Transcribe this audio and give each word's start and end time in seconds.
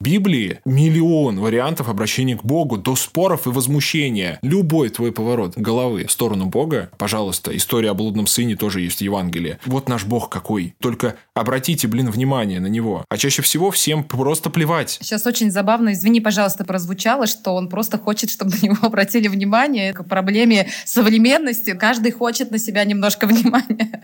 Библии 0.00 0.60
миллион 0.64 1.40
вариантов 1.40 1.90
обращения 1.90 2.34
к 2.34 2.42
Богу, 2.42 2.78
до 2.78 2.96
споров 2.96 3.46
и 3.46 3.50
возмущения. 3.50 4.38
Любой 4.40 4.88
твой 4.88 5.12
поворот 5.12 5.58
головы 5.58 6.06
в 6.06 6.12
сторону 6.12 6.46
Бога, 6.46 6.90
пожалуйста, 6.96 7.54
история 7.54 7.90
о 7.90 7.94
блудном 7.94 8.26
сыне 8.26 8.56
тоже 8.56 8.80
есть 8.80 9.00
в 9.00 9.02
Евангелии. 9.02 9.58
Вот 9.66 9.90
наш 9.90 10.04
Бог 10.04 10.30
какой. 10.30 10.74
Только 10.80 11.16
обратите, 11.34 11.86
блин, 11.86 12.10
внимание 12.10 12.60
на 12.60 12.68
него. 12.68 13.04
А 13.10 13.18
чаще 13.18 13.42
всего 13.42 13.70
всем 13.70 14.02
просто 14.02 14.48
плевать. 14.48 14.96
Сейчас 15.02 15.26
очень 15.26 15.50
забавно, 15.50 15.92
извини, 15.92 16.22
пожалуйста, 16.22 16.64
прозвучало, 16.64 17.26
что 17.26 17.54
он 17.54 17.68
просто 17.68 17.98
хочет, 17.98 18.30
чтобы 18.30 18.52
на 18.52 18.64
него 18.64 18.76
обратили 18.82 19.28
внимание 19.28 19.92
к 19.92 20.02
проблеме 20.04 20.70
современности. 20.86 21.74
Каждый 21.74 22.12
хочет 22.12 22.50
на 22.50 22.58
себя 22.58 22.84
немножко 22.84 23.26
внимания. 23.26 24.00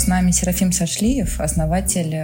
С 0.00 0.06
нами 0.06 0.30
Серафим 0.30 0.72
Сашлиев, 0.72 1.40
основатель 1.40 2.14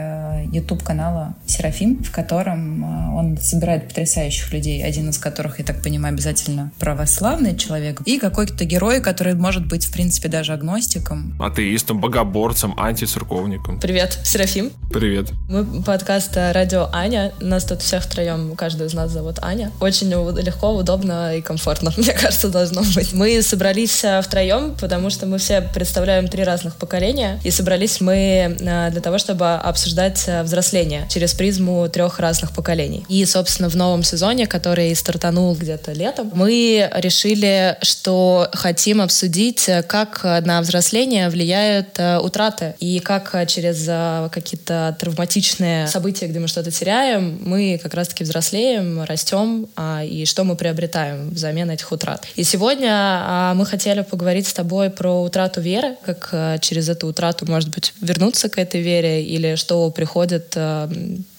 YouTube-канала 0.51 1.35
э, 1.45 1.51
Серафим, 1.51 2.03
в 2.03 2.11
котором 2.11 2.83
э, 2.83 3.15
он 3.15 3.37
собирает 3.37 3.89
потрясающих 3.89 4.51
людей, 4.51 4.83
один 4.83 5.11
из 5.11 5.19
которых, 5.19 5.59
я 5.59 5.65
так 5.67 5.83
понимаю, 5.83 6.15
обязательно 6.15 6.73
православный 6.79 7.55
человек, 7.55 8.01
и 8.07 8.19
какой-то 8.19 8.65
герой, 8.65 9.03
который 9.03 9.35
может 9.35 9.67
быть, 9.67 9.85
в 9.85 9.93
принципе, 9.93 10.31
даже 10.31 10.55
агностиком. 10.55 11.37
Атеистом, 11.39 12.01
богоборцем, 12.01 12.73
антицерковником. 12.81 13.79
Привет, 13.79 14.21
Серафим. 14.25 14.71
Привет. 14.91 15.33
Мы 15.51 15.83
подкаст 15.83 16.35
«Радио 16.35 16.89
Аня». 16.95 17.35
Нас 17.43 17.65
тут 17.65 17.83
всех 17.83 18.05
втроем, 18.05 18.57
каждую 18.57 18.89
из 18.89 18.95
нас 18.95 19.11
зовут 19.11 19.39
Аня. 19.43 19.71
Очень 19.81 20.09
легко, 20.09 20.75
удобно 20.75 21.37
и 21.37 21.43
комфортно, 21.43 21.93
мне 21.99 22.15
кажется, 22.15 22.49
должно 22.49 22.81
быть. 22.95 23.13
Мы 23.13 23.43
собрались 23.43 24.03
э, 24.03 24.23
втроем, 24.23 24.75
потому 24.81 25.11
что 25.11 25.27
мы 25.27 25.37
все 25.37 25.61
представляем 25.61 26.29
три 26.29 26.43
разных 26.43 26.77
поколения, 26.77 27.39
и 27.45 27.51
собрались 27.67 28.01
мы 28.01 28.57
э, 28.61 28.91
для 28.93 29.01
того, 29.01 29.19
чтобы 29.19 29.55
обсуждать 29.55 30.23
э, 30.29 30.45
взросление 30.45 31.09
через 31.11 31.35
призму 31.35 31.89
трех 31.89 32.21
разных 32.21 32.53
поколений. 32.53 33.05
И, 33.09 33.25
собственно, 33.25 33.69
в 33.69 33.75
новом 33.75 34.05
сезоне, 34.05 34.47
который 34.47 34.95
стартанул 34.95 35.53
где-то 35.57 35.93
летом, 35.93 36.31
мы 36.33 36.89
решили, 36.95 37.77
что 37.83 38.49
хотим 38.53 39.01
обсудить, 39.01 39.69
э, 39.69 39.83
как 39.83 40.23
на 40.23 40.61
взросление 40.61 41.29
влияют 41.29 41.99
утраты 42.23 42.75
и 42.79 43.01
как 43.01 43.35
через 43.49 43.87
какие-то 44.31 44.97
травматичные 45.01 45.89
события, 45.89 46.27
где 46.27 46.39
мы 46.39 46.47
что-то 46.47 46.71
теряем, 46.71 47.41
мы 47.45 47.81
как 47.83 47.95
раз-таки 47.95 48.23
взрослеем, 48.23 49.03
растем, 49.03 49.67
а, 49.75 50.05
и 50.05 50.25
что 50.25 50.45
мы 50.45 50.55
приобретаем 50.55 51.31
взамен 51.31 51.71
этих 51.71 51.91
утрат. 51.91 52.27
И 52.37 52.45
сегодня 52.45 52.91
а, 52.93 53.55
мы 53.55 53.67
хотели 53.67 54.03
поговорить 54.03 54.47
с 54.47 54.53
тобой 54.53 54.91
про 54.91 55.23
утрату 55.23 55.61
веры, 55.61 55.97
как 56.05 56.61
через 56.61 56.89
эту 56.89 57.09
утрату 57.09 57.45
может 57.57 57.71
быть, 57.71 57.95
вернуться 58.03 58.51
к 58.51 58.59
этой 58.59 58.83
вере, 58.83 59.25
или 59.25 59.55
что 59.55 59.91
приходит 59.91 60.53
э, 60.57 60.91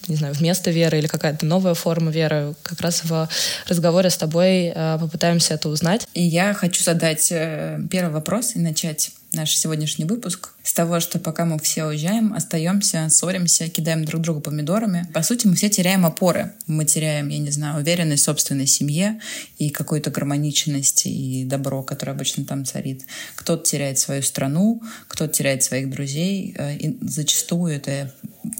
не 0.08 0.16
знаю, 0.16 0.34
вместо 0.34 0.72
веры 0.72 0.98
или 0.98 1.06
какая-то 1.06 1.46
новая 1.46 1.74
форма 1.74 2.10
веры. 2.10 2.54
Как 2.64 2.80
раз 2.80 3.04
в 3.04 3.28
разговоре 3.68 4.10
с 4.10 4.16
тобой 4.16 4.72
э, 4.74 4.98
попытаемся 5.00 5.54
это 5.54 5.68
узнать. 5.68 6.08
И 6.14 6.22
я 6.22 6.54
хочу 6.54 6.82
задать 6.82 7.28
э, 7.30 7.78
первый 7.88 8.10
вопрос 8.10 8.56
и 8.56 8.58
начать 8.58 9.12
наш 9.32 9.56
сегодняшний 9.56 10.04
выпуск 10.04 10.50
с 10.62 10.72
того, 10.72 11.00
что 11.00 11.18
пока 11.18 11.44
мы 11.44 11.58
все 11.58 11.84
уезжаем, 11.84 12.32
остаемся, 12.32 13.08
ссоримся, 13.10 13.68
кидаем 13.68 14.04
друг 14.04 14.22
друга 14.22 14.40
помидорами. 14.40 15.06
По 15.12 15.22
сути, 15.22 15.46
мы 15.46 15.54
все 15.54 15.68
теряем 15.68 16.06
опоры. 16.06 16.52
Мы 16.66 16.84
теряем, 16.84 17.28
я 17.28 17.38
не 17.38 17.50
знаю, 17.50 17.78
уверенность 17.80 18.22
в 18.22 18.26
собственной 18.26 18.66
семье 18.66 19.20
и 19.58 19.70
какую-то 19.70 20.10
гармоничность 20.10 21.06
и 21.06 21.44
добро, 21.44 21.82
которое 21.82 22.12
обычно 22.12 22.44
там 22.44 22.64
царит. 22.64 23.04
Кто-то 23.34 23.64
теряет 23.64 23.98
свою 23.98 24.22
страну, 24.22 24.82
кто-то 25.08 25.32
теряет 25.32 25.62
своих 25.62 25.90
друзей. 25.90 26.54
Э, 26.58 26.76
и 26.76 26.98
зачастую 27.02 27.74
это 27.74 28.12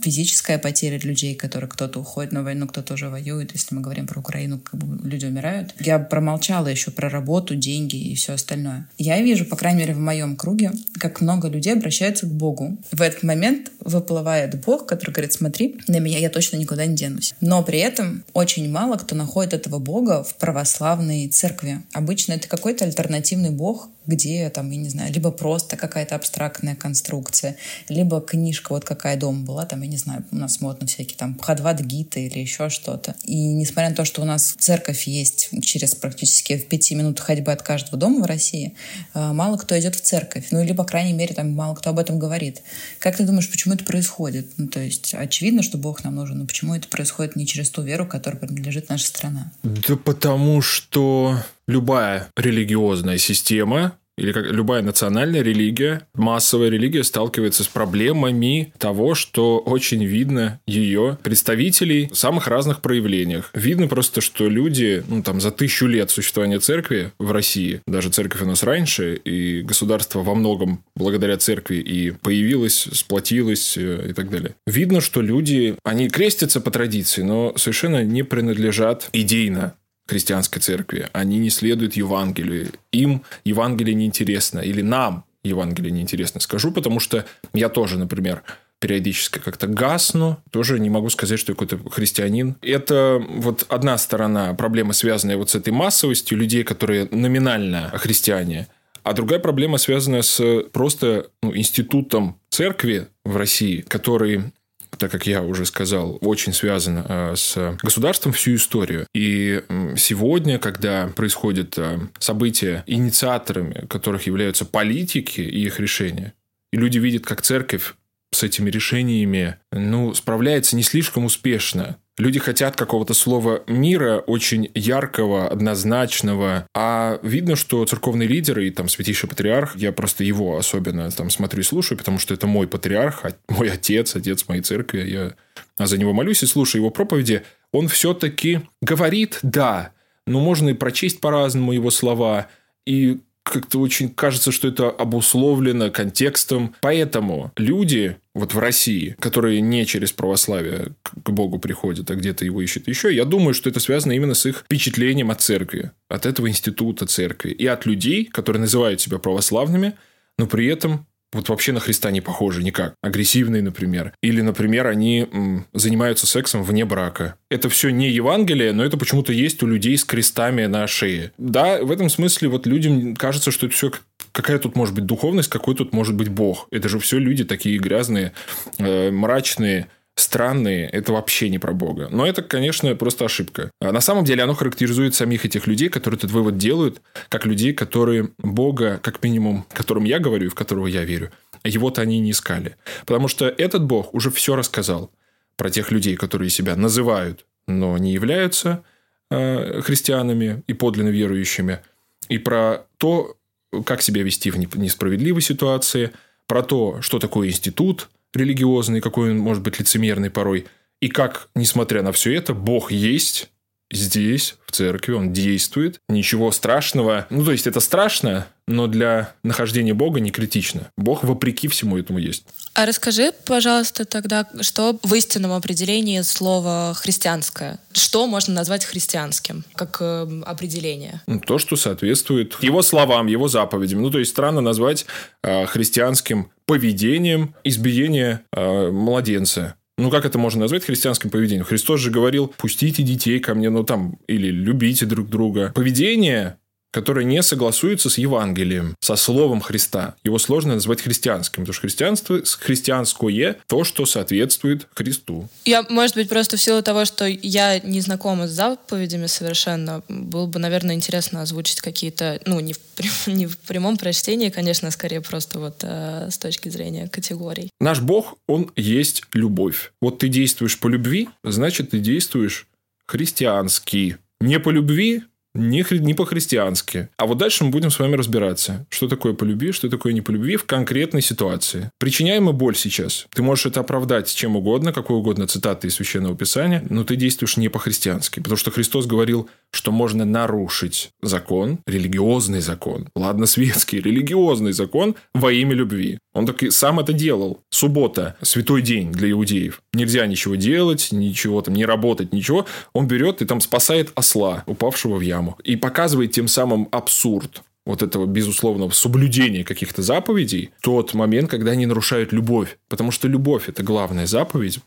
физическая 0.02 0.58
потеря 0.58 0.98
людей, 0.98 1.34
которые 1.34 1.68
кто-то 1.68 2.00
уходит 2.00 2.32
на 2.32 2.42
войну, 2.42 2.66
кто-то 2.66 2.94
уже 2.94 3.08
воюет. 3.08 3.52
Если 3.52 3.74
мы 3.74 3.80
говорим 3.80 4.06
про 4.06 4.20
Украину, 4.20 4.58
как 4.58 4.80
бы 4.80 5.08
люди 5.08 5.26
умирают. 5.26 5.74
Я 5.80 5.98
промолчала 5.98 6.68
еще 6.68 6.90
про 6.90 7.08
работу, 7.08 7.54
деньги 7.54 7.96
и 7.96 8.14
все 8.14 8.34
остальное. 8.34 8.88
Я 8.98 9.20
вижу, 9.22 9.44
по 9.44 9.56
крайней 9.56 9.80
мере, 9.80 9.94
в 9.94 9.98
моем 9.98 10.36
круге, 10.36 10.57
как 10.98 11.20
много 11.20 11.48
людей 11.48 11.72
обращаются 11.72 12.26
к 12.26 12.30
Богу. 12.30 12.76
В 12.90 13.00
этот 13.00 13.22
момент 13.22 13.70
выплывает 13.80 14.60
Бог, 14.64 14.86
который 14.86 15.12
говорит, 15.12 15.32
смотри, 15.32 15.76
на 15.86 15.98
меня 15.98 16.18
я 16.18 16.30
точно 16.30 16.56
никуда 16.56 16.86
не 16.86 16.96
денусь. 16.96 17.34
Но 17.40 17.62
при 17.62 17.78
этом 17.78 18.24
очень 18.32 18.70
мало 18.70 18.96
кто 18.96 19.14
находит 19.14 19.54
этого 19.54 19.78
Бога 19.78 20.24
в 20.24 20.34
православной 20.36 21.28
церкви. 21.28 21.82
Обычно 21.92 22.34
это 22.34 22.48
какой-то 22.48 22.84
альтернативный 22.84 23.50
Бог, 23.50 23.88
где 24.08 24.48
там, 24.50 24.70
я 24.70 24.78
не 24.78 24.88
знаю, 24.88 25.12
либо 25.12 25.30
просто 25.30 25.76
какая-то 25.76 26.16
абстрактная 26.16 26.74
конструкция, 26.74 27.56
либо 27.88 28.20
книжка, 28.20 28.72
вот 28.72 28.84
какая 28.84 29.16
дома 29.16 29.44
была, 29.44 29.66
там, 29.66 29.82
я 29.82 29.88
не 29.88 29.98
знаю, 29.98 30.24
у 30.32 30.36
нас 30.36 30.60
модно 30.60 30.86
всякие 30.86 31.16
там 31.16 31.38
Хадват 31.38 31.80
Гита 31.80 32.18
или 32.18 32.38
еще 32.40 32.70
что-то. 32.70 33.14
И 33.22 33.36
несмотря 33.36 33.90
на 33.90 33.94
то, 33.96 34.04
что 34.04 34.22
у 34.22 34.24
нас 34.24 34.56
церковь 34.58 35.06
есть 35.06 35.50
через 35.62 35.94
практически 35.94 36.56
в 36.56 36.66
пяти 36.66 36.94
минутах 36.94 37.26
ходьбы 37.26 37.52
от 37.52 37.62
каждого 37.62 37.98
дома 37.98 38.22
в 38.22 38.26
России, 38.26 38.74
э, 39.14 39.32
мало 39.32 39.58
кто 39.58 39.78
идет 39.78 39.94
в 39.94 40.00
церковь. 40.00 40.46
Ну 40.50 40.62
или, 40.62 40.72
по 40.72 40.84
крайней 40.84 41.12
мере, 41.12 41.34
там 41.34 41.52
мало 41.52 41.74
кто 41.74 41.90
об 41.90 41.98
этом 41.98 42.18
говорит. 42.18 42.62
Как 42.98 43.16
ты 43.16 43.24
думаешь, 43.24 43.50
почему 43.50 43.74
это 43.74 43.84
происходит? 43.84 44.46
Ну, 44.56 44.68
то 44.68 44.80
есть, 44.80 45.14
очевидно, 45.14 45.62
что 45.62 45.76
Бог 45.76 46.02
нам 46.02 46.14
нужен, 46.14 46.38
но 46.38 46.46
почему 46.46 46.74
это 46.74 46.88
происходит 46.88 47.36
не 47.36 47.46
через 47.46 47.68
ту 47.68 47.82
веру, 47.82 48.06
которой 48.06 48.36
принадлежит 48.36 48.88
наша 48.88 49.06
страна? 49.06 49.52
Да 49.62 49.96
потому 49.96 50.62
что 50.62 51.42
любая 51.66 52.28
религиозная 52.36 53.18
система 53.18 53.97
или 54.18 54.32
как 54.32 54.46
любая 54.50 54.82
национальная 54.82 55.42
религия, 55.42 56.02
массовая 56.14 56.68
религия 56.68 57.04
сталкивается 57.04 57.64
с 57.64 57.68
проблемами 57.68 58.72
того, 58.78 59.14
что 59.14 59.58
очень 59.58 60.04
видно 60.04 60.60
ее 60.66 61.18
представителей 61.22 62.08
в 62.10 62.16
самых 62.16 62.48
разных 62.48 62.80
проявлениях. 62.82 63.50
Видно 63.54 63.86
просто, 63.88 64.20
что 64.20 64.48
люди, 64.48 65.02
ну, 65.08 65.22
там, 65.22 65.40
за 65.40 65.50
тысячу 65.50 65.86
лет 65.86 66.10
существования 66.10 66.58
церкви 66.58 67.12
в 67.18 67.32
России, 67.32 67.80
даже 67.86 68.10
церковь 68.10 68.42
у 68.42 68.46
нас 68.46 68.62
раньше, 68.62 69.14
и 69.24 69.62
государство 69.62 70.22
во 70.22 70.34
многом 70.34 70.84
благодаря 70.96 71.36
церкви 71.36 71.76
и 71.76 72.10
появилось, 72.10 72.88
сплотилось 72.92 73.76
э, 73.76 74.10
и 74.10 74.12
так 74.12 74.30
далее. 74.30 74.54
Видно, 74.66 75.00
что 75.00 75.20
люди, 75.20 75.76
они 75.84 76.08
крестятся 76.08 76.60
по 76.60 76.70
традиции, 76.70 77.22
но 77.22 77.54
совершенно 77.56 78.04
не 78.04 78.22
принадлежат 78.22 79.08
идейно 79.12 79.74
христианской 80.08 80.60
церкви. 80.60 81.08
Они 81.12 81.38
не 81.38 81.50
следуют 81.50 81.94
Евангелию. 81.94 82.72
Им 82.92 83.22
Евангелие 83.44 83.94
неинтересно. 83.94 84.60
Или 84.60 84.82
нам 84.82 85.24
Евангелие 85.44 85.92
неинтересно. 85.92 86.40
Скажу, 86.40 86.72
потому 86.72 86.98
что 86.98 87.24
я 87.52 87.68
тоже, 87.68 87.98
например, 87.98 88.42
периодически 88.80 89.38
как-то 89.38 89.66
гасну. 89.66 90.38
Тоже 90.50 90.78
не 90.78 90.90
могу 90.90 91.10
сказать, 91.10 91.38
что 91.38 91.52
я 91.52 91.56
какой-то 91.56 91.78
христианин. 91.90 92.56
Это 92.62 93.22
вот 93.28 93.66
одна 93.68 93.98
сторона 93.98 94.54
проблемы, 94.54 94.94
связанная 94.94 95.36
вот 95.36 95.50
с 95.50 95.54
этой 95.54 95.72
массовостью 95.72 96.38
людей, 96.38 96.64
которые 96.64 97.08
номинально 97.10 97.90
христиане. 97.96 98.68
А 99.02 99.12
другая 99.12 99.40
проблема, 99.40 99.78
связанная 99.78 100.22
с 100.22 100.62
просто 100.72 101.30
ну, 101.42 101.56
институтом 101.56 102.38
церкви 102.50 103.08
в 103.24 103.36
России, 103.36 103.80
который 103.80 104.52
так 104.98 105.10
как 105.10 105.26
я 105.26 105.42
уже 105.42 105.64
сказал, 105.64 106.18
очень 106.20 106.52
связан 106.52 107.04
э, 107.06 107.34
с 107.36 107.76
государством 107.82 108.32
всю 108.32 108.56
историю. 108.56 109.06
И 109.14 109.62
сегодня, 109.96 110.58
когда 110.58 111.08
происходят 111.08 111.78
э, 111.78 112.00
события, 112.18 112.84
инициаторами 112.86 113.86
которых 113.88 114.26
являются 114.26 114.64
политики 114.64 115.40
и 115.40 115.66
их 115.66 115.80
решения, 115.80 116.34
и 116.72 116.76
люди 116.76 116.98
видят, 116.98 117.24
как 117.24 117.42
церковь 117.42 117.94
с 118.30 118.42
этими 118.42 118.70
решениями 118.70 119.56
ну, 119.72 120.12
справляется 120.14 120.76
не 120.76 120.82
слишком 120.82 121.24
успешно. 121.24 121.96
Люди 122.18 122.40
хотят 122.40 122.74
какого-то 122.74 123.14
слова 123.14 123.62
мира, 123.68 124.18
очень 124.18 124.70
яркого, 124.74 125.48
однозначного. 125.48 126.66
А 126.74 127.20
видно, 127.22 127.54
что 127.54 127.84
церковные 127.86 128.28
лидеры 128.28 128.66
и 128.66 128.70
там 128.72 128.88
святейший 128.88 129.28
патриарх, 129.28 129.76
я 129.76 129.92
просто 129.92 130.24
его 130.24 130.56
особенно 130.56 131.08
там 131.12 131.30
смотрю 131.30 131.60
и 131.60 131.64
слушаю, 131.64 131.96
потому 131.96 132.18
что 132.18 132.34
это 132.34 132.48
мой 132.48 132.66
патриарх, 132.66 133.24
а 133.24 133.32
мой 133.52 133.70
отец, 133.70 134.16
отец 134.16 134.48
моей 134.48 134.62
церкви, 134.62 135.34
я 135.78 135.86
за 135.86 135.96
него 135.96 136.12
молюсь 136.12 136.42
и 136.42 136.46
слушаю 136.46 136.82
его 136.82 136.90
проповеди. 136.90 137.44
Он 137.72 137.86
все-таки 137.86 138.62
говорит 138.82 139.38
«да», 139.42 139.92
но 140.26 140.40
можно 140.40 140.70
и 140.70 140.74
прочесть 140.74 141.20
по-разному 141.20 141.72
его 141.72 141.90
слова, 141.90 142.48
и 142.84 143.20
как-то 143.50 143.80
очень 143.80 144.08
кажется, 144.08 144.52
что 144.52 144.68
это 144.68 144.90
обусловлено 144.90 145.90
контекстом. 145.90 146.74
Поэтому 146.80 147.52
люди 147.56 148.16
вот 148.34 148.54
в 148.54 148.58
России, 148.58 149.16
которые 149.18 149.60
не 149.60 149.84
через 149.84 150.12
православие 150.12 150.94
к 151.22 151.30
Богу 151.30 151.58
приходят, 151.58 152.10
а 152.10 152.14
где-то 152.14 152.44
его 152.44 152.62
ищут 152.62 152.88
еще, 152.88 153.14
я 153.14 153.24
думаю, 153.24 153.54
что 153.54 153.68
это 153.68 153.80
связано 153.80 154.12
именно 154.12 154.34
с 154.34 154.46
их 154.46 154.58
впечатлением 154.58 155.30
от 155.30 155.40
церкви, 155.40 155.90
от 156.08 156.26
этого 156.26 156.48
института 156.48 157.06
церкви 157.06 157.50
и 157.50 157.66
от 157.66 157.86
людей, 157.86 158.24
которые 158.24 158.60
называют 158.60 159.00
себя 159.00 159.18
православными, 159.18 159.94
но 160.38 160.46
при 160.46 160.66
этом 160.66 161.06
вот 161.32 161.48
вообще 161.48 161.72
на 161.72 161.80
Христа 161.80 162.10
не 162.10 162.20
похожи 162.20 162.62
никак. 162.62 162.94
Агрессивные, 163.02 163.62
например. 163.62 164.12
Или, 164.22 164.40
например, 164.40 164.86
они 164.86 165.26
м, 165.30 165.66
занимаются 165.74 166.26
сексом 166.26 166.62
вне 166.62 166.84
брака. 166.84 167.36
Это 167.50 167.68
все 167.68 167.90
не 167.90 168.10
Евангелие, 168.10 168.72
но 168.72 168.84
это 168.84 168.96
почему-то 168.96 169.32
есть 169.32 169.62
у 169.62 169.66
людей 169.66 169.96
с 169.96 170.04
крестами 170.04 170.66
на 170.66 170.86
шее. 170.86 171.32
Да, 171.38 171.82
в 171.82 171.90
этом 171.90 172.08
смысле 172.08 172.48
вот 172.48 172.66
людям 172.66 173.14
кажется, 173.14 173.50
что 173.50 173.66
это 173.66 173.74
все 173.74 173.92
какая 174.32 174.58
тут 174.58 174.76
может 174.76 174.94
быть 174.94 175.04
духовность, 175.04 175.48
какой 175.48 175.74
тут 175.74 175.92
может 175.92 176.14
быть 176.14 176.28
Бог? 176.28 176.68
Это 176.70 176.88
же 176.88 176.98
все 176.98 177.18
люди 177.18 177.44
такие 177.44 177.78
грязные, 177.78 178.32
э, 178.78 179.10
мрачные, 179.10 179.88
странные, 180.18 180.88
это 180.88 181.12
вообще 181.12 181.48
не 181.48 181.58
про 181.58 181.72
Бога. 181.72 182.08
Но 182.10 182.26
это, 182.26 182.42
конечно, 182.42 182.94
просто 182.94 183.24
ошибка. 183.24 183.70
А 183.80 183.92
на 183.92 184.00
самом 184.00 184.24
деле 184.24 184.42
оно 184.42 184.54
характеризует 184.54 185.14
самих 185.14 185.44
этих 185.44 185.66
людей, 185.66 185.88
которые 185.88 186.18
этот 186.18 186.30
вывод 186.30 186.58
делают, 186.58 187.00
как 187.28 187.46
людей, 187.46 187.72
которые 187.72 188.30
Бога, 188.38 188.98
как 189.02 189.22
минимум, 189.22 189.64
которым 189.72 190.04
я 190.04 190.18
говорю 190.18 190.46
и 190.46 190.50
в 190.50 190.54
которого 190.54 190.86
я 190.86 191.04
верю, 191.04 191.30
его-то 191.64 192.02
они 192.02 192.18
не 192.18 192.32
искали. 192.32 192.76
Потому 193.06 193.28
что 193.28 193.46
этот 193.46 193.84
Бог 193.84 194.14
уже 194.14 194.30
все 194.30 194.56
рассказал 194.56 195.10
про 195.56 195.70
тех 195.70 195.90
людей, 195.90 196.16
которые 196.16 196.50
себя 196.50 196.76
называют, 196.76 197.44
но 197.66 197.96
не 197.98 198.12
являются 198.12 198.82
э, 199.30 199.80
христианами 199.82 200.62
и 200.66 200.72
подлинно 200.72 201.10
верующими, 201.10 201.80
и 202.28 202.38
про 202.38 202.86
то, 202.98 203.36
как 203.84 204.02
себя 204.02 204.22
вести 204.22 204.50
в 204.50 204.78
несправедливой 204.78 205.42
ситуации, 205.42 206.12
про 206.46 206.62
то, 206.62 207.02
что 207.02 207.18
такое 207.18 207.48
институт 207.48 208.08
религиозный, 208.38 209.00
какой 209.00 209.30
он 209.30 209.38
может 209.38 209.62
быть 209.62 209.78
лицемерный 209.78 210.30
порой, 210.30 210.66
и 211.00 211.08
как, 211.08 211.48
несмотря 211.54 212.02
на 212.02 212.12
все 212.12 212.34
это, 212.34 212.54
Бог 212.54 212.90
есть, 212.90 213.50
здесь, 213.90 214.56
в 214.66 214.72
церкви, 214.72 215.12
он 215.12 215.32
действует. 215.32 216.00
Ничего 216.08 216.50
страшного. 216.50 217.26
Ну, 217.30 217.44
то 217.44 217.52
есть, 217.52 217.66
это 217.66 217.80
страшно, 217.80 218.48
но 218.68 218.86
для 218.86 219.34
нахождения 219.42 219.94
Бога 219.94 220.20
не 220.20 220.30
критично. 220.30 220.90
Бог 220.96 221.24
вопреки 221.24 221.68
всему 221.68 221.98
этому 221.98 222.18
есть. 222.18 222.44
А 222.74 222.86
расскажи, 222.86 223.32
пожалуйста, 223.44 224.04
тогда, 224.04 224.46
что 224.60 224.98
в 225.02 225.14
истинном 225.14 225.52
определении 225.52 226.20
слова 226.20 226.94
«христианское»? 226.94 227.80
Что 227.92 228.26
можно 228.26 228.54
назвать 228.54 228.84
христианским, 228.84 229.64
как 229.74 229.96
э, 230.00 230.42
определение? 230.44 231.22
Ну, 231.26 231.40
то, 231.40 231.58
что 231.58 231.74
соответствует 231.76 232.56
его 232.62 232.82
словам, 232.82 233.26
его 233.26 233.48
заповедям. 233.48 234.02
Ну, 234.02 234.10
то 234.10 234.18
есть, 234.18 234.30
странно 234.30 234.60
назвать 234.60 235.06
э, 235.42 235.66
христианским 235.66 236.50
поведением 236.66 237.54
избиение 237.64 238.42
э, 238.52 238.90
младенца. 238.90 239.74
Ну, 239.96 240.10
как 240.10 240.24
это 240.24 240.38
можно 240.38 240.60
назвать 240.60 240.84
христианским 240.84 241.30
поведением? 241.30 241.64
Христос 241.64 242.00
же 242.00 242.10
говорил, 242.10 242.54
пустите 242.56 243.02
детей 243.02 243.40
ко 243.40 243.54
мне, 243.54 243.70
ну, 243.70 243.82
там, 243.82 244.18
или 244.28 244.48
любите 244.48 245.06
друг 245.06 245.28
друга. 245.28 245.72
Поведение 245.74 246.58
которое 246.90 247.24
не 247.24 247.42
согласуется 247.42 248.10
с 248.10 248.18
Евангелием, 248.18 248.94
со 249.00 249.16
Словом 249.16 249.60
Христа. 249.60 250.14
Его 250.24 250.38
сложно 250.38 250.74
назвать 250.74 251.02
христианским, 251.02 251.62
потому 251.62 251.74
что 251.74 251.82
христианство, 251.82 252.40
христианское– 252.60 253.56
то, 253.66 253.84
что 253.84 254.06
соответствует 254.06 254.86
Христу. 254.94 255.48
Я, 255.64 255.84
может 255.88 256.16
быть, 256.16 256.28
просто 256.28 256.56
в 256.56 256.60
силу 256.60 256.82
того, 256.82 257.04
что 257.04 257.26
я 257.26 257.78
не 257.80 258.00
знакома 258.00 258.46
с 258.46 258.52
заповедями 258.52 259.26
совершенно, 259.26 260.02
было 260.08 260.46
бы, 260.46 260.58
наверное, 260.58 260.94
интересно 260.94 261.42
озвучить 261.42 261.80
какие-то, 261.80 262.40
ну, 262.46 262.60
не 262.60 262.74
в, 262.74 262.78
не 263.26 263.46
в 263.46 263.58
прямом 263.58 263.96
прочтении, 263.96 264.48
конечно, 264.48 264.90
скорее 264.90 265.20
просто 265.20 265.58
вот 265.58 265.80
э, 265.82 266.28
с 266.30 266.38
точки 266.38 266.68
зрения 266.68 267.08
категорий. 267.08 267.70
Наш 267.80 268.00
Бог, 268.00 268.36
Он 268.46 268.70
есть 268.76 269.22
любовь. 269.34 269.92
Вот 270.00 270.18
ты 270.18 270.28
действуешь 270.28 270.78
по 270.78 270.88
любви, 270.88 271.28
значит, 271.44 271.90
ты 271.90 271.98
действуешь 271.98 272.66
христиански. 273.06 274.18
Не 274.40 274.60
по 274.60 274.70
любви, 274.70 275.24
не, 275.58 275.84
не 275.90 276.14
по-христиански. 276.14 277.08
А 277.16 277.26
вот 277.26 277.38
дальше 277.38 277.64
мы 277.64 277.70
будем 277.70 277.90
с 277.90 277.98
вами 277.98 278.14
разбираться, 278.14 278.86
что 278.90 279.08
такое 279.08 279.34
по 279.34 279.46
что 279.72 279.88
такое 279.88 280.12
не 280.12 280.20
по 280.20 280.32
в 280.32 280.64
конкретной 280.64 281.20
ситуации. 281.20 281.90
Причиняемая 281.98 282.52
боль 282.52 282.76
сейчас. 282.76 283.26
Ты 283.34 283.42
можешь 283.42 283.66
это 283.66 283.80
оправдать 283.80 284.32
чем 284.34 284.56
угодно, 284.56 284.92
какой 284.92 285.16
угодно 285.16 285.46
цитаты 285.46 285.88
из 285.88 285.96
Священного 285.96 286.36
Писания, 286.36 286.84
но 286.88 287.04
ты 287.04 287.16
действуешь 287.16 287.56
не 287.56 287.68
по-христиански. 287.68 288.40
Потому 288.40 288.56
что 288.56 288.70
Христос 288.70 289.06
говорил, 289.06 289.48
что 289.72 289.90
можно 289.90 290.24
нарушить 290.24 291.10
закон, 291.22 291.80
религиозный 291.86 292.60
закон, 292.60 293.08
ладно, 293.14 293.46
светский, 293.46 294.00
религиозный 294.00 294.72
закон 294.72 295.16
во 295.34 295.52
имя 295.52 295.74
любви. 295.74 296.18
Он 296.34 296.46
так 296.46 296.62
и 296.62 296.70
сам 296.70 297.00
это 297.00 297.12
делал. 297.12 297.60
Суббота– 297.70 298.36
святой 298.42 298.82
день 298.82 299.10
для 299.10 299.30
иудеев. 299.30 299.82
Нельзя 299.92 300.26
ничего 300.26 300.54
делать, 300.54 301.08
ничего 301.10 301.60
там, 301.62 301.74
не 301.74 301.84
работать, 301.84 302.32
ничего. 302.32 302.66
Он 302.92 303.08
берет 303.08 303.42
и 303.42 303.44
там 303.44 303.60
спасает 303.60 304.12
осла, 304.14 304.62
упавшего 304.66 305.16
в 305.16 305.20
яму. 305.20 305.47
И 305.64 305.76
показывает 305.76 306.32
тем 306.32 306.48
самым 306.48 306.88
абсурд 306.90 307.62
вот 307.84 308.02
этого 308.02 308.26
безусловного 308.26 308.90
соблюдения 308.90 309.64
каких-то 309.64 310.02
заповедей, 310.02 310.70
тот 310.82 311.14
момент, 311.14 311.50
когда 311.50 311.70
они 311.70 311.86
нарушают 311.86 312.32
любовь. 312.32 312.78
Потому 312.88 313.10
что 313.10 313.28
любовь– 313.28 313.64
это 313.68 313.82
главная 313.82 314.26
заповедь, 314.26 314.80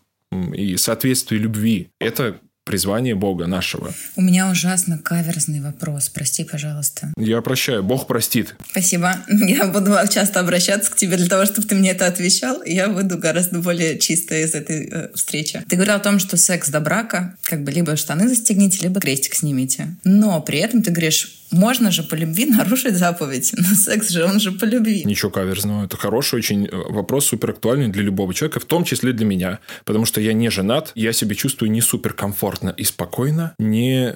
и 0.54 0.78
соответствие 0.78 1.42
любви– 1.42 1.90
это 2.00 2.40
призвание 2.64 3.16
Бога 3.16 3.48
нашего. 3.48 3.94
У 4.16 4.22
меня 4.22 4.50
ужасно 4.50 4.98
каверзный 4.98 5.62
вопрос. 5.62 6.10
Прости, 6.10 6.44
пожалуйста. 6.44 7.12
Я 7.18 7.42
прощаю. 7.42 7.84
Бог 7.84 8.08
простит. 8.08 8.56
Спасибо. 8.72 9.16
Я 9.30 9.68
буду 9.68 9.96
часто 10.10 10.40
обращаться 10.40 10.92
к 10.92 10.96
тебе 10.96 11.18
для 11.18 11.28
того, 11.28 11.46
чтобы 11.46 11.68
ты 11.68 11.76
мне 11.76 11.92
это 11.92 12.06
отвечал. 12.06 12.64
Я 12.64 12.88
выйду 12.88 13.18
гораздо 13.18 13.60
более 13.60 13.98
чисто 13.98 14.36
из 14.36 14.54
этой 14.54 14.88
э, 14.92 15.10
встречи. 15.16 15.64
Ты 15.68 15.76
говорил 15.76 15.96
о 15.96 16.00
том, 16.00 16.20
что 16.20 16.38
секс 16.38 16.70
до 16.70 16.80
брака, 16.80 17.36
как 17.44 17.64
бы 17.64 17.72
либо 17.72 17.96
штаны 17.96 18.28
застегните, 18.28 18.80
либо 18.84 19.00
крестик 19.02 19.36
снимите. 19.36 19.96
Но 20.04 20.42
при 20.42 20.60
этом 20.60 20.84
ты 20.84 20.92
говоришь, 20.92 21.41
можно 21.52 21.92
же 21.92 22.04
по 22.04 22.16
любви 22.16 22.46
нарушить 22.46 22.96
заповедь. 22.96 23.54
Но 23.58 23.76
секс 23.76 24.10
же, 24.10 24.26
он 24.26 24.40
же 24.40 24.52
по 24.52 24.66
любви. 24.66 25.04
Ничего 25.06 25.32
каверзного. 25.32 25.86
Это 25.86 25.98
хороший 25.98 26.36
очень 26.36 26.66
э, 26.66 26.70
вопрос, 26.72 27.26
супер 27.26 27.52
актуальный 27.52 27.90
для 27.90 28.04
любого 28.04 28.34
человека, 28.34 28.60
в 28.60 28.66
том 28.66 28.84
числе 28.84 29.14
для 29.14 29.26
меня. 29.26 29.60
Потому 29.86 30.06
что 30.06 30.22
я 30.22 30.34
не 30.34 30.50
женат, 30.50 30.92
я 30.96 31.14
себя 31.14 31.36
чувствую 31.36 31.72
не 31.72 31.82
супер 31.82 32.14
комфортно 32.14 32.70
и 32.70 32.84
спокойно, 32.84 33.54
не 33.60 34.16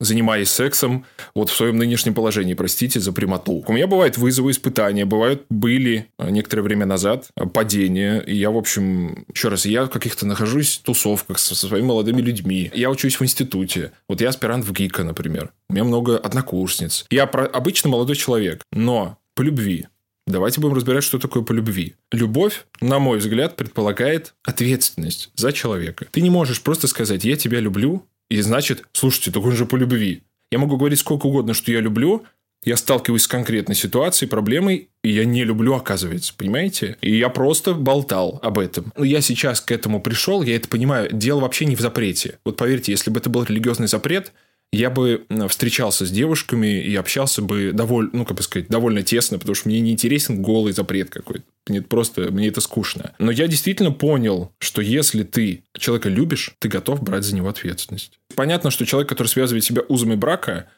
занимаясь 0.00 0.50
сексом 0.50 1.04
вот 1.34 1.50
в 1.50 1.54
своем 1.54 1.76
нынешнем 1.76 2.14
положении, 2.14 2.54
простите 2.54 3.00
за 3.00 3.12
прямоту. 3.12 3.64
У 3.66 3.72
меня 3.72 3.86
бывают 3.86 4.16
вызовы, 4.16 4.50
испытания, 4.50 5.04
бывают, 5.04 5.44
были 5.50 6.06
э, 6.18 6.30
некоторое 6.30 6.62
время 6.62 6.86
назад 6.86 7.28
э, 7.36 7.46
падения, 7.46 8.20
и 8.20 8.36
я, 8.36 8.50
в 8.50 8.56
общем, 8.56 9.26
еще 9.32 9.48
раз, 9.48 9.66
я 9.66 9.84
в 9.84 9.90
каких-то 9.90 10.26
нахожусь 10.26 10.78
в 10.78 10.82
тусовках 10.82 11.38
со, 11.38 11.54
со 11.54 11.66
своими 11.66 11.86
молодыми 11.86 12.20
людьми, 12.20 12.70
я 12.74 12.90
учусь 12.90 13.18
в 13.18 13.22
институте, 13.22 13.92
вот 14.08 14.20
я 14.20 14.28
аспирант 14.28 14.64
в 14.64 14.72
ГИКа, 14.72 15.04
например, 15.04 15.52
у 15.68 15.72
меня 15.72 15.84
много 15.84 16.18
однокурсниц, 16.18 17.06
я 17.10 17.26
про... 17.26 17.46
обычно 17.46 17.90
молодой 17.90 18.16
человек, 18.16 18.62
но 18.72 19.18
по 19.34 19.42
любви, 19.42 19.86
Давайте 20.28 20.60
будем 20.60 20.74
разбирать, 20.74 21.04
что 21.04 21.18
такое 21.18 21.42
по 21.42 21.52
любви. 21.52 21.94
Любовь, 22.12 22.66
на 22.82 22.98
мой 22.98 23.18
взгляд, 23.18 23.56
предполагает 23.56 24.34
ответственность 24.44 25.30
за 25.34 25.54
человека. 25.54 26.06
Ты 26.10 26.20
не 26.20 26.28
можешь 26.28 26.60
просто 26.62 26.86
сказать 26.86 27.24
«я 27.24 27.34
тебя 27.34 27.60
люблю», 27.60 28.04
и 28.30 28.40
значит, 28.40 28.84
слушайте, 28.92 29.30
так 29.30 29.42
он 29.44 29.52
же 29.52 29.66
по 29.66 29.76
любви. 29.76 30.22
Я 30.50 30.58
могу 30.58 30.76
говорить 30.76 30.98
сколько 30.98 31.26
угодно, 31.26 31.54
что 31.54 31.72
я 31.72 31.80
люблю, 31.80 32.24
я 32.64 32.76
сталкиваюсь 32.76 33.22
с 33.22 33.28
конкретной 33.28 33.76
ситуацией, 33.76 34.28
проблемой, 34.28 34.90
и 35.04 35.10
я 35.10 35.24
не 35.24 35.44
люблю, 35.44 35.74
оказывается, 35.74 36.34
понимаете? 36.36 36.96
И 37.00 37.16
я 37.16 37.28
просто 37.28 37.72
болтал 37.72 38.40
об 38.42 38.58
этом. 38.58 38.92
Но 38.96 39.04
я 39.04 39.20
сейчас 39.20 39.60
к 39.60 39.70
этому 39.70 40.00
пришел, 40.00 40.42
я 40.42 40.56
это 40.56 40.68
понимаю. 40.68 41.08
Дело 41.12 41.40
вообще 41.40 41.66
не 41.66 41.76
в 41.76 41.80
запрете. 41.80 42.38
Вот 42.44 42.56
поверьте, 42.56 42.92
если 42.92 43.10
бы 43.10 43.20
это 43.20 43.30
был 43.30 43.44
религиозный 43.44 43.86
запрет, 43.86 44.32
я 44.72 44.90
бы 44.90 45.24
встречался 45.48 46.04
с 46.04 46.10
девушками 46.10 46.82
и 46.82 46.94
общался 46.94 47.40
бы 47.40 47.72
довольно, 47.72 48.10
ну, 48.12 48.24
как 48.24 48.36
бы 48.36 48.42
сказать, 48.42 48.68
довольно 48.68 49.02
тесно, 49.02 49.38
потому 49.38 49.54
что 49.54 49.68
мне 49.68 49.80
не 49.80 49.92
интересен 49.92 50.42
голый 50.42 50.72
запрет 50.72 51.10
какой-то. 51.10 51.44
Мне 51.68 51.80
просто, 51.80 52.30
мне 52.30 52.48
это 52.48 52.60
скучно. 52.60 53.14
Но 53.18 53.30
я 53.30 53.46
действительно 53.46 53.92
понял, 53.92 54.52
что 54.58 54.82
если 54.82 55.22
ты 55.22 55.64
человека 55.76 56.08
любишь, 56.08 56.54
ты 56.58 56.68
готов 56.68 57.02
брать 57.02 57.24
за 57.24 57.34
него 57.34 57.48
ответственность. 57.48 58.18
Понятно, 58.34 58.70
что 58.70 58.84
человек, 58.84 59.08
который 59.08 59.28
связывает 59.28 59.64
себя 59.64 59.82
узами 59.88 60.16
брака, 60.16 60.68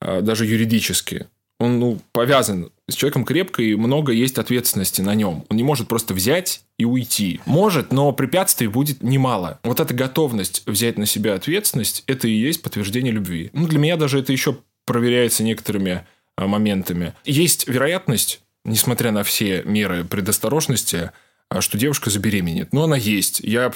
а, 0.00 0.20
даже 0.20 0.46
юридически, 0.46 1.26
он 1.60 1.78
ну, 1.78 2.00
повязан 2.12 2.72
с 2.88 2.94
человеком 2.94 3.24
крепко, 3.24 3.62
и 3.62 3.74
много 3.76 4.12
есть 4.12 4.38
ответственности 4.38 5.02
на 5.02 5.14
нем. 5.14 5.44
Он 5.50 5.56
не 5.56 5.62
может 5.62 5.88
просто 5.88 6.14
взять 6.14 6.62
и 6.78 6.86
уйти. 6.86 7.40
Может, 7.44 7.92
но 7.92 8.12
препятствий 8.12 8.66
будет 8.66 9.02
немало. 9.02 9.60
Вот 9.62 9.78
эта 9.78 9.92
готовность 9.92 10.62
взять 10.66 10.96
на 10.96 11.04
себя 11.04 11.34
ответственность, 11.34 12.02
это 12.06 12.26
и 12.26 12.32
есть 12.32 12.62
подтверждение 12.62 13.12
любви. 13.12 13.50
Ну, 13.52 13.68
для 13.68 13.78
меня 13.78 13.96
даже 13.96 14.18
это 14.18 14.32
еще 14.32 14.56
проверяется 14.86 15.44
некоторыми 15.44 16.06
а, 16.34 16.46
моментами. 16.46 17.12
Есть 17.26 17.68
вероятность, 17.68 18.40
несмотря 18.64 19.12
на 19.12 19.22
все 19.22 19.62
меры 19.64 20.04
предосторожности, 20.04 21.12
что 21.60 21.76
девушка 21.76 22.10
забеременеет. 22.10 22.72
Но 22.72 22.84
она 22.84 22.96
есть. 22.96 23.40
Я, 23.40 23.72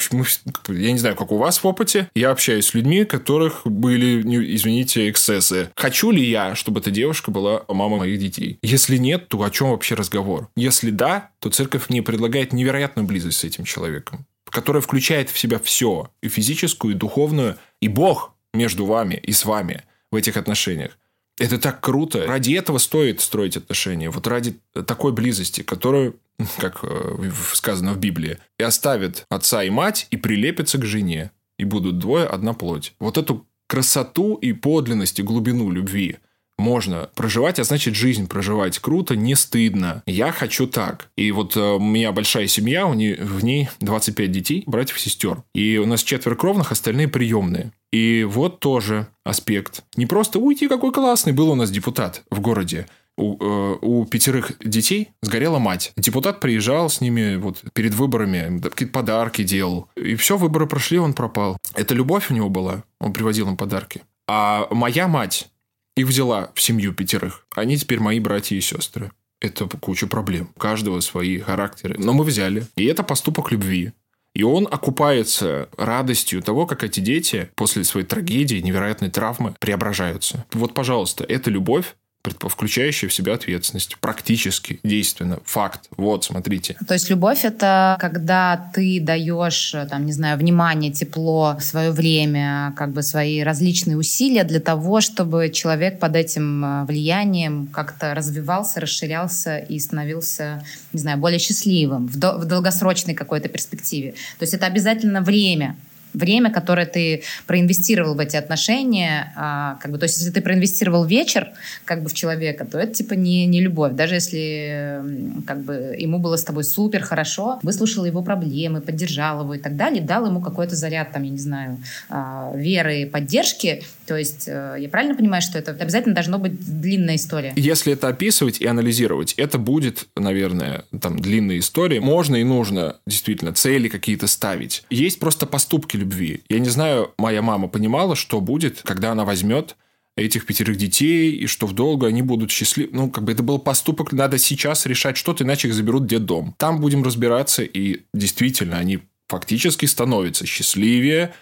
я 0.68 0.92
не 0.92 0.98
знаю, 0.98 1.16
как 1.16 1.32
у 1.32 1.38
вас 1.38 1.62
в 1.62 1.66
опыте. 1.66 2.08
Я 2.14 2.30
общаюсь 2.30 2.66
с 2.66 2.74
людьми, 2.74 3.04
которых 3.04 3.62
были, 3.64 4.22
извините, 4.54 5.10
эксцессы. 5.10 5.70
Хочу 5.74 6.12
ли 6.12 6.24
я, 6.24 6.54
чтобы 6.54 6.80
эта 6.80 6.90
девушка 6.90 7.30
была 7.30 7.64
мамой 7.68 7.98
моих 7.98 8.18
детей? 8.20 8.58
Если 8.62 8.96
нет, 8.96 9.28
то 9.28 9.42
о 9.42 9.50
чем 9.50 9.70
вообще 9.70 9.96
разговор? 9.96 10.48
Если 10.56 10.90
да, 10.90 11.30
то 11.40 11.50
церковь 11.50 11.88
мне 11.88 12.02
предлагает 12.02 12.52
невероятную 12.52 13.06
близость 13.06 13.38
с 13.38 13.44
этим 13.44 13.64
человеком, 13.64 14.26
которая 14.44 14.80
включает 14.80 15.30
в 15.30 15.38
себя 15.38 15.58
все. 15.58 16.10
И 16.22 16.28
физическую, 16.28 16.94
и 16.94 16.96
духовную, 16.96 17.58
и 17.80 17.88
Бог 17.88 18.34
между 18.52 18.86
вами 18.86 19.14
и 19.14 19.32
с 19.32 19.44
вами 19.44 19.82
в 20.12 20.16
этих 20.16 20.36
отношениях. 20.36 20.96
Это 21.38 21.58
так 21.58 21.80
круто. 21.80 22.24
Ради 22.26 22.52
этого 22.52 22.78
стоит 22.78 23.20
строить 23.20 23.56
отношения. 23.56 24.08
Вот 24.08 24.26
ради 24.28 24.56
такой 24.86 25.12
близости, 25.12 25.62
которую, 25.62 26.16
как 26.58 26.80
э, 26.82 27.30
сказано 27.52 27.92
в 27.92 27.98
Библии, 27.98 28.38
и 28.58 28.62
оставит 28.62 29.24
отца 29.28 29.62
и 29.62 29.70
мать 29.70 30.06
и 30.10 30.16
прилепится 30.16 30.78
к 30.78 30.84
жене. 30.84 31.30
И 31.58 31.64
будут 31.64 31.98
двое 31.98 32.26
одна 32.26 32.52
плоть. 32.52 32.94
Вот 32.98 33.16
эту 33.16 33.46
красоту 33.68 34.34
и 34.34 34.52
подлинность 34.52 35.20
и 35.20 35.22
глубину 35.22 35.70
любви 35.70 36.18
можно 36.56 37.10
проживать, 37.14 37.58
а 37.58 37.64
значит 37.64 37.94
жизнь 37.94 38.28
проживать 38.28 38.78
круто, 38.78 39.16
не 39.16 39.34
стыдно. 39.34 40.02
Я 40.06 40.30
хочу 40.32 40.66
так. 40.66 41.10
И 41.16 41.30
вот 41.32 41.56
э, 41.56 41.60
у 41.60 41.80
меня 41.80 42.12
большая 42.12 42.46
семья, 42.46 42.86
у 42.86 42.94
нее, 42.94 43.16
в 43.16 43.42
ней 43.42 43.68
25 43.80 44.30
детей, 44.30 44.62
братьев 44.66 44.96
и 44.96 45.00
сестер. 45.00 45.42
И 45.54 45.78
у 45.78 45.86
нас 45.86 46.02
четверо 46.02 46.36
кровных, 46.36 46.70
остальные 46.72 47.08
приемные. 47.08 47.72
И 47.92 48.24
вот 48.24 48.60
тоже 48.60 49.08
аспект. 49.24 49.82
Не 49.96 50.06
просто 50.06 50.38
«Уйти, 50.38 50.68
какой 50.68 50.92
классный!» 50.92 51.32
Был 51.32 51.50
у 51.50 51.54
нас 51.54 51.70
депутат 51.70 52.22
в 52.30 52.40
городе. 52.40 52.86
У, 53.16 53.36
э, 53.38 53.78
у 53.80 54.04
пятерых 54.06 54.52
детей 54.58 55.10
сгорела 55.22 55.58
мать. 55.58 55.92
Депутат 55.96 56.40
приезжал 56.40 56.90
с 56.90 57.00
ними 57.00 57.36
вот 57.36 57.62
перед 57.72 57.94
выборами, 57.94 58.60
какие-то 58.60 58.92
подарки 58.92 59.42
делал. 59.42 59.88
И 59.96 60.16
все, 60.16 60.36
выборы 60.36 60.66
прошли, 60.66 60.98
он 60.98 61.12
пропал. 61.12 61.58
Это 61.74 61.94
любовь 61.94 62.30
у 62.30 62.34
него 62.34 62.48
была. 62.48 62.82
Он 62.98 63.12
привозил 63.12 63.48
им 63.48 63.56
подарки. 63.56 64.02
А 64.26 64.66
моя 64.70 65.06
мать 65.06 65.48
их 65.96 66.06
взяла 66.06 66.50
в 66.54 66.60
семью 66.60 66.92
пятерых. 66.92 67.46
Они 67.54 67.76
теперь 67.76 68.00
мои 68.00 68.18
братья 68.18 68.56
и 68.56 68.60
сестры. 68.60 69.12
Это 69.40 69.66
куча 69.66 70.06
проблем. 70.06 70.50
У 70.56 70.58
каждого 70.58 71.00
свои 71.00 71.38
характеры. 71.38 71.96
Но 71.98 72.12
мы 72.12 72.24
взяли. 72.24 72.66
И 72.76 72.84
это 72.86 73.02
поступок 73.02 73.52
любви. 73.52 73.92
И 74.34 74.42
он 74.42 74.66
окупается 74.68 75.68
радостью 75.76 76.42
того, 76.42 76.66
как 76.66 76.82
эти 76.82 76.98
дети 76.98 77.50
после 77.54 77.84
своей 77.84 78.04
трагедии, 78.04 78.56
невероятной 78.56 79.10
травмы 79.10 79.54
преображаются. 79.60 80.44
Вот, 80.52 80.74
пожалуйста, 80.74 81.24
это 81.24 81.50
любовь, 81.50 81.94
включающая 82.24 83.08
в 83.08 83.12
себя 83.12 83.34
ответственность. 83.34 83.96
Практически, 83.98 84.80
действенно, 84.82 85.38
факт. 85.44 85.88
Вот, 85.96 86.24
смотрите. 86.24 86.76
То 86.86 86.94
есть 86.94 87.10
любовь— 87.10 87.40
это 87.44 87.96
когда 88.00 88.70
ты 88.74 89.00
даешь, 89.00 89.74
там, 89.90 90.06
не 90.06 90.12
знаю, 90.12 90.38
внимание, 90.38 90.90
тепло, 90.90 91.56
свое 91.60 91.90
время, 91.90 92.72
как 92.76 92.92
бы 92.92 93.02
свои 93.02 93.42
различные 93.42 93.96
усилия 93.96 94.44
для 94.44 94.60
того, 94.60 95.00
чтобы 95.00 95.50
человек 95.50 95.98
под 95.98 96.16
этим 96.16 96.64
э, 96.64 96.84
влиянием 96.84 97.66
как-то 97.66 98.14
развивался, 98.14 98.80
расширялся 98.80 99.58
и 99.58 99.78
становился, 99.78 100.64
не 100.92 101.00
знаю, 101.00 101.18
более 101.18 101.38
счастливым 101.38 102.06
в, 102.06 102.16
в 102.16 102.44
долгосрочной 102.44 103.14
какой-то 103.14 103.48
перспективе. 103.48 104.12
То 104.38 104.42
есть 104.42 104.54
это 104.54 104.66
обязательно 104.66 105.20
время, 105.20 105.76
время, 106.14 106.50
которое 106.50 106.86
ты 106.86 107.22
проинвестировал 107.46 108.14
в 108.14 108.20
эти 108.20 108.36
отношения, 108.36 109.32
а, 109.36 109.76
как 109.80 109.90
бы, 109.90 109.98
то 109.98 110.04
есть 110.04 110.18
если 110.18 110.30
ты 110.30 110.40
проинвестировал 110.40 111.04
вечер 111.04 111.48
как 111.84 112.02
бы 112.02 112.08
в 112.08 112.14
человека, 112.14 112.64
то 112.64 112.78
это 112.78 112.94
типа 112.94 113.14
не, 113.14 113.46
не 113.46 113.60
любовь. 113.60 113.92
Даже 113.92 114.14
если 114.14 115.00
как 115.46 115.62
бы 115.62 115.96
ему 115.98 116.18
было 116.18 116.36
с 116.36 116.44
тобой 116.44 116.64
супер 116.64 117.02
хорошо, 117.02 117.58
выслушал 117.62 118.04
его 118.04 118.22
проблемы, 118.22 118.80
поддержал 118.80 119.42
его 119.42 119.54
и 119.54 119.58
так 119.58 119.76
далее, 119.76 120.02
дал 120.02 120.26
ему 120.26 120.40
какой-то 120.40 120.76
заряд, 120.76 121.12
там, 121.12 121.22
я 121.22 121.30
не 121.30 121.38
знаю, 121.38 121.78
а, 122.08 122.52
веры, 122.54 123.06
поддержки, 123.06 123.82
то 124.06 124.16
есть 124.16 124.48
э, 124.48 124.76
я 124.78 124.88
правильно 124.88 125.14
понимаю, 125.14 125.42
что 125.42 125.58
это 125.58 125.72
обязательно 125.72 126.14
должно 126.14 126.38
быть 126.38 126.80
длинная 126.80 127.16
история? 127.16 127.52
Если 127.56 127.92
это 127.92 128.08
описывать 128.08 128.60
и 128.60 128.66
анализировать, 128.66 129.34
это 129.34 129.58
будет, 129.58 130.06
наверное, 130.16 130.84
там 131.00 131.18
длинная 131.18 131.58
история. 131.58 132.00
Можно 132.00 132.36
и 132.36 132.44
нужно 132.44 132.96
действительно 133.06 133.52
цели 133.52 133.88
какие-то 133.88 134.26
ставить. 134.26 134.84
Есть 134.90 135.18
просто 135.18 135.46
поступки 135.46 135.96
любви. 135.96 136.42
Я 136.48 136.58
не 136.58 136.68
знаю, 136.68 137.12
моя 137.18 137.42
мама 137.42 137.68
понимала, 137.68 138.16
что 138.16 138.40
будет, 138.40 138.82
когда 138.82 139.12
она 139.12 139.24
возьмет 139.24 139.76
этих 140.16 140.46
пятерых 140.46 140.76
детей, 140.76 141.32
и 141.32 141.46
что 141.46 141.66
в 141.66 141.72
долгу 141.72 142.06
они 142.06 142.22
будут 142.22 142.50
счастливы. 142.50 142.90
Ну, 142.92 143.10
как 143.10 143.24
бы 143.24 143.32
это 143.32 143.42
был 143.42 143.58
поступок, 143.58 144.12
надо 144.12 144.38
сейчас 144.38 144.86
решать 144.86 145.16
что-то, 145.16 145.44
иначе 145.44 145.68
их 145.68 145.74
заберут 145.74 146.06
детдом. 146.06 146.54
Там 146.56 146.80
будем 146.80 147.02
разбираться, 147.02 147.62
и 147.62 148.02
действительно, 148.12 148.78
они 148.78 149.00
фактически 149.28 149.86
становятся 149.86 150.46
счастливее, 150.46 151.34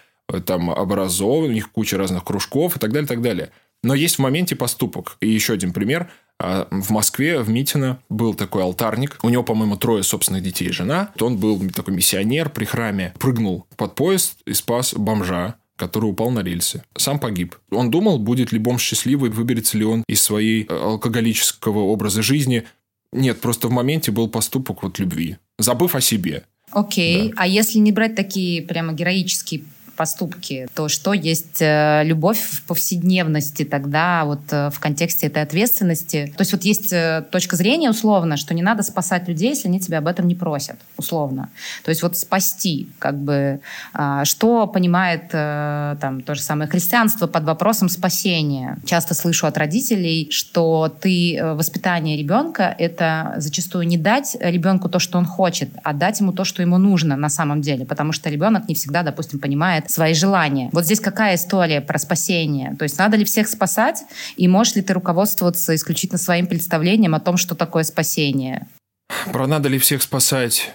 там 0.45 0.69
образованы, 0.69 1.49
у 1.49 1.51
них 1.51 1.71
куча 1.71 1.97
разных 1.97 2.23
кружков 2.23 2.77
и 2.77 2.79
так 2.79 2.91
далее, 2.91 3.05
и 3.05 3.09
так 3.09 3.21
далее. 3.21 3.51
Но 3.83 3.93
есть 3.93 4.15
в 4.15 4.19
моменте 4.19 4.55
поступок. 4.55 5.17
И 5.19 5.29
еще 5.29 5.53
один 5.53 5.73
пример. 5.73 6.09
А, 6.39 6.67
в 6.71 6.89
Москве, 6.89 7.39
в 7.39 7.49
Митино, 7.49 7.99
был 8.09 8.33
такой 8.33 8.63
алтарник. 8.63 9.19
У 9.23 9.29
него, 9.29 9.43
по-моему, 9.43 9.75
трое 9.75 10.03
собственных 10.03 10.41
детей 10.41 10.69
и 10.69 10.71
жена. 10.71 11.11
Он 11.19 11.37
был 11.37 11.69
такой 11.69 11.93
миссионер 11.93 12.49
при 12.49 12.65
храме. 12.65 13.13
Прыгнул 13.19 13.67
под 13.75 13.95
поезд 13.95 14.39
и 14.45 14.53
спас 14.53 14.93
бомжа 14.93 15.55
который 15.75 16.05
упал 16.05 16.29
на 16.29 16.41
рельсы. 16.41 16.83
Сам 16.95 17.19
погиб. 17.19 17.55
Он 17.71 17.89
думал, 17.89 18.19
будет 18.19 18.51
ли 18.51 18.59
бомж 18.59 18.81
счастливый, 18.81 19.31
выберется 19.31 19.77
ли 19.77 19.83
он 19.83 20.03
из 20.07 20.21
своей 20.21 20.63
э, 20.63 20.67
алкоголического 20.73 21.79
образа 21.79 22.21
жизни. 22.21 22.63
Нет, 23.11 23.41
просто 23.41 23.67
в 23.67 23.71
моменте 23.71 24.11
был 24.11 24.29
поступок 24.29 24.83
вот 24.83 24.99
любви, 24.99 25.37
забыв 25.57 25.95
о 25.95 25.99
себе. 25.99 26.43
Окей, 26.71 27.29
да. 27.29 27.33
а 27.37 27.47
если 27.47 27.79
не 27.79 27.91
брать 27.91 28.15
такие 28.15 28.61
прямо 28.61 28.93
героические 28.93 29.63
поступки, 29.95 30.67
то 30.73 30.87
что 30.89 31.13
есть 31.13 31.61
э, 31.61 32.01
любовь 32.03 32.39
в 32.39 32.63
повседневности 32.63 33.63
тогда 33.63 34.25
вот 34.25 34.41
э, 34.51 34.69
в 34.69 34.79
контексте 34.79 35.27
этой 35.27 35.43
ответственности? 35.43 36.33
То 36.35 36.41
есть 36.41 36.53
вот 36.53 36.63
есть 36.63 36.91
э, 36.91 37.23
точка 37.31 37.55
зрения 37.55 37.89
условно, 37.89 38.37
что 38.37 38.53
не 38.53 38.61
надо 38.61 38.83
спасать 38.83 39.27
людей, 39.27 39.49
если 39.49 39.67
они 39.67 39.79
тебя 39.79 39.99
об 39.99 40.07
этом 40.07 40.27
не 40.27 40.35
просят, 40.35 40.77
условно. 40.97 41.49
То 41.83 41.89
есть 41.89 42.01
вот 42.01 42.17
спасти, 42.17 42.89
как 42.99 43.17
бы, 43.17 43.59
а, 43.93 44.25
что 44.25 44.67
понимает 44.67 45.29
там 45.29 46.21
то 46.25 46.35
же 46.35 46.41
самое 46.41 46.69
христианство 46.69 47.27
под 47.27 47.43
вопросом 47.43 47.89
спасения. 47.89 48.77
Часто 48.85 49.13
слышу 49.13 49.47
от 49.47 49.57
родителей, 49.57 50.29
что 50.31 50.93
ты 51.01 51.39
воспитание 51.41 52.17
ребенка— 52.17 52.75
это 52.77 53.35
зачастую 53.37 53.87
не 53.87 53.97
дать 53.97 54.35
ребенку 54.39 54.89
то, 54.89 54.99
что 54.99 55.17
он 55.17 55.25
хочет, 55.25 55.69
а 55.83 55.93
дать 55.93 56.19
ему 56.19 56.33
то, 56.33 56.43
что 56.43 56.61
ему 56.61 56.77
нужно 56.77 57.15
на 57.15 57.29
самом 57.29 57.61
деле, 57.61 57.85
потому 57.85 58.11
что 58.11 58.29
ребенок 58.29 58.67
не 58.67 58.75
всегда, 58.75 59.03
допустим, 59.03 59.39
понимает, 59.39 59.82
выполняет 59.83 59.91
свои 59.91 60.13
желания. 60.13 60.69
Вот 60.71 60.85
здесь 60.85 60.99
какая 60.99 61.35
история 61.35 61.81
про 61.81 61.99
спасение? 61.99 62.75
То 62.77 62.83
есть 62.83 62.97
надо 62.97 63.17
ли 63.17 63.25
всех 63.25 63.47
спасать? 63.47 64.03
И 64.37 64.47
можешь 64.47 64.75
ли 64.75 64.81
ты 64.81 64.93
руководствоваться 64.93 65.75
исключительно 65.75 66.19
своим 66.19 66.47
представлением 66.47 67.15
о 67.15 67.19
том, 67.19 67.37
что 67.37 67.55
такое 67.55 67.83
спасение? 67.83 68.67
Про 69.31 69.47
надо 69.47 69.69
ли 69.69 69.77
всех 69.77 70.01
спасать, 70.01 70.73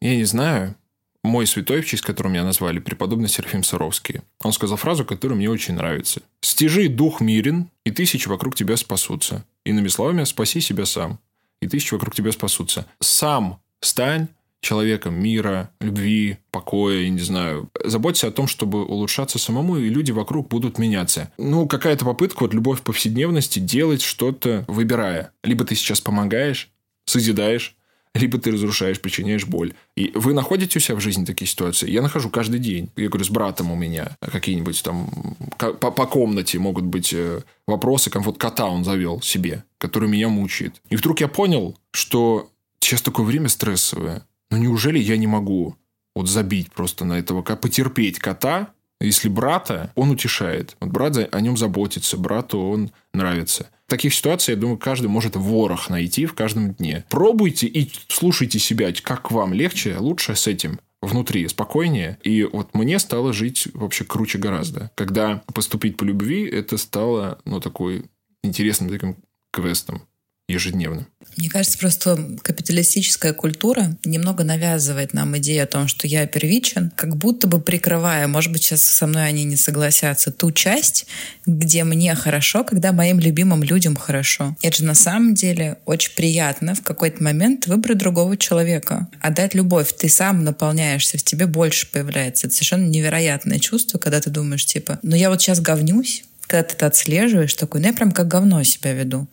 я 0.00 0.16
не 0.16 0.24
знаю. 0.24 0.74
Мой 1.22 1.46
святой, 1.46 1.82
в 1.82 1.86
честь 1.86 2.02
которого 2.02 2.32
меня 2.32 2.44
назвали, 2.44 2.78
преподобный 2.78 3.28
Серафим 3.28 3.62
Саровский, 3.62 4.22
он 4.42 4.52
сказал 4.52 4.78
фразу, 4.78 5.04
которая 5.04 5.36
мне 5.36 5.50
очень 5.50 5.74
нравится. 5.74 6.22
«Стяжи 6.40 6.88
дух 6.88 7.20
мирен, 7.20 7.68
и 7.84 7.90
тысячи 7.90 8.26
вокруг 8.26 8.54
тебя 8.54 8.76
спасутся. 8.76 9.44
Иными 9.66 9.88
словами, 9.88 10.24
спаси 10.24 10.60
себя 10.60 10.86
сам, 10.86 11.18
и 11.60 11.68
тысячи 11.68 11.92
вокруг 11.92 12.14
тебя 12.14 12.32
спасутся. 12.32 12.86
Сам 13.00 13.60
стань 13.80 14.28
человеком 14.60 15.14
мира, 15.14 15.70
любви, 15.80 16.38
покоя, 16.50 17.00
я 17.00 17.08
не 17.08 17.20
знаю. 17.20 17.70
Заботься 17.84 18.28
о 18.28 18.30
том, 18.30 18.46
чтобы 18.46 18.84
улучшаться 18.84 19.38
самому, 19.38 19.76
и 19.76 19.88
люди 19.88 20.12
вокруг 20.12 20.48
будут 20.48 20.78
меняться. 20.78 21.32
Ну, 21.38 21.66
какая-то 21.66 22.04
попытка, 22.04 22.42
вот 22.42 22.54
любовь 22.54 22.82
повседневности, 22.82 23.58
делать 23.58 24.02
что-то, 24.02 24.64
выбирая. 24.68 25.32
Либо 25.42 25.64
ты 25.64 25.74
сейчас 25.74 26.00
помогаешь, 26.00 26.70
созидаешь, 27.06 27.76
либо 28.14 28.38
ты 28.38 28.50
разрушаешь, 28.50 29.00
причиняешь 29.00 29.46
боль. 29.46 29.74
И 29.96 30.10
вы 30.14 30.34
находите 30.34 30.78
у 30.78 30.82
себя 30.82 30.96
в 30.96 31.00
жизни 31.00 31.24
такие 31.24 31.48
ситуации? 31.48 31.88
Я 31.88 32.02
нахожу 32.02 32.28
каждый 32.28 32.58
день. 32.58 32.90
Я 32.96 33.08
говорю, 33.08 33.24
с 33.24 33.30
братом 33.30 33.70
у 33.70 33.76
меня 33.76 34.16
какие-нибудь 34.20 34.82
там 34.82 35.36
по, 35.58 35.72
по 35.72 36.06
комнате 36.06 36.58
могут 36.58 36.84
быть 36.84 37.12
э, 37.12 37.42
вопросы, 37.66 38.10
как 38.10 38.24
вот 38.24 38.36
кота 38.36 38.66
он 38.66 38.84
завел 38.84 39.22
себе, 39.22 39.64
который 39.78 40.08
меня 40.08 40.28
мучает. 40.28 40.82
И 40.90 40.96
вдруг 40.96 41.20
я 41.20 41.28
понял, 41.28 41.78
что 41.92 42.50
сейчас 42.80 43.00
такое 43.00 43.24
время 43.26 43.48
стрессовое. 43.48 44.26
Ну 44.50 44.58
неужели 44.58 44.98
я 44.98 45.16
не 45.16 45.26
могу 45.26 45.76
вот 46.14 46.28
забить 46.28 46.72
просто 46.72 47.04
на 47.04 47.18
этого, 47.18 47.42
потерпеть 47.42 48.18
кота, 48.18 48.72
если 49.00 49.28
брата, 49.28 49.92
он 49.94 50.10
утешает. 50.10 50.76
Вот 50.80 50.90
брат 50.90 51.16
о 51.16 51.40
нем 51.40 51.56
заботится, 51.56 52.18
брату 52.18 52.58
он 52.58 52.90
нравится. 53.14 53.70
Таких 53.86 54.14
ситуациях, 54.14 54.56
я 54.56 54.60
думаю, 54.60 54.78
каждый 54.78 55.06
может 55.06 55.36
ворох 55.36 55.88
найти 55.88 56.26
в 56.26 56.34
каждом 56.34 56.74
дне. 56.74 57.04
Пробуйте 57.08 57.66
и 57.66 57.90
слушайте 58.08 58.58
себя, 58.58 58.92
как 59.02 59.30
вам 59.30 59.54
легче, 59.54 59.96
лучше 59.96 60.36
с 60.36 60.46
этим 60.46 60.78
внутри 61.00 61.48
спокойнее. 61.48 62.18
И 62.22 62.44
вот 62.44 62.74
мне 62.74 62.98
стало 62.98 63.32
жить 63.32 63.68
вообще 63.72 64.04
круче 64.04 64.38
гораздо. 64.38 64.90
Когда 64.94 65.42
поступить 65.54 65.96
по 65.96 66.04
любви, 66.04 66.46
это 66.46 66.76
стало, 66.76 67.38
ну, 67.46 67.58
такой 67.58 68.04
интересным 68.42 68.90
таким 68.90 69.16
квестом 69.50 70.02
ежедневно. 70.50 71.06
Мне 71.36 71.48
кажется, 71.48 71.78
просто 71.78 72.38
капиталистическая 72.42 73.32
культура 73.32 73.96
немного 74.04 74.44
навязывает 74.44 75.14
нам 75.14 75.36
идею 75.38 75.64
о 75.64 75.66
том, 75.66 75.86
что 75.88 76.06
я 76.06 76.26
первичен, 76.26 76.92
как 76.96 77.16
будто 77.16 77.46
бы 77.46 77.60
прикрывая, 77.60 78.26
может 78.26 78.52
быть, 78.52 78.64
сейчас 78.64 78.82
со 78.82 79.06
мной 79.06 79.26
они 79.28 79.44
не 79.44 79.56
согласятся, 79.56 80.32
ту 80.32 80.50
часть, 80.50 81.06
где 81.46 81.84
мне 81.84 82.14
хорошо, 82.14 82.64
когда 82.64 82.92
моим 82.92 83.20
любимым 83.20 83.62
людям 83.62 83.96
хорошо. 83.96 84.56
Это 84.60 84.78
же 84.78 84.84
на 84.84 84.94
самом 84.94 85.34
деле 85.34 85.78
очень 85.86 86.12
приятно 86.14 86.74
в 86.74 86.82
какой-то 86.82 87.22
момент 87.22 87.66
выбрать 87.66 87.98
другого 87.98 88.36
человека, 88.36 89.08
отдать 89.20 89.54
любовь. 89.54 89.92
Ты 89.96 90.08
сам 90.08 90.44
наполняешься, 90.44 91.16
в 91.16 91.22
тебе 91.22 91.46
больше 91.46 91.90
появляется. 91.90 92.46
Это 92.46 92.56
совершенно 92.56 92.88
невероятное 92.88 93.58
чувство, 93.58 93.98
когда 93.98 94.20
ты 94.20 94.30
думаешь, 94.30 94.66
типа, 94.66 94.98
ну 95.02 95.16
я 95.16 95.30
вот 95.30 95.40
сейчас 95.40 95.60
говнюсь, 95.60 96.24
когда 96.50 96.64
ты 96.64 96.74
это 96.74 96.86
отслеживаешь, 96.86 97.54
такой, 97.54 97.80
ну 97.80 97.86
я 97.86 97.92
прям 97.92 98.10
как 98.10 98.26
говно 98.26 98.64
себя 98.64 98.92
веду. 98.92 99.28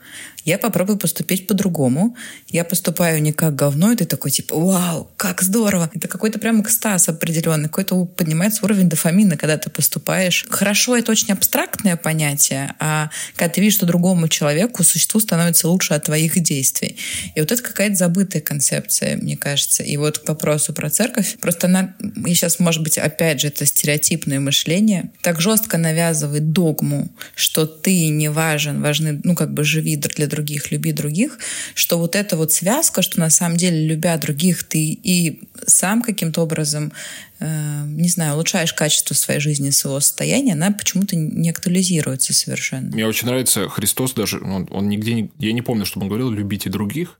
Я 0.47 0.57
попробую 0.57 0.97
поступить 0.97 1.45
по-другому. 1.45 2.15
Я 2.47 2.63
поступаю 2.63 3.21
не 3.21 3.33
как 3.33 3.53
говно, 3.53 3.91
и 3.91 3.97
ты 3.97 4.05
такой 4.05 4.31
типа, 4.31 4.55
вау, 4.55 5.11
как 5.17 5.41
здорово. 5.41 5.89
Это 5.93 6.07
какой-то 6.07 6.39
прям 6.39 6.61
экстаз 6.61 7.09
определенный, 7.09 7.65
какой-то 7.65 8.05
поднимается 8.05 8.63
уровень 8.63 8.87
дофамина, 8.87 9.35
когда 9.35 9.57
ты 9.57 9.69
поступаешь. 9.69 10.45
Хорошо, 10.49 10.95
это 10.95 11.11
очень 11.11 11.33
абстрактное 11.33 11.97
понятие, 11.97 12.73
а 12.79 13.09
когда 13.35 13.53
ты 13.53 13.59
видишь, 13.59 13.75
что 13.75 13.85
другому 13.85 14.29
человеку, 14.29 14.85
существу 14.85 15.19
становится 15.19 15.67
лучше 15.67 15.93
от 15.95 16.05
твоих 16.05 16.39
действий. 16.39 16.95
И 17.35 17.41
вот 17.41 17.51
это 17.51 17.61
какая-то 17.61 17.95
забытая 17.95 18.41
концепция, 18.41 19.17
мне 19.17 19.35
кажется. 19.35 19.83
И 19.83 19.97
вот 19.97 20.19
к 20.19 20.29
вопросу 20.29 20.71
про 20.71 20.89
церковь, 20.89 21.35
просто 21.41 21.67
она, 21.67 21.93
и 22.25 22.33
сейчас, 22.33 22.59
может 22.59 22.83
быть, 22.83 22.97
опять 22.97 23.41
же, 23.41 23.49
это 23.49 23.65
стереотипное 23.65 24.39
мышление, 24.39 25.11
так 25.21 25.41
жестко 25.41 25.77
навязывает 25.77 26.53
догму, 26.53 27.09
что 27.35 27.65
ты 27.65 28.07
не 28.07 28.29
важен, 28.29 28.81
важны, 28.81 29.19
ну, 29.25 29.35
как 29.35 29.53
бы 29.53 29.65
живи 29.65 29.97
для 29.97 30.25
других, 30.25 30.36
люби 30.71 30.91
других, 30.91 31.39
что 31.73 31.97
вот 31.97 32.15
эта 32.15 32.37
вот 32.37 32.51
связка, 32.51 33.01
что 33.01 33.19
на 33.19 33.29
самом 33.29 33.57
деле, 33.57 33.85
любя 33.85 34.17
других, 34.17 34.63
ты 34.63 34.79
и 34.79 35.41
сам 35.65 36.01
каким-то 36.01 36.41
образом 36.41 36.91
э, 37.39 37.83
не 37.85 38.09
знаю, 38.09 38.35
улучшаешь 38.35 38.73
качество 38.73 39.13
своей 39.13 39.39
жизни, 39.39 39.69
своего 39.69 39.99
состояния, 39.99 40.53
она 40.53 40.71
почему-то 40.71 41.15
не 41.15 41.49
актуализируется 41.49 42.33
совершенно. 42.33 42.89
Мне 42.93 43.05
очень 43.05 43.27
нравится 43.27 43.69
Христос 43.69 44.13
даже, 44.13 44.39
он, 44.39 44.67
он 44.71 44.89
нигде, 44.89 45.13
не, 45.13 45.31
я 45.39 45.53
не 45.53 45.61
помню, 45.61 45.85
чтобы 45.85 46.05
он 46.05 46.09
говорил, 46.09 46.31
любите 46.31 46.69
других. 46.69 47.19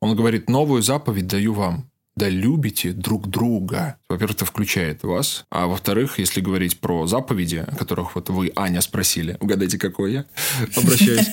Он 0.00 0.14
говорит, 0.14 0.50
новую 0.50 0.82
заповедь 0.82 1.26
даю 1.26 1.54
вам, 1.54 1.90
да 2.16 2.28
любите 2.28 2.92
друг 2.92 3.28
друга. 3.28 3.98
Во-первых, 4.08 4.36
это 4.36 4.44
включает 4.46 5.02
вас. 5.02 5.44
А 5.50 5.66
во-вторых, 5.66 6.18
если 6.18 6.40
говорить 6.40 6.80
про 6.80 7.06
заповеди, 7.06 7.64
о 7.66 7.76
которых 7.76 8.14
вот 8.14 8.30
вы, 8.30 8.52
Аня, 8.56 8.80
спросили, 8.80 9.36
угадайте, 9.40 9.78
какой 9.78 10.12
я 10.12 10.24
обращаюсь, 10.76 11.28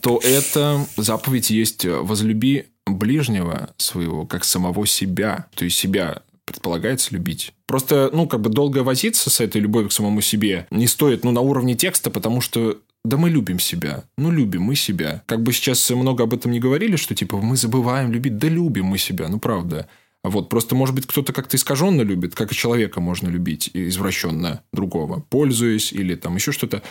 то 0.00 0.18
это 0.22 0.86
заповедь 0.96 1.50
есть 1.50 1.84
возлюби 1.84 2.66
ближнего 2.86 3.70
своего, 3.76 4.26
как 4.26 4.44
самого 4.44 4.86
себя. 4.86 5.46
То 5.54 5.64
есть 5.64 5.76
себя 5.76 6.22
предполагается 6.46 7.14
любить. 7.14 7.52
Просто, 7.66 8.10
ну, 8.12 8.26
как 8.26 8.40
бы 8.40 8.50
долго 8.50 8.78
возиться 8.78 9.30
с 9.30 9.40
этой 9.40 9.60
любовью 9.60 9.90
к 9.90 9.92
самому 9.92 10.20
себе 10.20 10.66
не 10.70 10.88
стоит, 10.88 11.24
ну, 11.24 11.30
на 11.30 11.42
уровне 11.42 11.74
текста, 11.74 12.10
потому 12.10 12.40
что 12.40 12.78
да 13.04 13.16
мы 13.16 13.30
любим 13.30 13.58
себя. 13.58 14.04
Ну, 14.18 14.30
любим 14.30 14.62
мы 14.62 14.76
себя. 14.76 15.22
Как 15.26 15.42
бы 15.42 15.52
сейчас 15.52 15.88
много 15.90 16.24
об 16.24 16.34
этом 16.34 16.52
не 16.52 16.60
говорили, 16.60 16.96
что 16.96 17.14
типа 17.14 17.38
мы 17.38 17.56
забываем 17.56 18.12
любить. 18.12 18.36
Да 18.36 18.48
любим 18.48 18.86
мы 18.86 18.98
себя, 18.98 19.28
ну 19.28 19.38
правда. 19.38 19.88
Вот, 20.22 20.50
просто, 20.50 20.74
может 20.74 20.94
быть, 20.94 21.06
кто-то 21.06 21.32
как-то 21.32 21.56
искаженно 21.56 22.02
любит, 22.02 22.34
как 22.34 22.52
и 22.52 22.54
человека 22.54 23.00
можно 23.00 23.28
любить 23.28 23.70
извращенно 23.72 24.62
другого, 24.70 25.20
пользуясь 25.30 25.94
или 25.94 26.14
там 26.14 26.34
еще 26.34 26.52
что-то. 26.52 26.82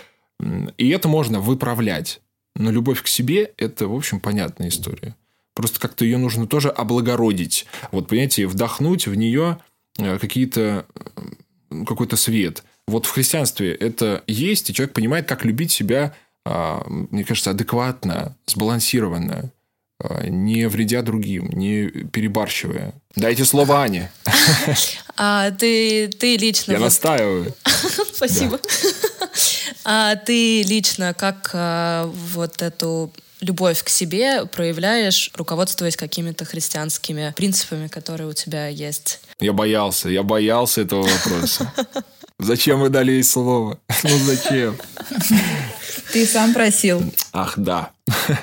И 0.78 0.90
это 0.90 1.08
можно 1.08 1.40
выправлять. 1.40 2.22
Но 2.56 2.72
любовь 2.72 3.04
к 3.04 3.08
себе– 3.08 3.54
это, 3.58 3.88
в 3.88 3.96
общем, 3.96 4.20
понятная 4.20 4.70
история. 4.70 5.16
Просто 5.54 5.80
как-то 5.80 6.06
ее 6.06 6.18
нужно 6.18 6.48
тоже 6.48 6.70
облагородить. 6.70 7.68
Вот, 7.92 8.08
понимаете, 8.08 8.48
вдохнуть 8.48 9.08
в 9.08 9.14
нее 9.14 9.60
э, 10.00 10.18
какие-то 10.18 10.88
какой-то 11.86 12.16
свет. 12.16 12.64
Вот 12.90 13.06
в 13.06 13.12
христианстве 13.12 13.74
это 13.74 14.24
есть, 14.28 14.70
и 14.70 14.74
человек 14.74 14.94
понимает, 14.94 15.28
как 15.28 15.46
любить 15.46 15.72
себя, 15.72 16.14
а, 16.46 16.84
мне 16.88 17.24
кажется, 17.24 17.52
адекватно, 17.52 18.36
сбалансированно, 18.48 19.52
а, 20.02 20.28
не 20.28 20.68
вредя 20.68 21.02
другим, 21.02 21.50
не 21.52 21.88
перебарщивая. 21.88 22.94
Дайте 23.16 23.46
слово 23.46 23.84
Ане. 23.84 24.12
А 25.18 25.52
ты, 25.52 26.08
ты 26.08 26.38
лично... 26.38 26.72
Я 26.72 26.80
настаиваю. 26.80 27.54
Спасибо. 28.14 28.60
А 29.84 30.16
ты 30.16 30.64
лично 30.64 31.14
как 31.14 31.52
вот 32.34 32.62
эту 32.62 33.12
любовь 33.42 33.84
к 33.84 33.90
себе 33.90 34.46
проявляешь, 34.46 35.32
руководствуясь 35.36 35.96
какими-то 35.96 36.46
христианскими 36.46 37.34
принципами, 37.36 37.88
которые 37.88 38.28
у 38.28 38.34
тебя 38.34 38.68
есть? 38.68 39.22
Я 39.40 39.54
боялся, 39.54 40.10
я 40.10 40.24
боялся 40.24 40.82
этого 40.82 41.04
вопроса. 41.04 41.72
Зачем 42.40 42.80
вы 42.80 42.90
дали 42.90 43.12
ей 43.12 43.24
слово? 43.24 43.80
Ну 44.04 44.18
зачем? 44.18 44.76
Ты 46.14 46.26
сам 46.26 46.54
просил. 46.54 47.04
Ах, 47.34 47.54
да. 47.58 47.92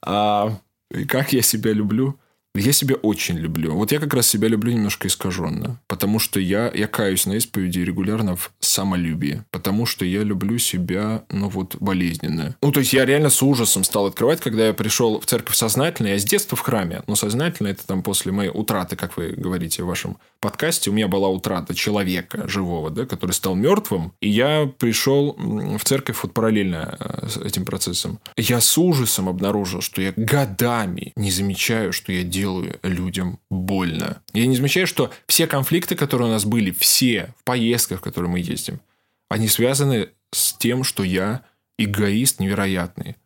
А, 0.00 0.56
и 0.90 1.04
как 1.04 1.32
я 1.32 1.42
себя 1.42 1.72
люблю? 1.72 2.18
Я 2.54 2.72
себя 2.72 2.96
очень 2.96 3.36
люблю. 3.38 3.74
Вот 3.74 3.92
я 3.92 4.00
как 4.00 4.14
раз 4.14 4.26
себя 4.26 4.48
люблю 4.48 4.72
немножко 4.72 5.06
искаженно. 5.06 5.80
Потому 5.86 6.18
что 6.18 6.40
я, 6.40 6.70
я 6.74 6.88
каюсь 6.88 7.26
на 7.26 7.34
исповеди 7.34 7.80
регулярно 7.80 8.36
в 8.36 8.50
самолюбии. 8.58 9.44
Потому 9.50 9.86
что 9.86 10.04
я 10.04 10.22
люблю 10.22 10.58
себя, 10.58 11.24
ну 11.30 11.48
вот, 11.48 11.76
болезненно. 11.76 12.56
Ну, 12.62 12.72
то 12.72 12.80
есть, 12.80 12.92
я 12.92 13.04
реально 13.04 13.30
с 13.30 13.42
ужасом 13.42 13.84
стал 13.84 14.06
открывать, 14.06 14.40
когда 14.40 14.66
я 14.66 14.74
пришел 14.74 15.20
в 15.20 15.26
церковь 15.26 15.56
сознательно. 15.56 16.08
Я 16.08 16.18
с 16.18 16.24
детства 16.24 16.56
в 16.56 16.60
храме. 16.60 17.02
Но 17.06 17.14
сознательно 17.14 17.68
это 17.68 17.86
там 17.86 18.02
после 18.02 18.32
моей 18.32 18.50
утраты, 18.52 18.96
как 18.96 19.16
вы 19.16 19.34
говорите 19.36 19.84
в 19.84 19.86
вашем 19.86 20.18
подкасте. 20.40 20.90
У 20.90 20.92
меня 20.92 21.08
была 21.08 21.28
утрата 21.28 21.74
человека 21.74 22.48
живого, 22.48 22.90
да, 22.90 23.06
который 23.06 23.32
стал 23.32 23.54
мертвым. 23.54 24.12
И 24.20 24.28
я 24.28 24.70
пришел 24.78 25.36
в 25.38 25.84
церковь 25.84 26.18
вот 26.22 26.34
параллельно 26.34 26.96
э, 26.98 27.28
с 27.28 27.36
этим 27.36 27.64
процессом. 27.64 28.18
Я 28.36 28.60
с 28.60 28.76
ужасом 28.78 29.28
обнаружил, 29.28 29.80
что 29.80 30.02
я 30.02 30.12
годами 30.16 31.12
не 31.16 31.30
замечаю, 31.30 31.92
что 31.92 32.12
я 32.12 32.24
делаю 32.24 32.47
делаю 32.48 32.78
людям 32.82 33.38
больно. 33.50 34.22
Я 34.32 34.46
не 34.46 34.56
замечаю, 34.56 34.86
что 34.86 35.10
все 35.26 35.46
конфликты, 35.46 35.94
которые 35.94 36.28
у 36.28 36.32
нас 36.32 36.44
были, 36.44 36.70
все 36.70 37.34
в 37.38 37.44
поездках, 37.44 38.00
в 38.00 38.02
которые 38.02 38.30
мы 38.30 38.40
ездим, 38.40 38.80
они 39.28 39.48
связаны 39.48 40.08
с 40.32 40.54
тем, 40.54 40.84
что 40.84 41.02
я 41.02 41.42
эгоист 41.78 42.40
невероятный. 42.40 43.16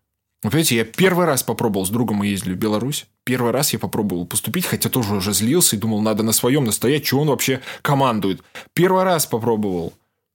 Вы 0.43 0.51
понимаете, 0.51 0.77
я 0.77 0.85
первый 0.85 1.27
раз 1.27 1.45
попробовал, 1.45 1.87
с 1.87 1.91
другом 1.91 2.17
мы 2.17 2.27
ездили 2.27 2.55
в 2.55 2.59
Беларусь, 2.59 3.07
первый 3.23 3.53
раз 3.53 3.73
я 3.73 3.79
попробовал 3.79 4.27
поступить, 4.27 4.67
хотя 4.67 4.89
тоже 4.89 5.15
уже 5.15 5.33
злился 5.33 5.77
и 5.77 5.79
думал, 5.79 6.01
надо 6.01 6.25
на 6.25 6.33
своем 6.33 6.65
настоять, 6.65 7.07
что 7.07 7.21
он 7.21 7.29
вообще 7.29 7.61
командует. 7.81 8.43
Первый 8.75 9.05
раз 9.05 9.27
попробовал 9.27 9.93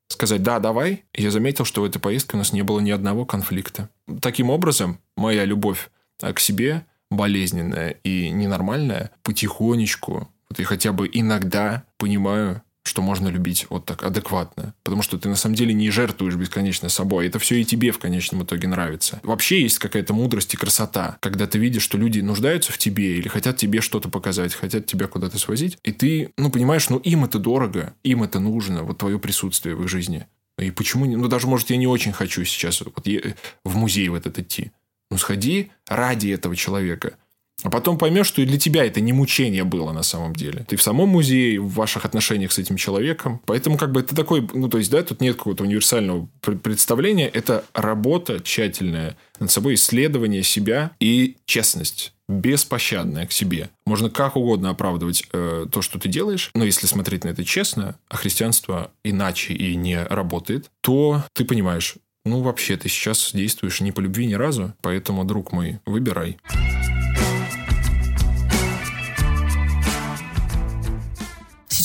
сказать 0.08 0.42
«да, 0.42 0.60
давай», 0.60 1.04
я 1.14 1.30
заметил, 1.30 1.66
что 1.66 1.82
в 1.82 1.86
этой 1.86 2.00
поездке 2.00 2.38
у 2.38 2.38
нас 2.38 2.54
не 2.54 2.62
было 2.62 2.80
ни 2.80 2.92
одного 2.92 3.26
конфликта. 3.26 3.90
Таким 4.22 4.50
образом, 4.50 5.00
моя 5.18 5.44
любовь 5.44 5.90
к 6.22 6.40
себе– 6.40 6.86
болезненное 7.10 7.92
и 8.04 8.30
ненормальное, 8.30 9.12
потихонечку, 9.24 10.30
вот 10.50 10.60
я 10.60 10.66
хотя 10.66 10.92
бы 10.94 11.10
иногда 11.12 11.84
понимаю, 11.98 12.62
что 12.88 13.02
можно 13.02 13.28
любить 13.28 13.68
вот 13.70 13.86
так 13.86 14.04
адекватно. 14.04 14.74
Потому 14.84 15.02
что 15.02 15.18
ты 15.18 15.30
на 15.30 15.36
самом 15.36 15.56
деле 15.56 15.74
не 15.74 15.92
жертвуешь 15.92 16.36
бесконечно 16.36 16.90
собой. 16.90 17.28
Это 17.28 17.38
все 17.38 17.56
и 17.56 17.66
тебе 17.66 17.92
в 17.92 18.00
конечном 18.00 18.44
итоге 18.44 18.68
нравится. 18.68 19.20
Вообще 19.24 19.62
есть 19.62 19.78
какая-то 19.78 20.14
мудрость 20.14 20.54
и 20.54 20.58
красота, 20.58 21.18
когда 21.20 21.48
ты 21.48 21.60
видишь, 21.60 21.84
что 21.84 21.98
люди 21.98 22.22
нуждаются 22.22 22.72
в 22.72 22.78
тебе 22.78 23.18
или 23.18 23.28
хотят 23.28 23.58
тебе 23.58 23.82
что-то 23.82 24.10
показать, 24.10 24.54
хотят 24.54 24.86
тебя 24.86 25.08
куда-то 25.08 25.38
свозить. 25.38 25.78
И 25.84 25.92
ты, 25.92 26.32
ну, 26.38 26.50
понимаешь, 26.50 26.90
ну, 26.90 26.98
им 26.98 27.26
это 27.26 27.40
дорого, 27.40 27.94
им 28.04 28.24
это 28.24 28.40
нужно, 28.40 28.84
вот 28.84 28.98
твое 28.98 29.20
присутствие 29.20 29.76
в 29.76 29.84
их 29.84 29.90
жизни. 29.90 30.26
И 30.58 30.72
почему, 30.72 31.06
ну, 31.06 31.28
даже, 31.28 31.46
может, 31.46 31.70
я 31.70 31.78
не 31.78 31.86
очень 31.86 32.14
хочу 32.14 32.44
сейчас 32.44 32.82
вот 32.82 33.06
в 33.64 33.76
музей 33.76 34.10
в 34.10 34.16
этот 34.16 34.40
идти. 34.40 34.72
Ну, 35.10 35.18
сходи 35.18 35.72
ради 35.88 36.30
этого 36.30 36.56
человека. 36.56 37.18
А 37.64 37.72
потом 37.72 37.98
поймешь, 37.98 38.28
что 38.28 38.42
и 38.42 38.46
для 38.46 38.60
тебя 38.60 38.86
это 38.86 39.02
не 39.02 39.14
мучение 39.14 39.64
было 39.64 39.92
на 39.92 40.04
самом 40.04 40.36
деле. 40.36 40.64
Ты 40.68 40.76
в 40.76 40.82
самом 40.82 41.10
музее, 41.10 41.60
в 41.60 41.74
ваших 41.74 42.06
отношениях 42.06 42.52
с 42.52 42.60
этим 42.60 42.78
человеком. 42.78 43.42
Поэтому 43.46 43.78
как 43.78 43.92
бы 43.92 44.02
это 44.02 44.16
такой, 44.16 44.48
ну 44.54 44.70
то 44.70 44.78
есть, 44.78 44.92
да, 44.92 45.02
тут 45.02 45.22
нет 45.22 45.38
какого-то 45.38 45.64
универсального 45.64 46.28
представления. 46.42 47.28
Это 47.28 47.66
работа 47.74 48.40
тщательная 48.40 49.18
над 49.40 49.50
собой, 49.50 49.74
исследование 49.74 50.44
себя 50.44 50.92
и 51.00 51.38
честность 51.46 52.14
беспощадная 52.30 53.26
к 53.26 53.32
себе. 53.32 53.70
Можно 53.86 54.10
как 54.10 54.36
угодно 54.36 54.70
оправдывать 54.70 55.24
э, 55.32 55.66
то, 55.72 55.82
что 55.82 55.98
ты 55.98 56.10
делаешь, 56.10 56.52
но 56.54 56.66
если 56.66 56.86
смотреть 56.86 57.24
на 57.24 57.30
это 57.30 57.46
честно, 57.46 57.98
а 58.10 58.18
христианство 58.18 58.92
иначе 59.04 59.54
и 59.54 59.76
не 59.76 60.04
работает, 60.04 60.70
то 60.82 61.24
ты 61.34 61.46
понимаешь, 61.46 61.96
ну, 62.28 62.42
вообще, 62.42 62.78
ты 62.78 62.90
сейчас 62.90 63.32
действуешь 63.34 63.82
не 63.82 63.92
по 63.92 64.00
любви 64.00 64.26
ни 64.28 64.36
разу, 64.36 64.74
поэтому, 64.82 65.26
друг 65.26 65.52
мой, 65.52 65.80
выбирай. 65.86 66.38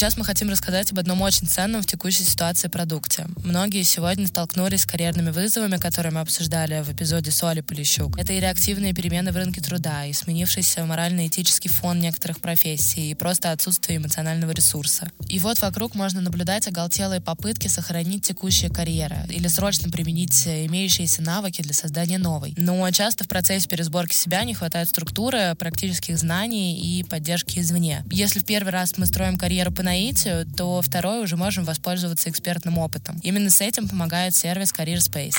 Сейчас 0.03 0.17
мы 0.17 0.25
хотим 0.25 0.51
рассказать 0.51 0.91
об 0.91 0.99
одном 0.99 1.21
очень 1.21 1.47
ценном 1.47 1.81
в 1.81 1.87
текущей 1.87 2.25
ситуации 2.25 2.67
продукте. 2.67 3.29
Многие 3.45 3.85
сегодня 3.85 4.27
столкнулись 4.27 4.81
с 4.81 4.85
карьерными 4.85 5.31
вызовами, 5.31 5.77
которые 5.77 6.13
мы 6.13 6.19
обсуждали 6.19 6.83
в 6.83 6.93
эпизоде 6.93 7.31
Соли 7.31 7.61
Полищук. 7.61 8.19
Это 8.19 8.33
и 8.33 8.41
реактивные 8.41 8.95
перемены 8.95 9.31
в 9.31 9.37
рынке 9.37 9.61
труда, 9.61 10.05
и 10.05 10.13
сменившийся 10.13 10.85
морально-этический 10.85 11.69
фон 11.69 12.01
некоторых 12.01 12.41
профессий, 12.41 13.13
и 13.13 13.15
просто 13.15 13.53
отсутствие 13.53 13.99
эмоционального 13.99 14.51
ресурса. 14.51 15.09
И 15.29 15.39
вот 15.39 15.61
вокруг 15.61 15.95
можно 15.95 16.21
наблюдать 16.21 16.67
оголтелые 16.67 17.21
попытки 17.21 17.69
сохранить 17.69 18.25
текущие 18.25 18.73
карьеры 18.73 19.19
или 19.29 19.47
срочно 19.47 19.89
применить 19.89 20.49
имеющиеся 20.49 21.23
навыки 21.23 21.63
для 21.63 21.75
создания 21.75 22.19
новой. 22.19 22.55
Но 22.57 22.91
часто 22.91 23.23
в 23.23 23.29
процессе 23.29 23.69
пересборки 23.69 24.17
себя 24.17 24.43
не 24.43 24.55
хватает 24.55 24.89
структуры, 24.89 25.55
практических 25.57 26.19
знаний 26.19 26.99
и 26.99 27.05
поддержки 27.05 27.61
извне. 27.61 28.05
Если 28.11 28.41
в 28.41 28.45
первый 28.45 28.71
раз 28.71 28.99
мы 28.99 29.07
строим 29.07 29.39
карьеру 29.39 29.71
по 29.71 29.92
наитию, 29.93 30.47
то 30.47 30.81
второй 30.81 31.23
уже 31.23 31.37
можем 31.37 31.65
воспользоваться 31.65 32.31
экспертным 32.31 32.79
опытом. 32.79 33.21
Именно 33.23 33.51
с 33.51 33.61
этим 33.61 33.89
помогает 33.89 34.35
сервис 34.35 34.73
Career 34.73 34.97
Space. 34.97 35.37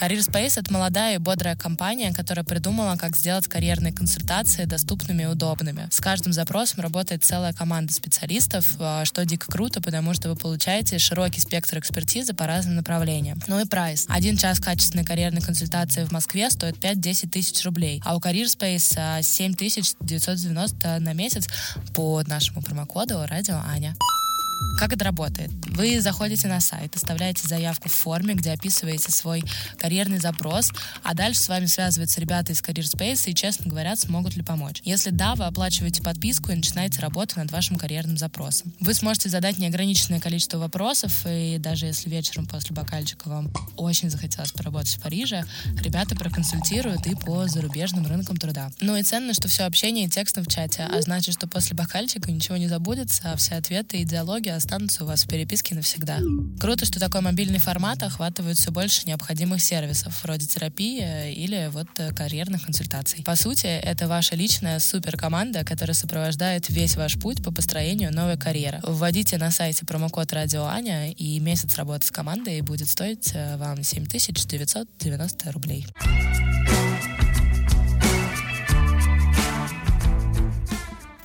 Career 0.00 0.18
Space— 0.18 0.54
это 0.56 0.70
молодая 0.70 1.14
и 1.14 1.18
бодрая 1.18 1.56
компания, 1.56 2.12
которая 2.12 2.44
придумала, 2.44 2.96
как 2.96 3.16
сделать 3.16 3.48
карьерные 3.48 3.94
консультации 3.94 4.66
доступными 4.66 5.22
и 5.22 5.26
удобными. 5.26 5.88
С 5.90 6.00
каждым 6.00 6.34
запросом 6.34 6.80
работает 6.80 7.24
целая 7.24 7.54
команда 7.54 7.94
специалистов, 7.94 8.74
а, 8.78 9.06
что 9.06 9.24
дико 9.24 9.46
круто, 9.50 9.80
потому 9.80 10.12
что 10.12 10.28
вы 10.28 10.36
получаете 10.36 10.98
широкий 10.98 11.40
спектр 11.40 11.78
экспертизы 11.78 12.34
по 12.34 12.46
разным 12.46 12.76
направлениям. 12.76 13.40
Ну 13.46 13.58
и 13.60 13.64
прайс. 13.64 14.04
Один 14.10 14.36
час 14.36 14.60
качественной 14.60 15.04
карьерной 15.04 15.40
консультации 15.40 16.04
в 16.04 16.12
Москве 16.12 16.50
стоит 16.50 16.76
5-10 16.76 17.30
тысяч 17.30 17.64
рублей, 17.64 18.02
а 18.04 18.16
у 18.16 18.20
Career 18.20 18.44
Space 18.44 19.22
7990 19.22 20.98
на 21.00 21.12
месяц 21.14 21.48
по 21.94 22.22
нашему 22.26 22.60
промокоду 22.60 23.24
«Радио 23.26 23.62
Аня» 23.66 23.85
меня. 23.86 24.15
Как 24.78 24.92
это 24.92 25.04
работает? 25.04 25.50
Вы 25.70 26.00
заходите 26.00 26.48
на 26.48 26.60
сайт, 26.60 26.94
оставляете 26.96 27.46
заявку 27.48 27.88
в 27.88 27.92
форме, 27.92 28.34
где 28.34 28.52
описываете 28.52 29.10
свой 29.10 29.42
карьерный 29.78 30.18
запрос, 30.18 30.70
а 31.02 31.14
дальше 31.14 31.40
с 31.40 31.48
вами 31.48 31.66
связываются 31.66 32.20
ребята 32.20 32.52
из 32.52 32.60
Career 32.60 32.84
Space 32.84 33.30
и, 33.30 33.34
честно 33.34 33.70
говоря, 33.70 33.96
смогут 33.96 34.36
ли 34.36 34.42
помочь. 34.42 34.80
Если 34.84 35.10
да, 35.10 35.34
вы 35.34 35.44
оплачиваете 35.44 36.02
подписку 36.02 36.52
и 36.52 36.54
начинаете 36.54 37.00
работу 37.00 37.38
над 37.38 37.50
вашим 37.52 37.76
карьерным 37.76 38.16
запросом. 38.16 38.72
Вы 38.80 38.94
сможете 38.94 39.28
задать 39.28 39.58
неограниченное 39.58 40.20
количество 40.20 40.58
вопросов, 40.58 41.26
и 41.26 41.58
даже 41.58 41.86
если 41.86 42.10
вечером 42.10 42.46
после 42.46 42.74
бокальчика 42.74 43.28
вам 43.28 43.50
очень 43.76 44.10
захотелось 44.10 44.52
поработать 44.52 44.96
в 44.96 45.00
Париже, 45.00 45.44
ребята 45.82 46.16
проконсультируют 46.16 47.06
и 47.06 47.14
по 47.14 47.46
зарубежным 47.46 48.06
рынкам 48.06 48.36
труда. 48.36 48.70
Ну 48.80 48.96
и 48.96 49.02
ценно, 49.02 49.34
что 49.34 49.48
все 49.48 49.64
общение 49.64 50.08
текстом 50.08 50.44
в 50.44 50.48
чате, 50.48 50.82
а 50.82 51.00
значит, 51.02 51.34
что 51.34 51.46
после 51.46 51.76
бокальчика 51.76 52.30
ничего 52.30 52.56
не 52.56 52.68
забудется, 52.68 53.32
а 53.32 53.36
все 53.36 53.56
ответы 53.56 53.98
и 53.98 54.04
диалоги 54.04 54.45
диалоги 54.46 54.48
останутся 54.48 55.04
у 55.04 55.06
вас 55.06 55.24
в 55.24 55.28
переписке 55.28 55.74
навсегда. 55.74 56.18
Круто, 56.60 56.84
что 56.84 57.00
такой 57.00 57.20
мобильный 57.20 57.58
формат 57.58 58.02
охватывает 58.02 58.56
все 58.58 58.70
больше 58.70 59.06
необходимых 59.06 59.62
сервисов, 59.62 60.22
вроде 60.22 60.46
терапии 60.46 61.32
или 61.32 61.68
вот 61.72 61.88
э, 61.98 62.12
карьерных 62.12 62.64
консультаций. 62.64 63.22
По 63.24 63.36
сути, 63.36 63.66
это 63.66 64.08
ваша 64.08 64.36
личная 64.36 64.78
суперкоманда, 64.78 65.64
которая 65.64 65.94
сопровождает 65.94 66.68
весь 66.68 66.96
ваш 66.96 67.18
путь 67.18 67.42
по 67.42 67.52
построению 67.52 68.12
новой 68.12 68.38
карьеры. 68.38 68.80
Вводите 68.82 69.38
на 69.38 69.50
сайте 69.50 69.84
промокод 69.84 70.32
«Радио 70.32 70.64
Аня», 70.64 71.10
и 71.12 71.40
месяц 71.40 71.74
работы 71.76 72.06
с 72.06 72.10
командой 72.10 72.60
будет 72.60 72.88
стоить 72.88 73.32
э, 73.34 73.56
вам 73.56 73.82
7990 73.82 75.52
рублей. 75.52 75.86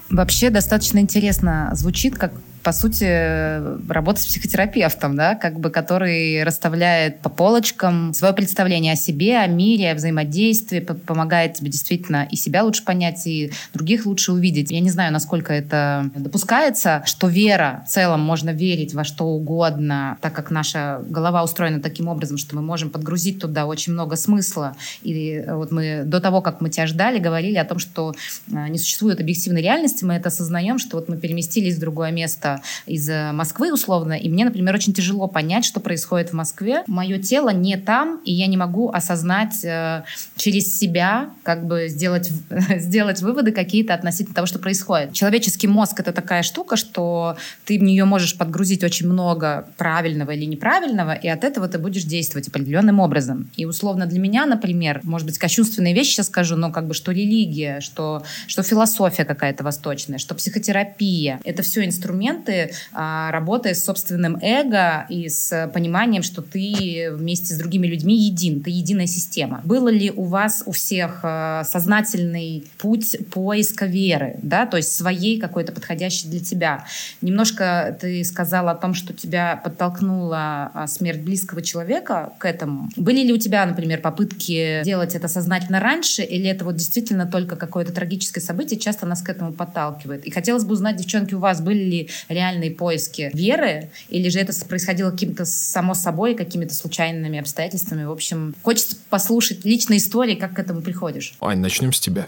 Вообще 0.10 0.50
достаточно 0.50 1.00
интересно 1.00 1.70
звучит, 1.74 2.18
как 2.18 2.34
по 2.64 2.72
сути, 2.72 3.90
работа 3.92 4.22
с 4.22 4.26
психотерапевтом, 4.26 5.16
да, 5.16 5.36
как 5.36 5.60
бы, 5.60 5.70
который 5.70 6.44
расставляет 6.44 7.20
по 7.20 7.30
полочкам 7.30 8.14
свое 8.14 8.34
представление 8.34 8.94
о 8.94 8.96
себе, 8.96 9.38
о 9.38 9.48
мире, 9.48 9.92
о 9.92 9.96
взаимодействии, 9.96 10.80
помогает 10.80 11.56
тебе 11.56 11.72
действительно 11.72 12.28
и 12.30 12.36
себя 12.36 12.64
лучше 12.64 12.84
понять, 12.84 13.26
и 13.26 13.52
других 13.74 14.06
лучше 14.06 14.32
увидеть. 14.32 14.72
Я 14.72 14.80
не 14.80 14.92
знаю, 14.92 15.12
насколько 15.12 15.54
это 15.54 16.10
допускается, 16.16 17.02
что 17.06 17.28
вера, 17.28 17.84
в 17.88 17.90
целом 17.90 18.22
можно 18.22 18.52
верить 18.52 18.94
во 18.94 19.04
что 19.04 19.26
угодно, 19.26 20.18
так 20.22 20.34
как 20.34 20.52
наша 20.52 21.02
голова 21.10 21.44
устроена 21.44 21.82
таким 21.82 22.08
образом, 22.08 22.38
что 22.38 22.56
мы 22.56 22.62
можем 22.62 22.90
подгрузить 22.90 23.40
туда 23.40 23.66
очень 23.66 23.94
много 23.94 24.16
смысла. 24.16 24.76
И 25.02 25.44
вот 25.48 25.72
мы 25.72 26.04
до 26.06 26.20
того, 26.20 26.42
как 26.42 26.62
мы 26.62 26.70
тебя 26.70 26.86
ждали, 26.86 27.18
говорили 27.20 27.58
о 27.58 27.66
том, 27.66 27.80
что 27.80 28.14
э, 28.52 28.68
не 28.70 28.78
существует 28.78 29.20
объективной 29.20 29.62
реальности, 29.62 30.04
мы 30.04 30.14
это 30.14 30.30
осознаем, 30.30 30.78
что 30.78 30.98
вот 30.98 31.10
мы 31.10 31.18
переместились 31.18 31.78
в 31.78 31.80
другое 31.80 32.12
место 32.12 32.51
из 32.86 33.08
э, 33.10 33.32
Москвы 33.32 33.74
условно, 33.74 34.14
и 34.14 34.30
мне, 34.30 34.46
например, 34.46 34.76
очень 34.76 34.94
тяжело 34.94 35.28
понять, 35.28 35.66
что 35.66 35.80
происходит 35.80 36.30
в 36.30 36.34
Москве. 36.34 36.84
Мое 36.88 37.20
тело 37.20 37.50
не 37.50 37.78
там, 37.78 38.22
и 38.26 38.34
я 38.34 38.48
не 38.48 38.58
могу 38.58 38.90
осознать 38.90 39.64
э, 39.64 40.04
через 40.36 40.78
себя, 40.78 41.30
как 41.44 41.66
бы 41.66 41.88
сделать, 41.88 42.32
сделать 42.78 43.22
выводы 43.22 43.52
какие-то 43.52 43.94
относительно 43.94 44.36
того, 44.36 44.48
что 44.48 44.60
происходит. 44.60 45.14
Человеческий 45.14 45.68
мозг— 45.68 46.00
это 46.00 46.12
такая 46.12 46.44
штука, 46.44 46.76
что 46.76 47.38
ты 47.66 47.78
в 47.78 47.84
нее 47.84 48.06
можешь 48.06 48.38
подгрузить 48.38 48.84
очень 48.84 49.08
много 49.08 49.68
правильного 49.78 50.32
или 50.32 50.46
неправильного, 50.46 51.14
и 51.14 51.28
от 51.28 51.44
этого 51.44 51.68
ты 51.68 51.80
будешь 51.80 52.04
действовать 52.04 52.48
определенным 52.48 53.00
образом. 53.00 53.50
И 53.56 53.66
условно 53.66 54.06
для 54.06 54.20
меня, 54.20 54.46
например, 54.46 55.02
может 55.04 55.28
быть, 55.28 55.38
кощунственные 55.38 55.94
вещи 55.94 56.12
сейчас 56.12 56.28
скажу, 56.28 56.56
но 56.56 56.72
как 56.72 56.88
бы 56.88 56.94
что 56.94 57.12
религия, 57.12 57.80
что, 57.82 58.24
что 58.48 58.64
философия 58.64 59.26
какая-то 59.26 59.64
восточная, 59.64 60.18
что 60.18 60.36
психотерапия— 60.36 61.40
это 61.44 61.64
все 61.64 61.86
инструмент 61.86 62.41
моменты 62.42 62.74
а, 62.94 63.32
работая 63.32 63.74
с 63.74 63.84
собственным 63.84 64.38
эго 64.42 65.06
и 65.10 65.30
с 65.30 65.70
пониманием, 65.74 66.24
что 66.24 66.42
ты 66.42 67.10
вместе 67.12 67.54
с 67.54 67.58
другими 67.58 67.88
людьми 67.88 68.18
един, 68.18 68.62
ты 68.62 68.70
единая 68.70 69.08
система. 69.08 69.62
Было 69.64 69.90
ли 69.90 70.12
у 70.12 70.24
вас 70.24 70.64
у 70.66 70.72
всех 70.72 71.20
а, 71.24 71.64
сознательный 71.64 72.66
путь 72.78 73.18
поиска 73.32 73.86
веры, 73.86 74.40
да, 74.42 74.66
то 74.66 74.78
есть 74.78 74.96
своей 74.96 75.40
какой-то 75.40 75.72
подходящей 75.72 76.30
для 76.30 76.40
тебя? 76.40 76.86
Немножко 77.22 77.98
ты 78.00 78.24
сказала 78.24 78.72
о 78.72 78.76
том, 78.76 78.94
что 78.94 79.14
тебя 79.14 79.60
подтолкнула 79.64 80.72
а, 80.74 80.88
смерть 80.88 81.22
близкого 81.22 81.62
человека 81.62 82.34
к 82.38 82.46
этому. 82.46 82.90
Были 82.96 83.24
ли 83.24 83.34
у 83.34 83.38
тебя, 83.38 83.66
например, 83.66 84.02
попытки 84.02 84.82
делать 84.84 85.16
это 85.16 85.28
сознательно 85.28 85.80
раньше, 85.80 86.24
или 86.24 86.50
это 86.50 86.66
вот 86.66 86.76
действительно 86.76 87.26
только 87.26 87.56
какое-то 87.56 87.94
трагическое 87.94 88.44
событие 88.44 88.80
часто 88.80 89.06
нас 89.06 89.22
к 89.22 89.30
этому 89.30 89.54
подталкивает? 89.54 90.26
И 90.26 90.32
хотелось 90.32 90.64
бы 90.64 90.74
узнать, 90.74 90.98
девчонки, 90.98 91.36
у 91.36 91.40
вас 91.40 91.62
были 91.62 91.84
ли 91.84 92.10
реальные 92.34 92.72
поиски 92.72 93.32
веры, 93.34 93.90
или 94.10 94.30
же 94.30 94.40
это 94.40 94.54
происходило 94.66 95.12
каким-то 95.12 95.46
само 95.46 95.94
собой, 95.94 96.36
какими-то 96.36 96.74
случайными 96.74 97.40
обстоятельствами. 97.40 98.04
В 98.06 98.12
общем, 98.12 98.56
хочется 98.64 98.96
послушать 99.10 99.66
личные 99.66 99.98
истории, 99.98 100.36
как 100.36 100.56
к 100.56 100.60
этому 100.60 100.82
приходишь. 100.82 101.34
Ань, 101.42 101.60
начнем 101.60 101.94
с 101.94 102.00
тебя. 102.00 102.28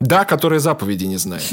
Да, 0.00 0.24
которые 0.24 0.60
заповеди 0.60 1.04
не 1.04 1.16
знает. 1.16 1.44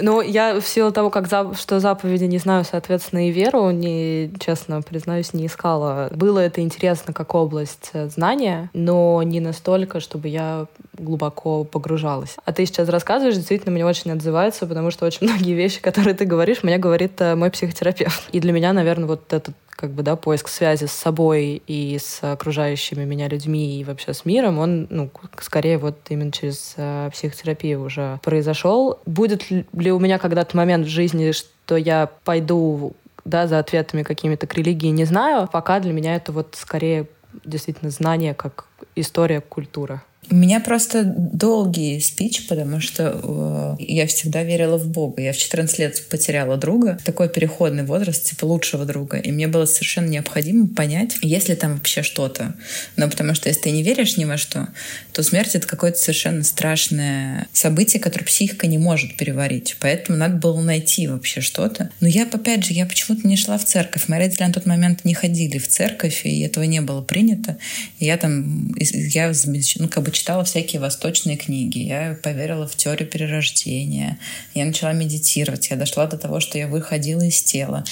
Ну, 0.00 0.20
я 0.20 0.60
в 0.60 0.66
силу 0.66 0.90
того, 0.90 1.08
как 1.08 1.28
за, 1.28 1.54
что 1.54 1.78
заповеди 1.78 2.24
не 2.24 2.38
знаю, 2.38 2.64
соответственно, 2.64 3.28
и 3.28 3.32
веру, 3.32 3.70
не, 3.70 4.30
честно 4.40 4.82
признаюсь, 4.82 5.32
не 5.32 5.46
искала. 5.46 6.10
Было 6.12 6.40
это 6.40 6.60
интересно 6.60 7.12
как 7.12 7.32
область 7.34 7.90
э, 7.92 8.08
знания, 8.08 8.70
но 8.74 9.22
не 9.22 9.38
настолько, 9.38 10.00
чтобы 10.00 10.28
я 10.28 10.66
глубоко 10.98 11.62
погружалась. 11.62 12.36
А 12.44 12.52
ты 12.52 12.66
сейчас 12.66 12.88
рассказываешь, 12.88 13.36
действительно, 13.36 13.72
мне 13.72 13.86
очень 13.86 14.10
отзывается, 14.10 14.66
потому 14.66 14.90
что 14.90 15.06
очень 15.06 15.26
многие 15.28 15.54
вещи, 15.54 15.80
которые 15.80 16.14
ты 16.14 16.24
говоришь, 16.24 16.64
мне 16.64 16.76
говорит 16.76 17.20
э, 17.20 17.36
мой 17.36 17.50
психотерапевт. 17.50 18.28
И 18.32 18.40
для 18.40 18.52
меня, 18.52 18.72
наверное, 18.72 19.06
вот 19.06 19.32
этот 19.32 19.54
как 19.76 19.90
бы, 19.90 20.02
да, 20.02 20.16
поиск 20.16 20.48
связи 20.48 20.86
с 20.86 20.92
собой 20.92 21.62
и 21.66 21.98
с 21.98 22.20
окружающими 22.22 23.04
меня 23.04 23.28
людьми 23.28 23.80
и 23.80 23.84
вообще 23.84 24.14
с 24.14 24.24
миром, 24.24 24.58
он, 24.58 24.86
ну, 24.90 25.10
скорее 25.40 25.78
вот 25.78 25.98
именно 26.08 26.32
через 26.32 26.74
э, 26.76 27.10
психотерапию 27.12 27.82
уже 27.82 28.20
произошел. 28.22 29.00
Будет 29.06 29.50
ли 29.50 29.92
у 29.92 29.98
меня 29.98 30.18
когда-то 30.18 30.56
момент 30.56 30.86
в 30.86 30.90
жизни, 30.90 31.32
что 31.32 31.76
я 31.76 32.10
пойду 32.24 32.94
да, 33.24 33.46
за 33.46 33.58
ответами 33.58 34.02
какими-то 34.02 34.46
к 34.46 34.54
религии, 34.54 34.88
не 34.88 35.04
знаю. 35.04 35.48
Пока 35.50 35.80
для 35.80 35.92
меня 35.92 36.16
это 36.16 36.32
вот 36.32 36.56
скорее 36.58 37.08
действительно 37.44 37.90
знание 37.90 38.34
как 38.34 38.66
история, 38.94 39.40
культура. 39.40 40.02
У 40.30 40.34
меня 40.34 40.60
просто 40.60 41.04
долгий 41.04 42.00
спич, 42.00 42.46
потому 42.46 42.80
что 42.80 43.76
э, 43.78 43.82
я 43.82 44.06
всегда 44.06 44.42
верила 44.42 44.78
в 44.78 44.88
Бога. 44.88 45.22
Я 45.22 45.32
в 45.32 45.36
14 45.36 45.78
лет 45.78 46.08
потеряла 46.08 46.56
друга, 46.56 46.98
такой 47.04 47.28
переходный 47.28 47.84
возраст, 47.84 48.24
типа 48.24 48.44
лучшего 48.46 48.84
друга. 48.84 49.18
И 49.18 49.30
мне 49.30 49.48
было 49.48 49.66
совершенно 49.66 50.06
необходимо 50.06 50.66
понять, 50.68 51.16
есть 51.22 51.48
ли 51.48 51.54
там 51.54 51.74
вообще 51.74 52.02
что-то. 52.02 52.54
Но 52.96 53.08
потому 53.08 53.34
что 53.34 53.48
если 53.48 53.62
ты 53.62 53.70
не 53.70 53.82
веришь 53.82 54.16
ни 54.16 54.24
во 54.24 54.36
что, 54.36 54.68
то 55.12 55.22
смерть— 55.22 55.50
это 55.54 55.66
какое-то 55.66 55.98
совершенно 55.98 56.42
страшное 56.42 57.46
событие, 57.52 58.00
которое 58.00 58.24
психика 58.24 58.66
не 58.66 58.78
может 58.78 59.16
переварить. 59.16 59.76
Поэтому 59.80 60.16
надо 60.16 60.36
было 60.36 60.60
найти 60.60 61.06
вообще 61.06 61.40
что-то. 61.40 61.90
Но 62.00 62.08
я, 62.08 62.24
опять 62.24 62.64
же, 62.64 62.72
я 62.72 62.86
почему-то 62.86 63.28
не 63.28 63.36
шла 63.36 63.58
в 63.58 63.64
церковь. 63.64 64.08
Мои 64.08 64.20
родители 64.20 64.44
на 64.44 64.52
тот 64.52 64.66
момент 64.66 65.04
не 65.04 65.14
ходили 65.14 65.58
в 65.58 65.68
церковь, 65.68 66.22
и 66.24 66.40
этого 66.40 66.64
не 66.64 66.80
было 66.80 67.02
принято. 67.02 67.58
И 67.98 68.06
я 68.06 68.16
там, 68.16 68.74
я, 68.78 69.32
ну, 69.76 69.88
как 69.88 70.02
бы 70.02 70.13
читала 70.14 70.44
всякие 70.44 70.80
восточные 70.80 71.36
книги, 71.36 71.78
я 71.80 72.16
поверила 72.22 72.66
в 72.66 72.76
теорию 72.76 73.08
перерождения, 73.08 74.18
я 74.54 74.64
начала 74.64 74.92
медитировать, 74.92 75.68
я 75.70 75.76
дошла 75.76 76.06
до 76.06 76.16
того, 76.16 76.40
что 76.40 76.56
я 76.56 76.68
выходила 76.68 77.22
из 77.22 77.42
тела 77.42 77.84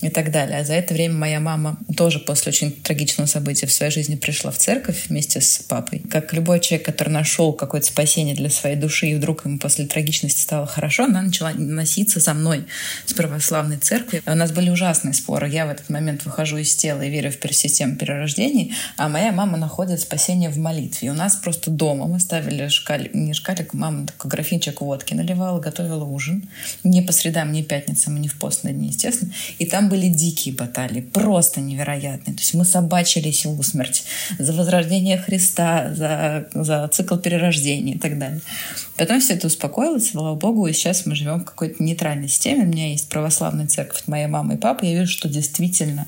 и 0.00 0.08
так 0.08 0.30
далее. 0.30 0.58
А 0.58 0.64
за 0.64 0.74
это 0.74 0.94
время 0.94 1.14
моя 1.14 1.40
мама 1.40 1.78
тоже 1.96 2.18
после 2.18 2.50
очень 2.50 2.72
трагичного 2.72 3.26
события 3.26 3.66
в 3.66 3.72
своей 3.72 3.92
жизни 3.92 4.16
пришла 4.16 4.50
в 4.50 4.58
церковь 4.58 5.06
вместе 5.08 5.40
с 5.40 5.58
папой. 5.58 6.02
Как 6.10 6.32
любой 6.32 6.60
человек, 6.60 6.86
который 6.86 7.10
нашел 7.10 7.52
какое-то 7.52 7.86
спасение 7.86 8.34
для 8.34 8.50
своей 8.50 8.76
души, 8.76 9.08
и 9.08 9.14
вдруг 9.14 9.44
ему 9.44 9.58
после 9.58 9.86
трагичности 9.86 10.40
стало 10.40 10.66
хорошо, 10.66 11.04
она 11.04 11.22
начала 11.22 11.52
носиться 11.52 12.20
за 12.20 12.34
мной 12.34 12.66
с 13.06 13.12
православной 13.14 13.78
церкви. 13.78 14.22
У 14.26 14.34
нас 14.34 14.52
были 14.52 14.70
ужасные 14.70 15.14
споры. 15.14 15.48
Я 15.48 15.66
в 15.66 15.70
этот 15.70 15.88
момент 15.88 16.24
выхожу 16.24 16.58
из 16.58 16.74
тела 16.74 17.02
и 17.02 17.10
верю 17.10 17.32
в 17.32 17.54
систему 17.54 17.96
перерождений, 17.96 18.74
а 18.96 19.08
моя 19.08 19.32
мама 19.32 19.56
находит 19.56 20.00
спасение 20.00 20.50
в 20.50 20.58
молитве. 20.58 21.08
И 21.08 21.10
у 21.10 21.14
нас 21.14 21.36
просто 21.36 21.69
просто 21.70 21.76
дома. 21.76 22.06
Мы 22.06 22.20
ставили 22.20 22.68
шкалик, 22.68 23.14
не 23.14 23.32
шкалик, 23.34 23.74
мама 23.74 24.06
такой 24.06 24.30
графинчик 24.30 24.80
водки 24.80 25.14
наливала, 25.14 25.60
готовила 25.60 26.04
ужин. 26.04 26.48
Не 26.84 27.02
по 27.02 27.12
средам, 27.12 27.52
не 27.52 27.62
пятницам, 27.62 28.20
не 28.20 28.28
в 28.28 28.38
постные 28.38 28.74
дни, 28.74 28.88
естественно. 28.88 29.32
И 29.58 29.66
там 29.66 29.88
были 29.88 30.08
дикие 30.08 30.54
баталии, 30.54 31.00
просто 31.00 31.60
невероятные. 31.60 32.34
То 32.34 32.40
есть 32.40 32.54
мы 32.54 32.64
собачились 32.64 33.44
в 33.44 33.58
усмерть 33.58 34.04
за 34.38 34.52
возрождение 34.52 35.18
Христа, 35.18 35.92
за, 35.94 36.48
за 36.54 36.88
цикл 36.88 37.16
перерождения 37.16 37.94
и 37.94 37.98
так 37.98 38.18
далее. 38.18 38.40
Потом 38.96 39.20
все 39.20 39.34
это 39.34 39.46
успокоилось, 39.46 40.10
слава 40.10 40.34
богу, 40.34 40.66
и 40.66 40.72
сейчас 40.72 41.06
мы 41.06 41.14
живем 41.14 41.40
в 41.40 41.44
какой-то 41.44 41.82
нейтральной 41.82 42.28
системе. 42.28 42.64
У 42.64 42.66
меня 42.66 42.90
есть 42.90 43.08
православная 43.08 43.66
церковь 43.66 44.02
моей 44.06 44.26
мамы 44.26 44.54
и 44.54 44.56
папы. 44.58 44.86
Я 44.86 45.00
вижу, 45.00 45.10
что 45.10 45.28
действительно 45.28 46.06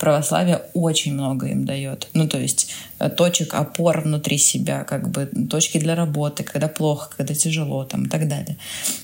православие 0.00 0.62
очень 0.72 1.12
много 1.12 1.46
им 1.46 1.66
дает. 1.66 2.08
Ну, 2.14 2.26
то 2.26 2.38
есть 2.38 2.70
э, 2.98 3.10
точек 3.10 3.54
опор 3.54 4.00
внутри 4.00 4.38
себя, 4.38 4.84
как 4.84 5.10
бы 5.10 5.26
точки 5.48 5.78
для 5.78 5.94
работы, 5.94 6.42
когда 6.42 6.68
плохо, 6.68 7.10
когда 7.16 7.34
тяжело, 7.34 7.84
там, 7.84 8.06
и 8.06 8.08
так 8.08 8.26
далее. 8.26 8.56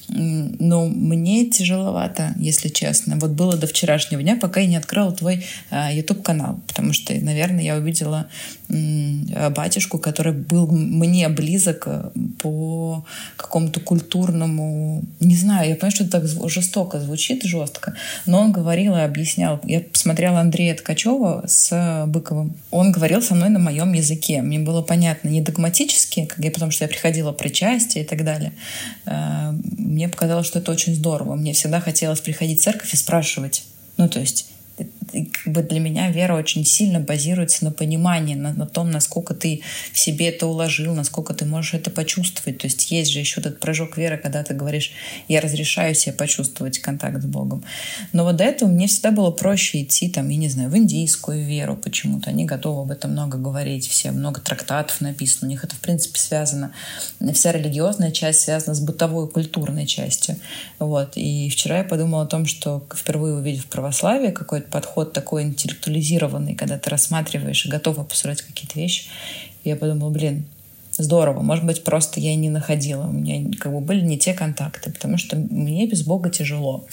Но 0.09 0.87
мне 0.87 1.50
тяжеловато, 1.50 2.35
если 2.38 2.68
честно. 2.68 3.16
Вот 3.16 3.32
было 3.32 3.56
до 3.56 3.66
вчерашнего 3.66 4.22
дня, 4.22 4.38
пока 4.40 4.61
я 4.61 4.66
не 4.66 4.76
открыла 4.76 5.12
твой 5.12 5.44
э, 5.70 5.94
YouTube-канал, 5.94 6.61
потому 6.66 6.94
что, 6.94 7.12
наверное, 7.12 7.62
я 7.62 7.76
увидела 7.76 8.26
батюшку, 8.68 9.98
который 9.98 10.32
был 10.32 10.66
мне 10.66 11.28
близок 11.28 11.85
э, 11.87 12.11
по 12.40 13.04
какому-то 13.37 13.80
культурному... 13.80 15.02
Не 15.20 15.37
знаю, 15.37 15.68
я 15.68 15.76
понимаю, 15.76 15.92
что 15.92 16.04
это 16.04 16.20
так 16.20 16.50
жестоко 16.50 16.98
звучит, 17.00 17.44
жестко, 17.44 17.94
но 18.24 18.40
он 18.40 18.52
говорил 18.52 18.96
и 18.96 19.00
объяснял. 19.00 19.61
Я 19.64 19.80
посмотрела 19.80 20.40
Андрея 20.40 20.74
Ткачева 20.87 21.42
с 21.49 22.05
Быковым. 22.07 22.55
Он 22.70 22.92
говорил 22.92 23.20
со 23.20 23.35
мной 23.35 23.49
на 23.49 23.59
моем 23.59 23.92
языке. 23.92 24.40
Мне 24.40 24.61
было 24.61 24.83
понятно 24.83 25.29
не 25.29 25.40
догматически, 25.40 26.27
как 26.27 26.38
я, 26.38 26.53
потому 26.53 26.70
что 26.70 26.85
я 26.85 26.88
приходила 26.88 27.33
причастие 27.33 28.05
и 28.05 28.07
так 28.07 28.22
далее. 28.22 28.53
Э, 29.05 29.51
мне 29.79 30.09
показалось, 30.09 30.46
что 30.46 30.61
это 30.61 30.70
очень 30.70 30.94
здорово. 30.94 31.35
Мне 31.35 31.55
всегда 31.55 31.81
хотелось 31.81 32.20
приходить 32.20 32.61
в 32.61 32.62
церковь 32.62 32.94
и 32.94 32.96
спрашивать. 32.96 33.64
Ну, 33.96 34.09
то 34.09 34.20
есть 34.20 34.46
как 35.12 35.52
бы 35.52 35.62
для 35.62 35.80
меня 35.80 36.10
вера 36.10 36.34
очень 36.34 36.64
сильно 36.64 37.00
базируется 37.00 37.64
на 37.64 37.70
понимании, 37.70 38.34
на, 38.34 38.52
на 38.52 38.66
том, 38.66 38.90
насколько 38.90 39.34
ты 39.34 39.62
в 39.92 39.98
себе 39.98 40.28
это 40.28 40.46
уложил, 40.46 40.94
насколько 40.94 41.34
ты 41.34 41.44
можешь 41.44 41.74
это 41.74 41.90
почувствовать. 41.90 42.58
То 42.58 42.66
есть 42.66 42.90
есть 42.90 43.10
же 43.10 43.18
еще 43.18 43.40
этот 43.40 43.60
прыжок 43.60 43.96
веры, 43.96 44.18
когда 44.18 44.42
ты 44.42 44.54
говоришь, 44.54 44.92
я 45.28 45.40
разрешаю 45.40 45.94
себе 45.94 46.12
почувствовать 46.12 46.78
контакт 46.78 47.22
с 47.22 47.26
Богом. 47.26 47.64
Но 48.12 48.24
вот 48.24 48.36
до 48.36 48.44
этого 48.44 48.68
мне 48.68 48.86
всегда 48.86 49.10
было 49.10 49.30
проще 49.30 49.82
идти, 49.82 50.08
там, 50.08 50.28
я 50.28 50.36
не 50.36 50.48
знаю, 50.48 50.70
в 50.70 50.76
индийскую 50.76 51.44
веру 51.44 51.76
почему-то. 51.76 52.30
Они 52.30 52.44
готовы 52.44 52.82
об 52.82 52.90
этом 52.90 53.12
много 53.12 53.38
говорить, 53.38 53.86
все, 53.88 54.10
много 54.10 54.40
трактатов 54.40 55.00
написано. 55.00 55.48
У 55.48 55.50
них 55.50 55.64
это, 55.64 55.74
в 55.74 55.80
принципе, 55.80 56.18
связано. 56.18 56.72
Вся 57.32 57.52
религиозная 57.52 58.10
часть 58.10 58.40
связана 58.40 58.74
с 58.74 58.80
бытовой 58.80 59.28
культурной 59.28 59.86
частью. 59.86 60.36
Вот. 60.78 61.16
И 61.16 61.48
вчера 61.50 61.78
я 61.78 61.84
подумала 61.84 62.24
о 62.24 62.26
том, 62.26 62.46
что 62.46 62.86
впервые 62.94 63.34
увидев 63.34 63.66
православие, 63.66 64.32
какой-то 64.32 64.68
подход 64.68 64.95
подход 64.96 65.12
такой 65.12 65.42
интеллектуализированный, 65.42 66.54
когда 66.54 66.78
ты 66.78 66.88
рассматриваешь 66.88 67.66
и 67.66 67.68
готов 67.68 67.98
обсуждать 67.98 68.40
какие-то 68.40 68.78
вещи. 68.78 69.04
И 69.62 69.68
я 69.68 69.76
подумала, 69.76 70.09
блин, 70.11 70.46
здорово. 70.92 71.42
Может 71.42 71.66
быть, 71.66 71.85
просто 71.85 72.18
я 72.18 72.35
не 72.35 72.48
находила. 72.48 73.06
У 73.06 73.12
меня 73.12 73.50
как 73.59 73.72
бы 73.72 73.80
были 73.80 74.00
не 74.00 74.18
те 74.18 74.32
контакты, 74.32 74.90
потому 74.90 75.18
что 75.18 75.37
мне 75.37 75.87
без 75.87 76.02
Бога 76.02 76.30
тяжело. 76.30 76.87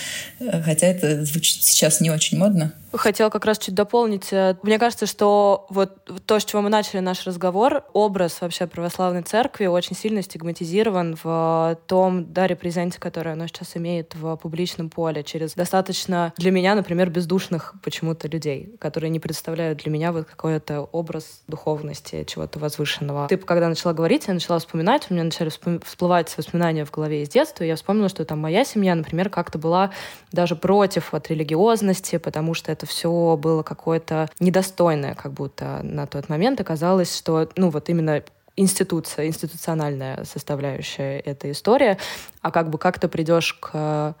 Хотя 0.38 0.86
это 0.86 1.22
звучит 1.26 1.62
сейчас 1.62 2.00
не 2.00 2.10
очень 2.10 2.38
модно. 2.38 2.72
Хотела 2.92 3.30
как 3.30 3.44
раз 3.44 3.58
чуть 3.58 3.74
дополнить. 3.74 4.32
Э, 4.32 4.56
мне 4.62 4.78
кажется, 4.78 5.06
что 5.06 5.66
вот 5.70 5.98
то, 6.26 6.40
с 6.40 6.44
чего 6.44 6.62
мы 6.62 6.70
начали 6.70 7.00
наш 7.00 7.24
разговор, 7.26 7.84
образ 7.92 8.40
вообще 8.40 8.66
православной 8.66 9.22
церкви 9.22 9.66
очень 9.66 9.94
сильно 9.94 10.22
стигматизирован 10.22 11.16
в 11.22 11.78
том 11.86 12.32
да, 12.32 12.46
репрезенте, 12.46 12.98
который 12.98 13.32
она 13.32 13.46
сейчас 13.46 13.76
имеет 13.76 14.14
в 14.14 14.36
публичном 14.36 14.90
поле, 14.90 15.22
через 15.22 15.54
достаточно 15.54 16.32
для 16.36 16.50
меня, 16.50 16.74
например, 16.74 17.10
бездушных 17.10 17.74
почему-то 17.82 18.28
людей, 18.28 18.74
которые 18.80 19.10
не 19.10 19.20
представляют 19.20 19.78
для 19.78 19.92
меня 19.92 20.12
вот 20.12 20.26
какой-то 20.26 20.82
образ 20.82 21.42
духовности, 21.46 22.24
чего-то 22.24 22.58
возвышенного. 22.58 23.28
Ты, 23.28 23.36
когда 23.36 23.68
начала 23.68 23.92
говорить, 23.92 24.24
я 24.26 24.34
начала 24.34 24.58
вспоминать, 24.58 25.06
у 25.10 25.14
меня 25.14 25.24
начали 25.24 25.50
всплывать 25.84 26.36
воспоминания 26.36 26.84
в 26.84 26.90
голове 26.90 27.22
из 27.22 27.28
детства, 27.28 27.64
и 27.64 27.68
я 27.68 27.76
вспомнила, 27.76 28.08
что 28.08 28.24
там 28.24 28.40
моя 28.40 28.64
семья, 28.64 28.94
например, 28.94 29.30
как-то 29.30 29.58
была 29.58 29.92
даже 30.32 30.56
против 30.56 31.14
от 31.14 31.28
религиозности, 31.28 32.18
потому 32.18 32.54
что 32.54 32.72
это 32.72 32.79
все 32.86 33.36
было 33.36 33.62
какое-то 33.62 34.28
недостойное, 34.40 35.14
как 35.14 35.32
будто 35.32 35.80
на 35.82 36.06
тот 36.06 36.28
момент 36.28 36.60
оказалось, 36.60 37.16
что, 37.16 37.48
ну, 37.56 37.70
вот 37.70 37.88
именно 37.88 38.22
институция, 38.56 39.26
институциональная 39.26 40.24
составляющая 40.24 41.20
этой 41.20 41.52
истории, 41.52 41.96
а 42.42 42.50
как 42.50 42.70
бы 42.70 42.78
как 42.78 42.98
ты 42.98 43.08
придешь 43.08 43.54
к 43.54 44.14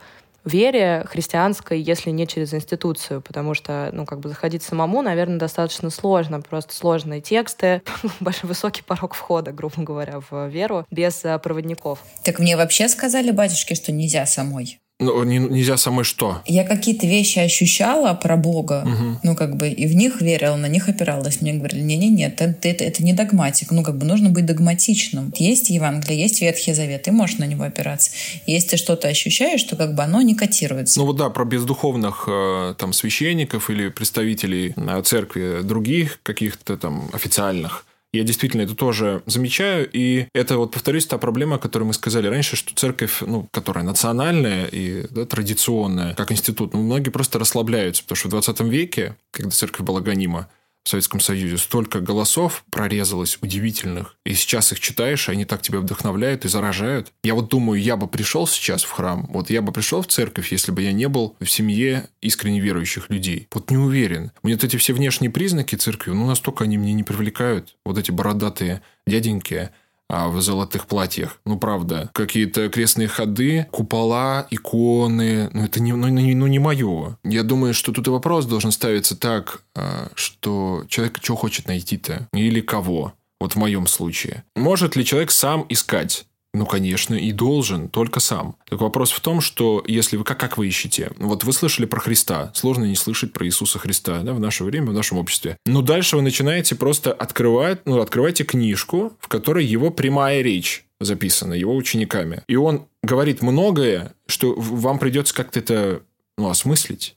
вере 0.44 1.04
христианской, 1.08 1.80
если 1.80 2.10
не 2.10 2.26
через 2.26 2.54
институцию, 2.54 3.20
потому 3.20 3.54
что, 3.54 3.90
ну, 3.92 4.06
как 4.06 4.20
бы 4.20 4.28
заходить 4.28 4.62
самому, 4.62 5.02
наверное, 5.02 5.38
достаточно 5.38 5.90
сложно, 5.90 6.40
просто 6.40 6.74
сложные 6.74 7.20
тексты, 7.20 7.82
большой 8.20 8.48
высокий 8.48 8.82
порог 8.82 9.14
входа, 9.14 9.52
грубо 9.52 9.82
говоря, 9.82 10.20
в 10.30 10.48
веру 10.48 10.86
без 10.90 11.24
э, 11.24 11.38
проводников. 11.38 12.02
Так 12.24 12.38
мне 12.38 12.56
вообще 12.56 12.88
сказали 12.88 13.30
батюшки, 13.30 13.74
что 13.74 13.92
нельзя 13.92 14.26
самой. 14.26 14.80
Ну, 15.00 15.24
не, 15.24 15.38
нельзя 15.38 15.76
самой 15.76 16.04
что? 16.04 16.42
Я 16.46 16.64
какие-то 16.64 17.06
вещи 17.06 17.38
ощущала 17.38 18.14
про 18.14 18.36
Бога, 18.36 18.84
угу. 18.84 19.18
ну, 19.22 19.34
как 19.34 19.56
бы, 19.56 19.68
и 19.68 19.86
в 19.86 19.94
них 19.94 20.20
верила, 20.20 20.56
на 20.56 20.66
них 20.66 20.88
опиралась. 20.88 21.40
Мне 21.40 21.54
говорили, 21.54 21.80
не-не-не, 21.80 22.26
это, 22.26 22.54
это, 22.62 22.84
это 22.84 23.02
не 23.02 23.14
догматик. 23.14 23.70
Ну, 23.70 23.82
как 23.82 23.96
бы, 23.96 24.06
нужно 24.06 24.28
быть 24.28 24.46
догматичным. 24.46 25.32
Есть 25.36 25.70
Евангелие, 25.70 26.20
есть 26.20 26.40
Ветхий 26.42 26.74
Завет, 26.74 27.04
ты 27.04 27.12
можешь 27.12 27.38
на 27.38 27.44
него 27.44 27.64
опираться. 27.64 28.10
Если 28.46 28.70
ты 28.70 28.76
что-то 28.76 29.08
ощущаешь, 29.08 29.62
то, 29.64 29.76
как 29.76 29.94
бы, 29.94 30.02
оно 30.02 30.20
не 30.22 30.34
котируется. 30.34 31.00
Ну, 31.00 31.06
вот 31.06 31.16
да, 31.16 31.30
про 31.30 31.44
бездуховных 31.44 32.24
э, 32.28 32.74
там 32.76 32.92
священников 32.92 33.70
или 33.70 33.88
представителей 33.88 34.74
э, 34.76 35.02
церкви 35.02 35.62
других 35.62 36.20
каких-то 36.22 36.76
там 36.76 37.08
официальных 37.12 37.86
я 38.12 38.24
действительно 38.24 38.62
это 38.62 38.74
тоже 38.74 39.22
замечаю, 39.26 39.88
и 39.92 40.26
это 40.34 40.56
вот, 40.56 40.72
повторюсь, 40.72 41.06
та 41.06 41.18
проблема, 41.18 41.56
о 41.56 41.58
которой 41.58 41.84
мы 41.84 41.92
сказали 41.92 42.26
раньше, 42.26 42.56
что 42.56 42.74
церковь, 42.74 43.20
ну, 43.20 43.48
которая 43.52 43.84
национальная 43.84 44.66
и 44.66 45.06
да, 45.10 45.26
традиционная, 45.26 46.14
как 46.14 46.32
институт, 46.32 46.74
ну, 46.74 46.82
многие 46.82 47.10
просто 47.10 47.38
расслабляются, 47.38 48.02
потому 48.02 48.16
что 48.16 48.28
в 48.28 48.30
20 48.32 48.60
веке, 48.60 49.16
когда 49.30 49.50
церковь 49.50 49.86
была 49.86 50.00
гонима, 50.00 50.48
в 50.84 50.88
Советском 50.88 51.20
Союзе 51.20 51.58
столько 51.58 52.00
голосов 52.00 52.64
прорезалось 52.70 53.38
удивительных. 53.42 54.16
И 54.24 54.34
сейчас 54.34 54.72
их 54.72 54.80
читаешь, 54.80 55.28
и 55.28 55.32
они 55.32 55.44
так 55.44 55.62
тебя 55.62 55.80
вдохновляют 55.80 56.44
и 56.44 56.48
заражают. 56.48 57.12
Я 57.22 57.34
вот 57.34 57.48
думаю, 57.48 57.80
я 57.80 57.96
бы 57.96 58.08
пришел 58.08 58.46
сейчас 58.46 58.82
в 58.82 58.90
храм, 58.90 59.26
вот 59.30 59.50
я 59.50 59.62
бы 59.62 59.72
пришел 59.72 60.02
в 60.02 60.06
церковь, 60.06 60.52
если 60.52 60.72
бы 60.72 60.82
я 60.82 60.92
не 60.92 61.08
был 61.08 61.36
в 61.40 61.46
семье 61.46 62.08
искренне 62.20 62.60
верующих 62.60 63.10
людей. 63.10 63.48
Вот 63.52 63.70
не 63.70 63.76
уверен. 63.76 64.32
Мне 64.42 64.54
вот 64.54 64.64
эти 64.64 64.76
все 64.76 64.92
внешние 64.92 65.30
признаки 65.30 65.76
церкви, 65.76 66.12
ну, 66.12 66.26
настолько 66.26 66.64
они 66.64 66.78
мне 66.78 66.92
не 66.92 67.02
привлекают. 67.02 67.76
Вот 67.84 67.98
эти 67.98 68.10
бородатые 68.10 68.82
дяденьки, 69.06 69.70
а 70.10 70.28
в 70.28 70.40
золотых 70.40 70.86
платьях. 70.86 71.38
Ну, 71.46 71.58
правда. 71.58 72.10
Какие-то 72.12 72.68
крестные 72.68 73.08
ходы, 73.08 73.66
купола, 73.70 74.46
иконы. 74.50 75.50
Ну, 75.52 75.64
это 75.64 75.80
не, 75.80 75.92
ну, 75.92 76.08
не, 76.08 76.34
ну, 76.34 76.46
не 76.46 76.58
мое. 76.58 77.16
Я 77.24 77.42
думаю, 77.42 77.74
что 77.74 77.92
тут 77.92 78.08
и 78.08 78.10
вопрос 78.10 78.46
должен 78.46 78.72
ставиться 78.72 79.16
так, 79.16 79.62
а, 79.76 80.08
что 80.14 80.84
человек 80.88 81.18
что 81.22 81.36
хочет 81.36 81.68
найти-то? 81.68 82.28
Или 82.32 82.60
кого? 82.60 83.14
Вот 83.40 83.54
в 83.54 83.56
моем 83.56 83.86
случае. 83.86 84.44
Может 84.54 84.96
ли 84.96 85.04
человек 85.04 85.30
сам 85.30 85.64
искать? 85.68 86.26
Ну, 86.52 86.66
конечно, 86.66 87.14
и 87.14 87.30
должен, 87.30 87.88
только 87.88 88.18
сам. 88.18 88.56
Так 88.68 88.80
вопрос 88.80 89.12
в 89.12 89.20
том, 89.20 89.40
что 89.40 89.84
если 89.86 90.16
вы, 90.16 90.24
как, 90.24 90.40
как 90.40 90.58
вы 90.58 90.66
ищете? 90.66 91.12
Вот 91.18 91.44
вы 91.44 91.52
слышали 91.52 91.86
про 91.86 92.00
Христа. 92.00 92.50
Сложно 92.54 92.84
не 92.84 92.96
слышать 92.96 93.32
про 93.32 93.46
Иисуса 93.46 93.78
Христа 93.78 94.20
да, 94.22 94.32
в 94.32 94.40
наше 94.40 94.64
время, 94.64 94.90
в 94.90 94.94
нашем 94.94 95.18
обществе. 95.18 95.56
Но 95.64 95.82
дальше 95.82 96.16
вы 96.16 96.22
начинаете 96.22 96.74
просто 96.74 97.12
открывать, 97.12 97.86
ну, 97.86 98.00
открывайте 98.00 98.42
книжку, 98.44 99.12
в 99.20 99.28
которой 99.28 99.64
его 99.64 99.90
прямая 99.90 100.42
речь 100.42 100.84
записана, 100.98 101.54
его 101.54 101.74
учениками. 101.76 102.42
И 102.48 102.56
он 102.56 102.86
говорит 103.02 103.42
многое, 103.42 104.12
что 104.26 104.54
вам 104.56 104.98
придется 104.98 105.34
как-то 105.34 105.60
это 105.60 106.02
ну, 106.36 106.48
осмыслить. 106.48 107.16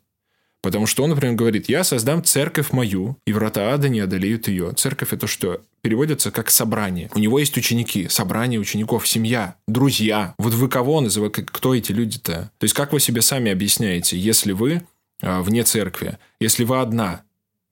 Потому 0.64 0.88
что 0.88 1.04
он, 1.04 1.10
например, 1.10 1.36
говорит, 1.36 1.68
я 1.68 1.84
создам 1.84 2.24
церковь 2.24 2.72
мою, 2.72 3.18
и 3.28 3.34
врата 3.34 3.74
ада 3.74 3.90
не 3.90 4.00
одолеют 4.00 4.48
ее. 4.48 4.72
Церковь 4.72 5.12
это 5.12 5.28
что? 5.28 5.62
Переводится 5.82 6.32
как 6.32 6.50
собрание. 6.50 7.10
У 7.14 7.20
него 7.20 7.38
есть 7.38 7.58
ученики, 7.58 8.08
собрание 8.08 8.62
учеников, 8.62 9.06
семья, 9.06 9.58
друзья. 9.68 10.34
Вот 10.38 10.54
вы 10.54 10.70
кого 10.70 11.02
называете, 11.02 11.44
кто 11.44 11.76
эти 11.76 11.92
люди-то? 11.92 12.50
То 12.58 12.64
есть, 12.64 12.74
как 12.74 12.94
вы 12.94 13.02
себе 13.02 13.22
сами 13.22 13.52
объясняете, 13.52 14.18
если 14.18 14.54
вы 14.54 14.84
а, 15.22 15.42
вне 15.42 15.64
церкви, 15.64 16.18
если 16.40 16.64
вы 16.64 16.80
одна, 16.80 17.24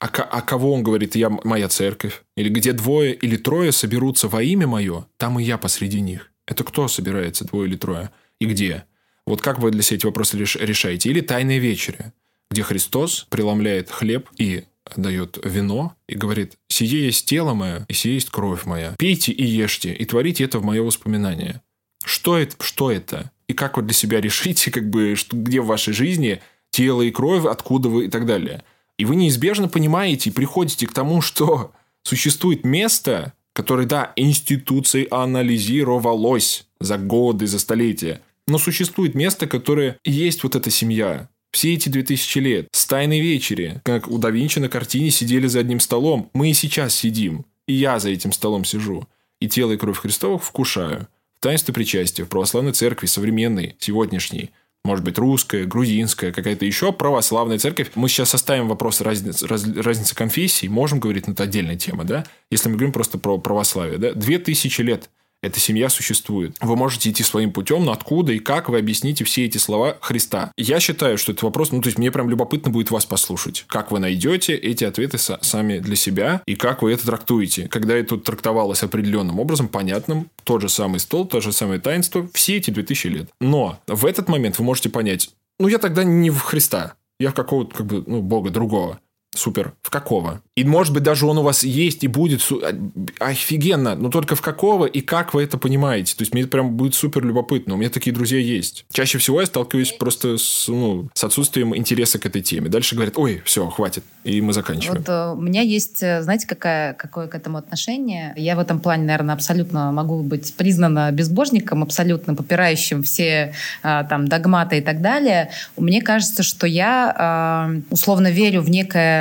а, 0.02 0.08
а 0.08 0.42
кого 0.42 0.74
он 0.74 0.84
говорит, 0.84 1.16
я 1.16 1.30
моя 1.30 1.70
церковь? 1.70 2.24
Или 2.36 2.50
где 2.50 2.74
двое 2.74 3.14
или 3.14 3.38
трое 3.38 3.72
соберутся 3.72 4.28
во 4.28 4.44
имя 4.44 4.68
мое, 4.68 5.06
там 5.16 5.40
и 5.40 5.44
я 5.46 5.58
посреди 5.58 6.02
них. 6.02 6.30
Это 6.46 6.66
кто 6.66 6.90
собирается, 6.90 7.46
двое 7.46 7.70
или 7.70 7.78
трое? 7.78 8.10
И 8.42 8.46
где? 8.46 8.84
Вот 9.26 9.42
как 9.42 9.60
вы 9.60 9.72
для 9.72 9.82
себя 9.82 9.96
эти 9.96 10.06
вопросы 10.08 10.38
решаете? 10.38 11.10
Или 11.10 11.22
тайные 11.22 11.60
вечери? 11.60 12.12
Где 12.52 12.64
Христос 12.64 13.26
преломляет 13.30 13.90
хлеб 13.90 14.30
и 14.38 14.66
дает 14.96 15.40
вино 15.44 15.96
и 16.08 16.16
говорит, 16.16 16.58
«Сие 16.68 17.06
есть 17.06 17.26
тело 17.26 17.54
мое, 17.54 17.86
и 17.88 17.94
сие 17.94 18.16
есть 18.16 18.30
кровь 18.30 18.66
моя. 18.66 18.94
Пейте 18.98 19.32
и 19.32 19.44
ешьте, 19.44 19.94
и 19.94 20.06
творите 20.06 20.44
это 20.44 20.60
в 20.60 20.64
мое 20.64 20.84
воспоминание». 20.84 21.62
Что 22.04 22.38
это? 22.38 22.56
Что 22.62 22.92
это? 22.92 23.32
И 23.48 23.54
как 23.54 23.78
вы 23.78 23.84
для 23.84 23.94
себя 23.94 24.20
решите, 24.20 24.70
как 24.72 24.90
бы, 24.90 25.16
что, 25.16 25.38
где 25.38 25.62
в 25.62 25.68
вашей 25.68 25.94
жизни 25.94 26.42
тело 26.72 27.02
и 27.02 27.12
кровь, 27.12 27.46
откуда 27.46 27.90
вы 27.90 28.06
и 28.06 28.10
так 28.10 28.26
далее. 28.26 28.64
И 28.98 29.06
вы 29.06 29.16
неизбежно 29.16 29.68
понимаете 29.68 30.30
и 30.30 30.34
приходите 30.34 30.88
к 30.88 30.94
тому, 30.94 31.22
что 31.22 31.72
существует 32.04 32.66
место, 32.66 33.34
которое, 33.54 33.88
да, 33.88 34.12
институцией 34.16 35.06
анализировалось 35.06 36.68
за 36.80 36.98
годы, 36.98 37.48
за 37.48 37.60
столетия, 37.60 38.22
но 38.48 38.58
существует 38.58 39.16
место, 39.16 39.48
которое 39.48 39.98
есть 40.04 40.44
вот 40.44 40.56
эта 40.56 40.70
семья, 40.70 41.30
все 41.52 41.74
эти 41.74 41.90
2000 41.90 42.40
лет, 42.40 42.68
с 42.72 42.86
тайной 42.86 43.20
вечери, 43.20 43.82
как 43.84 44.08
у 44.08 44.18
да 44.18 44.30
Винчи 44.30 44.60
на 44.60 44.70
картине 44.70 45.12
сидели 45.12 45.48
за 45.48 45.60
одним 45.60 45.80
столом, 45.80 46.30
мы 46.34 46.52
и 46.52 46.54
сейчас 46.54 46.96
сидим, 46.96 47.46
и 47.68 47.74
я 47.74 48.00
за 48.00 48.10
этим 48.10 48.32
столом 48.32 48.66
сижу, 48.66 49.08
и 49.40 49.48
тело 49.48 49.74
и 49.74 49.78
кровь 49.78 50.00
Христовых 50.00 50.44
вкушаю. 50.44 51.08
В 51.40 51.44
таинстве 51.44 51.74
причастия, 51.74 52.24
в 52.24 52.30
православной 52.30 52.74
церкви, 52.74 53.08
современной, 53.08 53.76
сегодняшней, 53.80 54.52
может 54.84 55.06
быть, 55.06 55.18
русская, 55.18 55.66
грузинская, 55.66 56.32
какая-то 56.32 56.66
еще 56.66 56.92
православная 56.92 57.60
церковь. 57.60 57.92
Мы 57.96 58.10
сейчас 58.10 58.34
оставим 58.34 58.68
вопрос 58.68 59.02
разницы, 59.02 59.46
раз, 59.48 59.68
разницы 59.68 60.16
конфессий, 60.16 60.70
можем 60.70 61.00
говорить, 61.00 61.28
но 61.28 61.34
это 61.34 61.44
отдельная 61.44 61.76
тема, 61.76 62.04
да? 62.04 62.26
Если 62.50 62.68
мы 62.70 62.76
говорим 62.76 62.92
просто 62.92 63.20
про 63.20 63.38
православие, 63.38 64.00
да? 64.00 64.14
Две 64.14 64.40
тысячи 64.40 64.82
лет– 64.82 65.10
эта 65.42 65.60
семья 65.60 65.90
существует. 65.90 66.56
Вы 66.62 66.76
можете 66.76 67.10
идти 67.10 67.24
своим 67.24 67.52
путем, 67.52 67.84
но 67.86 67.92
откуда 67.92 68.32
и 68.32 68.40
как 68.40 68.70
вы 68.70 68.78
объясните 68.78 69.24
все 69.24 69.46
эти 69.46 69.58
слова 69.58 69.98
Христа? 70.02 70.52
Я 70.56 70.80
считаю, 70.80 71.18
что 71.18 71.32
это 71.32 71.46
вопрос, 71.46 71.72
ну, 71.72 71.82
то 71.82 71.88
есть 71.88 71.98
мне 71.98 72.12
прям 72.12 72.30
любопытно 72.30 72.72
будет 72.72 72.92
вас 72.92 73.06
послушать. 73.06 73.66
Как 73.68 73.92
вы 73.92 74.00
найдете 74.00 74.54
эти 74.54 74.84
ответы 74.84 75.18
сами 75.18 75.80
для 75.80 75.96
себя 75.96 76.42
и 76.46 76.56
как 76.56 76.82
вы 76.82 76.94
это 76.94 77.06
трактуете? 77.06 77.68
Когда 77.68 77.96
это 77.96 78.18
трактовалось 78.18 78.84
определенным 78.84 79.40
образом, 79.40 79.68
понятным, 79.68 80.30
тот 80.44 80.62
же 80.62 80.70
самый 80.70 81.00
стол, 81.00 81.26
то 81.26 81.42
же 81.42 81.52
самое 81.52 81.80
таинство, 81.80 82.28
все 82.34 82.58
эти 82.58 82.70
2000 82.72 83.08
лет. 83.08 83.30
Но 83.40 83.80
в 83.88 84.06
этот 84.06 84.30
момент 84.30 84.60
вы 84.60 84.66
можете 84.66 84.90
понять, 84.90 85.32
ну, 85.60 85.68
я 85.68 85.78
тогда 85.78 86.04
не 86.04 86.30
в 86.30 86.40
Христа, 86.40 86.94
я 87.20 87.32
в 87.32 87.34
какого-то, 87.34 87.76
как 87.76 87.86
бы, 87.86 88.04
ну, 88.06 88.22
бога 88.22 88.50
другого. 88.50 89.00
Супер. 89.34 89.74
В 89.82 89.90
какого? 89.90 90.42
И, 90.56 90.66
может 90.66 90.94
быть, 90.94 91.04
даже 91.04 91.26
он 91.26 91.38
у 91.38 91.42
вас 91.42 91.64
есть 91.64 92.04
и 92.04 92.08
будет 92.08 92.42
а, 92.52 92.76
офигенно, 93.20 93.96
но 93.96 94.10
только 94.10 94.36
в 94.36 94.42
какого 94.42 94.86
и 94.86 95.00
как 95.00 95.34
вы 95.34 95.44
это 95.44 95.58
понимаете. 95.58 96.16
То 96.18 96.24
есть, 96.24 96.34
мне 96.34 96.44
это 96.44 96.52
прям 96.52 96.72
будет 96.76 96.96
супер 96.96 97.24
любопытно. 97.24 97.76
У 97.76 97.78
меня 97.78 97.90
такие 97.90 98.14
друзья 98.14 98.40
есть. 98.40 98.86
Чаще 98.92 99.20
всего 99.20 99.40
я 99.40 99.48
сталкиваюсь 99.48 99.94
просто 99.94 100.38
с, 100.38 100.68
ну, 100.68 101.08
с 101.14 101.24
отсутствием 101.24 101.76
интереса 101.76 102.20
к 102.20 102.26
этой 102.26 102.42
теме. 102.42 102.68
Дальше 102.70 102.96
говорят, 102.96 103.18
ой, 103.18 103.42
все, 103.46 103.68
хватит. 103.70 104.04
И 104.26 104.42
мы 104.42 104.52
заканчиваем. 104.52 105.00
Вот 105.00 105.10
э, 105.10 105.32
у 105.32 105.42
меня 105.42 105.62
есть, 105.62 106.04
э, 106.04 106.22
знаете, 106.22 106.46
какая, 106.46 106.94
какое 106.94 107.28
к 107.28 107.36
этому 107.36 107.58
отношение? 107.58 108.34
Я 108.36 108.58
в 108.58 108.60
этом 108.60 108.82
плане, 108.82 109.06
наверное, 109.06 109.36
абсолютно 109.36 109.94
могу 109.94 110.24
быть 110.24 110.54
признана 110.56 111.10
безбожником, 111.12 111.84
абсолютно 111.84 112.36
попирающим 112.36 113.04
все 113.04 113.54
э, 113.84 114.04
там 114.10 114.28
догматы 114.28 114.80
и 114.80 114.82
так 114.82 115.02
далее. 115.02 115.52
Мне 115.78 116.02
кажется, 116.02 116.44
что 116.44 116.68
я 116.68 117.82
условно 117.90 118.30
верю 118.30 118.62
в 118.62 118.70
некое 118.70 119.21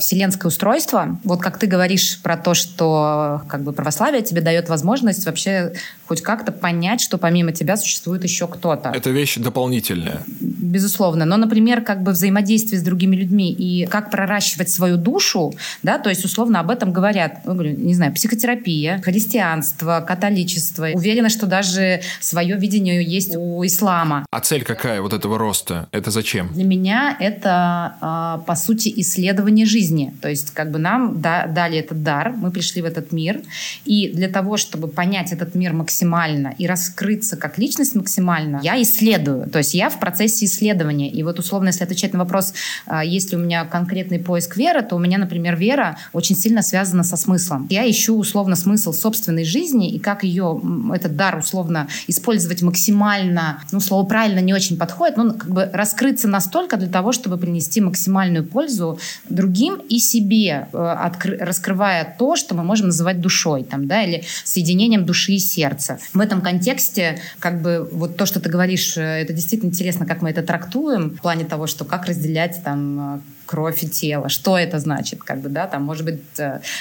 вселенское 0.00 0.48
устройство. 0.48 1.18
Вот 1.24 1.40
как 1.40 1.58
ты 1.58 1.66
говоришь 1.66 2.20
про 2.22 2.36
то, 2.36 2.54
что 2.54 3.42
как 3.48 3.62
бы 3.62 3.72
православие 3.72 4.22
тебе 4.22 4.40
дает 4.40 4.68
возможность 4.68 5.26
вообще 5.26 5.72
хоть 6.06 6.22
как-то 6.22 6.52
понять, 6.52 7.00
что 7.00 7.18
помимо 7.18 7.52
тебя 7.52 7.76
существует 7.76 8.24
еще 8.24 8.48
кто-то. 8.48 8.90
Это 8.94 9.10
вещь 9.10 9.36
дополнительная. 9.36 10.22
Безусловно. 10.40 11.24
Но, 11.24 11.36
например, 11.36 11.82
как 11.82 12.02
бы 12.02 12.12
взаимодействие 12.12 12.80
с 12.80 12.82
другими 12.82 13.16
людьми 13.16 13.52
и 13.52 13.86
как 13.86 14.10
проращивать 14.10 14.70
свою 14.70 14.96
душу, 14.96 15.52
да, 15.82 15.98
то 15.98 16.08
есть 16.08 16.24
условно 16.24 16.60
об 16.60 16.70
этом 16.70 16.92
говорят, 16.92 17.40
ну, 17.44 17.54
не 17.62 17.94
знаю, 17.94 18.14
психотерапия, 18.14 19.00
христианство, 19.02 20.04
католичество. 20.06 20.88
Уверена, 20.94 21.28
что 21.28 21.46
даже 21.46 22.00
свое 22.20 22.56
видение 22.56 23.04
есть 23.04 23.36
у 23.36 23.64
ислама. 23.64 24.26
А 24.30 24.40
цель 24.40 24.64
какая 24.64 25.02
вот 25.02 25.12
этого 25.12 25.38
роста? 25.38 25.88
Это 25.92 26.10
зачем? 26.10 26.52
Для 26.54 26.64
меня 26.64 27.16
это, 27.20 27.96
а, 28.00 28.38
по 28.46 28.54
сути, 28.56 28.92
исследование 28.96 29.37
жизни. 29.64 30.14
То 30.20 30.28
есть 30.28 30.50
как 30.50 30.70
бы 30.70 30.78
нам 30.78 31.20
дали 31.20 31.78
этот 31.78 32.02
дар, 32.02 32.34
мы 32.36 32.50
пришли 32.50 32.82
в 32.82 32.84
этот 32.84 33.12
мир, 33.12 33.40
и 33.84 34.08
для 34.14 34.28
того, 34.28 34.56
чтобы 34.56 34.88
понять 34.88 35.32
этот 35.32 35.54
мир 35.54 35.72
максимально 35.72 36.54
и 36.58 36.66
раскрыться 36.66 37.36
как 37.36 37.58
личность 37.58 37.94
максимально, 37.94 38.60
я 38.62 38.80
исследую. 38.82 39.48
То 39.48 39.58
есть 39.58 39.74
я 39.74 39.90
в 39.90 40.00
процессе 40.00 40.46
исследования. 40.46 41.10
И 41.10 41.22
вот 41.22 41.38
условно, 41.38 41.68
если 41.68 41.84
отвечать 41.84 42.12
на 42.12 42.18
вопрос, 42.20 42.54
а, 42.86 43.04
есть 43.04 43.30
ли 43.30 43.36
у 43.36 43.40
меня 43.40 43.64
конкретный 43.64 44.18
поиск 44.18 44.56
веры, 44.56 44.82
то 44.82 44.96
у 44.96 44.98
меня, 44.98 45.18
например, 45.18 45.56
вера 45.56 45.98
очень 46.12 46.36
сильно 46.36 46.62
связана 46.62 47.04
со 47.04 47.16
смыслом. 47.16 47.66
Я 47.70 47.88
ищу 47.88 48.16
условно 48.16 48.56
смысл 48.56 48.92
собственной 48.92 49.44
жизни 49.44 49.90
и 49.92 49.98
как 49.98 50.24
ее, 50.24 50.60
этот 50.94 51.16
дар 51.16 51.38
условно 51.38 51.88
использовать 52.06 52.62
максимально, 52.62 53.62
ну, 53.72 53.80
слово 53.80 54.06
правильно 54.06 54.40
не 54.40 54.54
очень 54.54 54.76
подходит, 54.76 55.16
но 55.16 55.32
как 55.32 55.50
бы 55.50 55.70
раскрыться 55.72 56.28
настолько 56.28 56.76
для 56.76 56.88
того, 56.88 57.12
чтобы 57.12 57.36
принести 57.38 57.80
максимальную 57.80 58.44
пользу 58.44 58.98
другим 59.30 59.76
и 59.88 59.98
себе 59.98 60.68
э, 60.72 61.10
раскрывая 61.40 62.16
то, 62.18 62.36
что 62.36 62.54
мы 62.54 62.64
можем 62.64 62.86
называть 62.86 63.20
душой, 63.20 63.64
там, 63.64 63.86
да, 63.86 64.02
или 64.02 64.24
соединением 64.44 65.04
души 65.04 65.32
и 65.32 65.38
сердца. 65.38 65.98
В 66.12 66.20
этом 66.20 66.40
контексте, 66.40 67.20
как 67.38 67.62
бы, 67.62 67.88
вот 67.90 68.16
то, 68.16 68.26
что 68.26 68.40
ты 68.40 68.48
говоришь, 68.48 68.96
э, 68.96 69.02
это 69.02 69.32
действительно 69.32 69.68
интересно, 69.70 70.06
как 70.06 70.22
мы 70.22 70.30
это 70.30 70.42
трактуем, 70.42 71.10
в 71.10 71.20
плане 71.20 71.44
того, 71.44 71.66
что 71.66 71.84
как 71.84 72.06
разделять 72.06 72.60
там 72.64 73.16
э, 73.16 73.20
кровь 73.46 73.82
и 73.82 73.88
тело. 73.88 74.28
Что 74.28 74.58
это 74.58 74.78
значит? 74.78 75.22
Как 75.22 75.40
бы, 75.40 75.48
да, 75.48 75.66
там, 75.66 75.82
может 75.82 76.04
быть, 76.04 76.20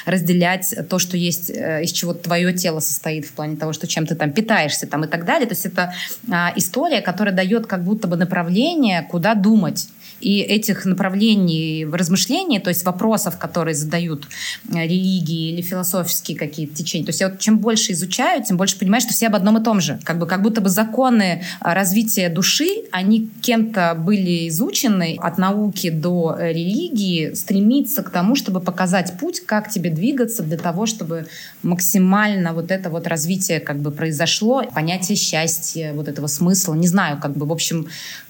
разделять 0.05 0.75
то, 0.89 0.99
что 0.99 1.15
есть, 1.15 1.49
из 1.49 1.91
чего 1.93 2.13
твое 2.13 2.51
тело 2.51 2.81
состоит, 2.81 3.25
в 3.25 3.31
плане 3.31 3.55
того, 3.55 3.71
что 3.71 3.87
чем 3.87 4.05
ты 4.05 4.15
там 4.15 4.33
питаешься 4.33 4.85
там, 4.85 5.05
и 5.05 5.07
так 5.07 5.23
далее. 5.23 5.47
То 5.47 5.53
есть 5.53 5.65
это 5.65 5.93
а, 6.29 6.51
история, 6.57 6.99
которая 6.99 7.33
дает 7.33 7.67
как 7.67 7.85
будто 7.85 8.09
бы 8.09 8.17
направление, 8.17 9.07
куда 9.09 9.33
думать 9.33 9.87
и 10.19 10.39
этих 10.39 10.85
направлений 10.85 11.85
в 11.85 11.93
размышлении, 11.93 12.59
то 12.59 12.69
есть 12.69 12.85
вопросов, 12.85 13.37
которые 13.37 13.75
задают 13.75 14.27
э, 14.73 14.83
религии 14.83 15.51
или 15.51 15.61
философские 15.61 16.37
какие-то 16.37 16.75
течения. 16.75 17.05
То 17.05 17.09
есть 17.09 17.21
я 17.21 17.29
вот 17.29 17.39
чем 17.39 17.59
больше 17.59 17.91
изучаю, 17.91 18.43
тем 18.43 18.57
больше 18.57 18.77
понимаю, 18.79 19.01
что 19.01 19.13
все 19.13 19.27
об 19.27 19.35
одном 19.35 19.57
и 19.57 19.63
том 19.63 19.81
же. 19.81 19.99
Как, 20.03 20.17
бы, 20.17 20.25
как 20.25 20.41
будто 20.41 20.61
бы 20.61 20.69
законы 20.69 21.43
э, 21.61 21.73
развития 21.73 22.29
души, 22.29 22.67
они 22.91 23.29
кем-то 23.41 23.95
были 23.95 24.47
изучены 24.49 25.17
от 25.19 25.37
науки 25.37 25.89
до 25.89 26.35
э, 26.37 26.51
религии, 26.51 27.33
стремиться 27.33 28.03
к 28.03 28.09
тому, 28.09 28.35
чтобы 28.35 28.59
показать 28.59 29.17
путь, 29.19 29.41
как 29.45 29.69
тебе 29.69 29.89
двигаться 29.89 30.43
для 30.43 30.57
того, 30.57 30.85
чтобы 30.85 31.27
максимально 31.63 32.53
вот 32.53 32.71
это 32.71 32.89
вот 32.89 33.07
развитие 33.07 33.59
как 33.59 33.79
бы 33.79 33.91
произошло, 33.91 34.63
понятие 34.73 35.15
счастья, 35.15 35.93
вот 35.93 36.07
этого 36.07 36.27
смысла, 36.27 36.73
не 36.73 36.87
знаю, 36.87 37.19
как 37.21 37.35
бы, 37.35 37.45
в 37.45 37.51
общем, 37.51 37.87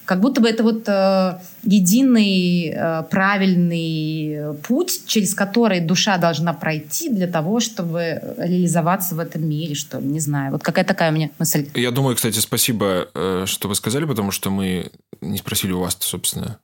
как 0.07 0.21
будто 0.21 0.39
бы 0.39 0.47
это 0.47 0.63
вот 0.63 0.87
э, 0.87 1.39
единый 1.63 2.71
э, 2.73 3.03
правильный 3.11 4.55
путь, 4.63 5.05
через 5.05 5.35
который 5.35 5.81
душа 5.81 6.17
должна 6.17 6.53
пройти 6.53 7.09
для 7.09 7.27
того, 7.27 7.59
чтобы 7.59 8.35
реализоваться 8.37 9.15
в 9.15 9.19
этом 9.19 9.47
мире, 9.47 9.75
что 9.75 9.99
не 9.99 10.21
знаю. 10.21 10.53
Вот 10.53 10.63
какая 10.63 10.85
такая 10.85 11.11
у 11.11 11.13
меня 11.13 11.29
мысль. 11.39 11.67
Я 11.73 11.91
думаю, 11.91 12.15
кстати, 12.15 12.39
спасибо, 12.39 13.09
э, 13.13 13.43
что 13.47 13.67
вы 13.67 13.75
сказали, 13.75 14.05
потому 14.05 14.31
что 14.31 14.49
мы 14.49 14.91
не 15.19 15.37
спросили 15.37 15.73
у 15.73 15.81
вас, 15.81 15.97
собственно, 15.99 16.57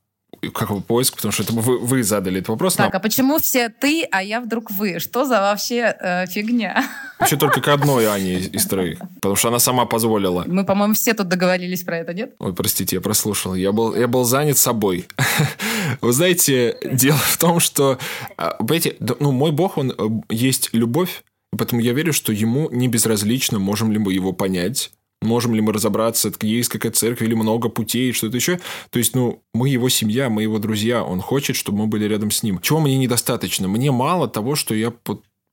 какой 0.50 0.82
поиск, 0.82 1.16
потому 1.16 1.32
что 1.32 1.44
это 1.44 1.54
вы, 1.54 1.80
вы 1.80 2.04
задали 2.04 2.40
этот 2.40 2.50
вопрос. 2.50 2.76
Так, 2.76 2.94
но... 2.94 2.98
а 2.98 3.00
почему 3.00 3.40
все 3.40 3.70
ты, 3.70 4.04
а 4.12 4.24
я 4.24 4.42
вдруг 4.42 4.72
вы? 4.72 5.00
Что 5.00 5.26
за 5.26 5.42
вообще 5.42 5.96
э, 6.00 6.28
фигня? 6.28 6.84
Вообще 7.20 7.38
только 7.38 7.62
к 7.62 7.68
одной 7.68 8.06
Ане 8.06 8.40
из 8.40 8.66
троих, 8.66 9.00
потому 9.16 9.36
что 9.36 9.48
она 9.48 9.60
сама 9.60 9.86
позволила. 9.86 10.44
Мы, 10.46 10.66
по-моему, 10.66 10.94
все 10.94 11.14
тут 11.14 11.28
договорились 11.28 11.84
про 11.84 11.98
это, 12.00 12.14
нет? 12.14 12.36
Ой, 12.40 12.54
простите, 12.54 12.98
я 12.98 13.02
прослушал. 13.02 13.56
Я 13.56 13.72
был, 13.72 13.96
я 13.96 14.08
был 14.08 14.24
занят 14.24 14.58
собой. 14.58 15.08
Вы 16.02 16.12
знаете, 16.12 16.78
дело 16.84 17.18
в 17.18 17.38
том, 17.38 17.60
что, 17.60 17.98
а, 18.38 18.52
понимаете, 18.56 18.96
ну, 19.20 19.32
мой 19.32 19.52
бог, 19.52 19.78
он 19.78 19.92
э, 19.92 20.34
есть 20.34 20.70
любовь, 20.74 21.24
поэтому 21.58 21.82
я 21.82 21.94
верю, 21.94 22.14
что 22.14 22.32
ему 22.32 22.70
не 22.72 22.88
безразлично, 22.88 23.60
можем 23.60 23.92
ли 23.92 24.00
мы 24.00 24.14
его 24.14 24.34
понять, 24.34 24.92
можем 25.24 25.56
ли 25.56 25.62
мы 25.62 25.74
разобраться, 25.74 26.32
есть 26.42 26.70
какая 26.70 26.92
церковь 26.92 27.28
или 27.28 27.34
много 27.34 27.70
путей, 27.70 28.14
что-то 28.14 28.38
еще. 28.38 28.60
То 28.90 29.00
есть, 29.00 29.16
ну, 29.16 29.42
мы 29.54 29.70
его 29.70 29.90
семья, 29.90 30.30
мы 30.30 30.44
его 30.44 30.60
друзья, 30.60 31.04
он 31.04 31.22
хочет, 31.22 31.56
чтобы 31.56 31.80
мы 31.80 31.88
были 31.88 32.06
рядом 32.06 32.32
с 32.32 32.44
ним. 32.44 32.60
Чего 32.60 32.80
мне 32.80 32.98
недостаточно? 32.98 33.68
Мне 33.68 33.92
мало 33.92 34.28
того, 34.28 34.56
что 34.56 34.76
я 34.76 34.94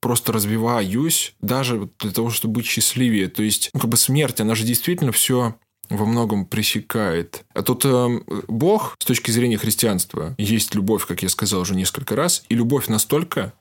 просто 0.01 0.33
развиваюсь, 0.33 1.35
даже 1.41 1.89
для 1.99 2.11
того, 2.11 2.31
чтобы 2.31 2.55
быть 2.55 2.67
счастливее. 2.67 3.29
То 3.29 3.43
есть, 3.43 3.71
ну, 3.75 3.81
как 3.81 3.91
бы 3.91 3.97
смерть, 3.97 4.41
она 4.41 4.55
же 4.55 4.65
действительно 4.65 5.13
все 5.13 5.55
во 5.91 6.07
многом 6.07 6.47
пресекает. 6.47 7.45
А 7.53 7.63
тут 7.63 7.85
э, 7.85 8.21
Бог, 8.49 8.97
с 9.01 9.05
точки 9.05 9.31
зрения 9.31 9.59
христианства, 9.59 10.35
есть 10.39 10.75
любовь, 10.75 11.05
как 11.05 11.23
я 11.23 11.29
сказал 11.29 11.61
уже 11.61 11.75
несколько 11.75 12.17
раз, 12.17 12.45
и 12.49 12.55
любовь 12.55 12.87
настолько, 12.87 13.53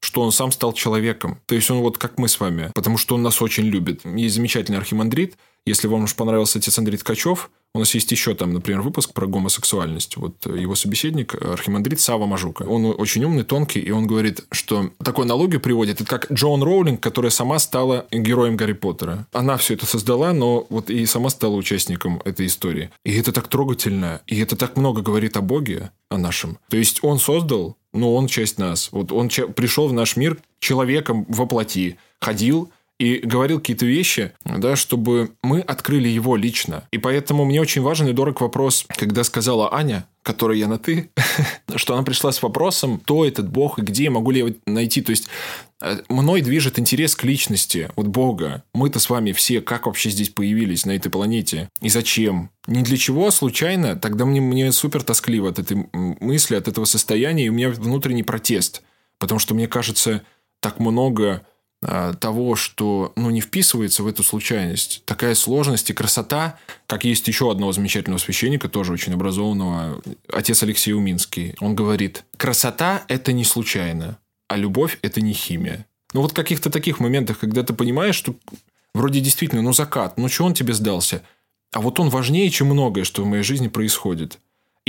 что 0.00 0.20
он 0.20 0.30
сам 0.30 0.52
стал 0.52 0.72
человеком. 0.74 1.40
То 1.46 1.54
есть 1.54 1.70
он 1.70 1.78
вот 1.78 1.98
как 1.98 2.18
мы 2.18 2.28
с 2.28 2.38
вами, 2.38 2.70
потому 2.74 2.98
что 2.98 3.14
он 3.14 3.22
нас 3.22 3.42
очень 3.42 3.64
любит. 3.64 4.02
Есть 4.04 4.36
замечательный 4.36 4.78
архимандрит, 4.78 5.36
если 5.66 5.86
вам 5.86 6.04
уж 6.04 6.14
понравился 6.14 6.58
отец 6.58 6.78
Андрей 6.78 6.96
Ткачев, 6.96 7.50
у 7.74 7.80
нас 7.80 7.94
есть 7.94 8.10
еще 8.10 8.34
там, 8.34 8.54
например, 8.54 8.80
выпуск 8.80 9.12
про 9.12 9.26
гомосексуальность. 9.26 10.16
Вот 10.16 10.46
его 10.46 10.74
собеседник, 10.74 11.34
архимандрит 11.34 12.00
Сава 12.00 12.26
Мажука. 12.26 12.62
Он 12.62 12.86
очень 12.86 13.24
умный, 13.24 13.44
тонкий, 13.44 13.80
и 13.80 13.90
он 13.90 14.06
говорит, 14.06 14.46
что 14.50 14.90
такую 15.04 15.24
аналогию 15.24 15.60
приводит. 15.60 16.00
Это 16.00 16.08
как 16.08 16.32
Джон 16.32 16.62
Роулинг, 16.62 17.00
которая 17.00 17.30
сама 17.30 17.58
стала 17.58 18.06
героем 18.10 18.56
Гарри 18.56 18.72
Поттера. 18.72 19.26
Она 19.32 19.58
все 19.58 19.74
это 19.74 19.84
создала, 19.84 20.32
но 20.32 20.66
вот 20.70 20.88
и 20.88 21.04
сама 21.04 21.28
стала 21.28 21.54
участником 21.54 22.22
этой 22.24 22.46
истории. 22.46 22.90
И 23.04 23.14
это 23.14 23.32
так 23.32 23.48
трогательно, 23.48 24.22
и 24.26 24.40
это 24.40 24.56
так 24.56 24.76
много 24.76 25.02
говорит 25.02 25.36
о 25.36 25.42
Боге, 25.42 25.90
о 26.08 26.16
нашем. 26.16 26.58
То 26.70 26.78
есть 26.78 27.00
он 27.04 27.18
создал, 27.18 27.76
но 27.92 28.14
он 28.14 28.28
часть 28.28 28.58
нас. 28.58 28.88
Вот 28.92 29.12
он 29.12 29.28
пришел 29.28 29.88
в 29.88 29.92
наш 29.92 30.16
мир 30.16 30.38
человеком 30.58 31.26
во 31.28 31.46
плоти, 31.46 31.98
ходил, 32.20 32.70
и 32.98 33.18
говорил 33.18 33.58
какие-то 33.58 33.86
вещи, 33.86 34.32
да, 34.44 34.74
чтобы 34.74 35.30
мы 35.42 35.60
открыли 35.60 36.08
его 36.08 36.36
лично. 36.36 36.84
И 36.90 36.98
поэтому 36.98 37.44
мне 37.44 37.60
очень 37.60 37.80
важен 37.80 38.08
и 38.08 38.12
дорог 38.12 38.40
вопрос, 38.40 38.84
когда 38.88 39.22
сказала 39.22 39.72
Аня, 39.72 40.06
которой 40.22 40.58
я 40.58 40.66
на 40.66 40.78
«ты», 40.78 41.10
что 41.76 41.94
она 41.94 42.02
пришла 42.02 42.32
с 42.32 42.42
вопросом, 42.42 42.98
кто 42.98 43.24
этот 43.24 43.48
Бог 43.48 43.78
и 43.78 43.82
где 43.82 44.04
я 44.04 44.10
могу 44.10 44.32
ли 44.32 44.40
его 44.40 44.50
найти. 44.66 45.00
То 45.00 45.10
есть, 45.10 45.28
э, 45.80 46.00
мной 46.08 46.42
движет 46.42 46.78
интерес 46.78 47.14
к 47.14 47.22
личности, 47.22 47.88
вот 47.94 48.08
Бога. 48.08 48.64
Мы-то 48.74 48.98
с 48.98 49.08
вами 49.08 49.30
все 49.30 49.60
как 49.60 49.86
вообще 49.86 50.10
здесь 50.10 50.30
появились 50.30 50.84
на 50.84 50.90
этой 50.90 51.08
планете? 51.08 51.68
И 51.80 51.88
зачем? 51.88 52.50
Ни 52.66 52.82
для 52.82 52.96
чего, 52.96 53.30
случайно? 53.30 53.94
Тогда 53.94 54.26
мне, 54.26 54.40
мне 54.40 54.72
супер 54.72 55.04
тоскливо 55.04 55.50
от 55.50 55.60
этой 55.60 55.88
мысли, 55.92 56.56
от 56.56 56.66
этого 56.66 56.84
состояния, 56.84 57.46
и 57.46 57.48
у 57.48 57.54
меня 57.54 57.70
внутренний 57.70 58.24
протест. 58.24 58.82
Потому 59.18 59.38
что 59.38 59.54
мне 59.54 59.68
кажется, 59.68 60.22
так 60.60 60.80
много 60.80 61.42
а, 61.42 61.57
того, 61.80 62.56
что 62.56 63.12
ну, 63.14 63.30
не 63.30 63.40
вписывается 63.40 64.02
в 64.02 64.08
эту 64.08 64.24
случайность. 64.24 65.02
Такая 65.04 65.34
сложность 65.34 65.90
и 65.90 65.92
красота, 65.92 66.58
как 66.88 67.04
есть 67.04 67.28
еще 67.28 67.50
одного 67.50 67.72
замечательного 67.72 68.18
священника, 68.18 68.68
тоже 68.68 68.92
очень 68.92 69.14
образованного, 69.14 70.02
отец 70.32 70.62
Алексей 70.62 70.92
Уминский. 70.92 71.54
Он 71.60 71.76
говорит, 71.76 72.24
красота– 72.36 73.04
это 73.08 73.32
не 73.32 73.44
случайно, 73.44 74.18
а 74.48 74.56
любовь– 74.56 74.98
это 75.02 75.20
не 75.20 75.32
химия. 75.32 75.86
Ну, 76.14 76.22
вот 76.22 76.32
каких-то 76.32 76.70
таких 76.70 76.98
моментах, 76.98 77.38
когда 77.38 77.62
ты 77.62 77.72
понимаешь, 77.74 78.16
что 78.16 78.34
вроде 78.94 79.20
действительно, 79.20 79.62
ну, 79.62 79.72
закат, 79.72 80.18
ну, 80.18 80.28
что 80.28 80.44
он 80.44 80.54
тебе 80.54 80.74
сдался? 80.74 81.22
А 81.72 81.80
вот 81.80 82.00
он 82.00 82.08
важнее, 82.08 82.50
чем 82.50 82.68
многое, 82.68 83.04
что 83.04 83.22
в 83.22 83.26
моей 83.26 83.42
жизни 83.42 83.68
происходит. 83.68 84.38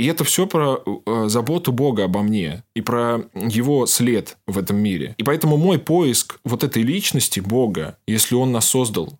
И 0.00 0.06
это 0.06 0.24
все 0.24 0.46
про 0.46 0.82
э, 0.86 1.28
заботу 1.28 1.72
Бога 1.72 2.04
обо 2.04 2.22
мне 2.22 2.64
и 2.74 2.80
про 2.80 3.22
его 3.34 3.84
след 3.84 4.38
в 4.46 4.56
этом 4.56 4.78
мире. 4.78 5.14
И 5.18 5.22
поэтому 5.22 5.58
мой 5.58 5.78
поиск 5.78 6.40
вот 6.42 6.64
этой 6.64 6.82
личности 6.82 7.40
Бога, 7.40 7.98
если 8.06 8.34
он 8.34 8.50
нас 8.50 8.66
создал, 8.66 9.18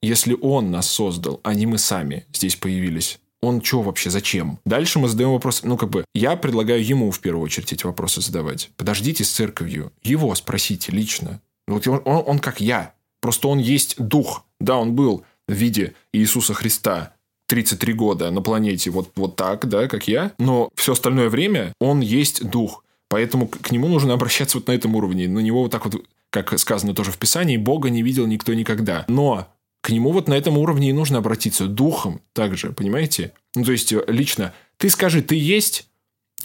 если 0.00 0.34
он 0.40 0.70
нас 0.70 0.88
создал, 0.88 1.40
а 1.44 1.52
не 1.52 1.66
мы 1.66 1.76
сами 1.76 2.24
здесь 2.32 2.56
появились, 2.56 3.20
он 3.42 3.62
что 3.62 3.82
вообще, 3.82 4.08
зачем? 4.08 4.58
Дальше 4.64 4.98
мы 4.98 5.08
задаем 5.08 5.32
вопрос, 5.32 5.64
ну 5.64 5.76
как 5.76 5.90
бы, 5.90 6.06
я 6.14 6.34
предлагаю 6.36 6.82
ему 6.82 7.10
в 7.10 7.20
первую 7.20 7.44
очередь 7.44 7.74
эти 7.74 7.84
вопросы 7.84 8.22
задавать. 8.22 8.70
Подождите 8.78 9.24
с 9.24 9.30
церковью, 9.30 9.92
его 10.02 10.34
спросите 10.34 10.92
лично. 10.92 11.42
Вот 11.68 11.86
он, 11.86 12.00
он, 12.06 12.24
он 12.26 12.38
как 12.38 12.58
я, 12.58 12.94
просто 13.20 13.48
он 13.48 13.58
есть 13.58 13.96
дух. 13.98 14.46
Да, 14.58 14.78
он 14.78 14.94
был 14.94 15.24
в 15.46 15.52
виде 15.52 15.92
Иисуса 16.14 16.54
Христа, 16.54 17.16
33 17.52 17.92
года 17.92 18.30
на 18.30 18.40
планете 18.40 18.88
вот, 18.88 19.10
вот 19.14 19.36
так, 19.36 19.68
да, 19.68 19.86
как 19.86 20.08
я, 20.08 20.32
но 20.38 20.70
все 20.74 20.92
остальное 20.92 21.28
время 21.28 21.74
он 21.80 22.00
есть 22.00 22.48
дух. 22.48 22.82
Поэтому 23.10 23.46
к 23.46 23.70
нему 23.70 23.88
нужно 23.88 24.14
обращаться 24.14 24.56
вот 24.56 24.68
на 24.68 24.72
этом 24.72 24.96
уровне. 24.96 25.28
На 25.28 25.40
него 25.40 25.62
вот 25.62 25.70
так 25.70 25.84
вот, 25.84 26.02
как 26.30 26.58
сказано 26.58 26.94
тоже 26.94 27.12
в 27.12 27.18
Писании, 27.18 27.58
Бога 27.58 27.90
не 27.90 28.02
видел 28.02 28.26
никто 28.26 28.54
никогда. 28.54 29.04
Но 29.06 29.52
к 29.82 29.90
нему 29.90 30.12
вот 30.12 30.28
на 30.28 30.34
этом 30.34 30.56
уровне 30.56 30.88
и 30.88 30.92
нужно 30.94 31.18
обратиться 31.18 31.66
духом 31.66 32.22
также, 32.32 32.72
понимаете? 32.72 33.34
Ну, 33.54 33.64
то 33.64 33.72
есть, 33.72 33.92
лично, 34.06 34.54
ты 34.78 34.88
скажи, 34.88 35.20
ты 35.20 35.34
есть? 35.34 35.88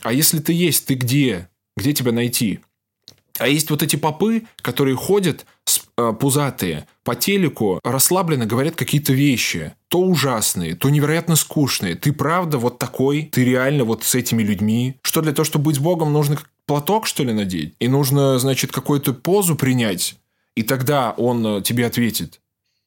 А 0.02 0.12
если 0.12 0.40
ты 0.40 0.52
есть, 0.52 0.88
ты 0.88 0.96
где? 0.96 1.48
Где 1.78 1.94
тебя 1.94 2.12
найти? 2.12 2.60
А 3.40 3.48
есть 3.48 3.70
вот 3.70 3.84
эти 3.84 3.96
попы, 3.96 4.44
которые 4.62 4.96
ходят 4.96 5.46
э, 5.98 6.14
пузатые 6.20 6.88
по 7.04 7.16
телеку, 7.16 7.80
расслабленно 7.84 8.46
говорят 8.46 8.76
какие-то 8.76 9.14
вещи. 9.14 9.74
То 9.88 10.00
ужасные, 10.02 10.76
то 10.76 10.90
невероятно 10.90 11.36
скучные. 11.36 11.96
Ты 11.96 12.14
правда 12.14 12.58
вот 12.58 12.80
такой? 12.80 13.30
Ты 13.32 13.46
реально 13.46 13.84
вот 13.84 14.04
с 14.04 14.16
этими 14.16 14.44
людьми? 14.44 14.98
Что 15.02 15.22
для 15.22 15.34
того, 15.34 15.46
чтобы 15.46 15.66
быть 15.66 15.80
Богом, 15.80 16.14
нужно 16.14 16.40
платок, 16.66 17.08
что 17.08 17.24
ли, 17.24 17.34
надеть? 17.34 17.76
И 17.80 17.88
нужно, 17.88 18.40
значит, 18.40 18.72
какую-то 18.72 19.14
позу 19.14 19.56
принять? 19.56 20.16
И 20.56 20.64
тогда 20.64 21.12
он 21.12 21.46
э, 21.46 21.62
тебе 21.62 21.86
ответит. 21.86 22.42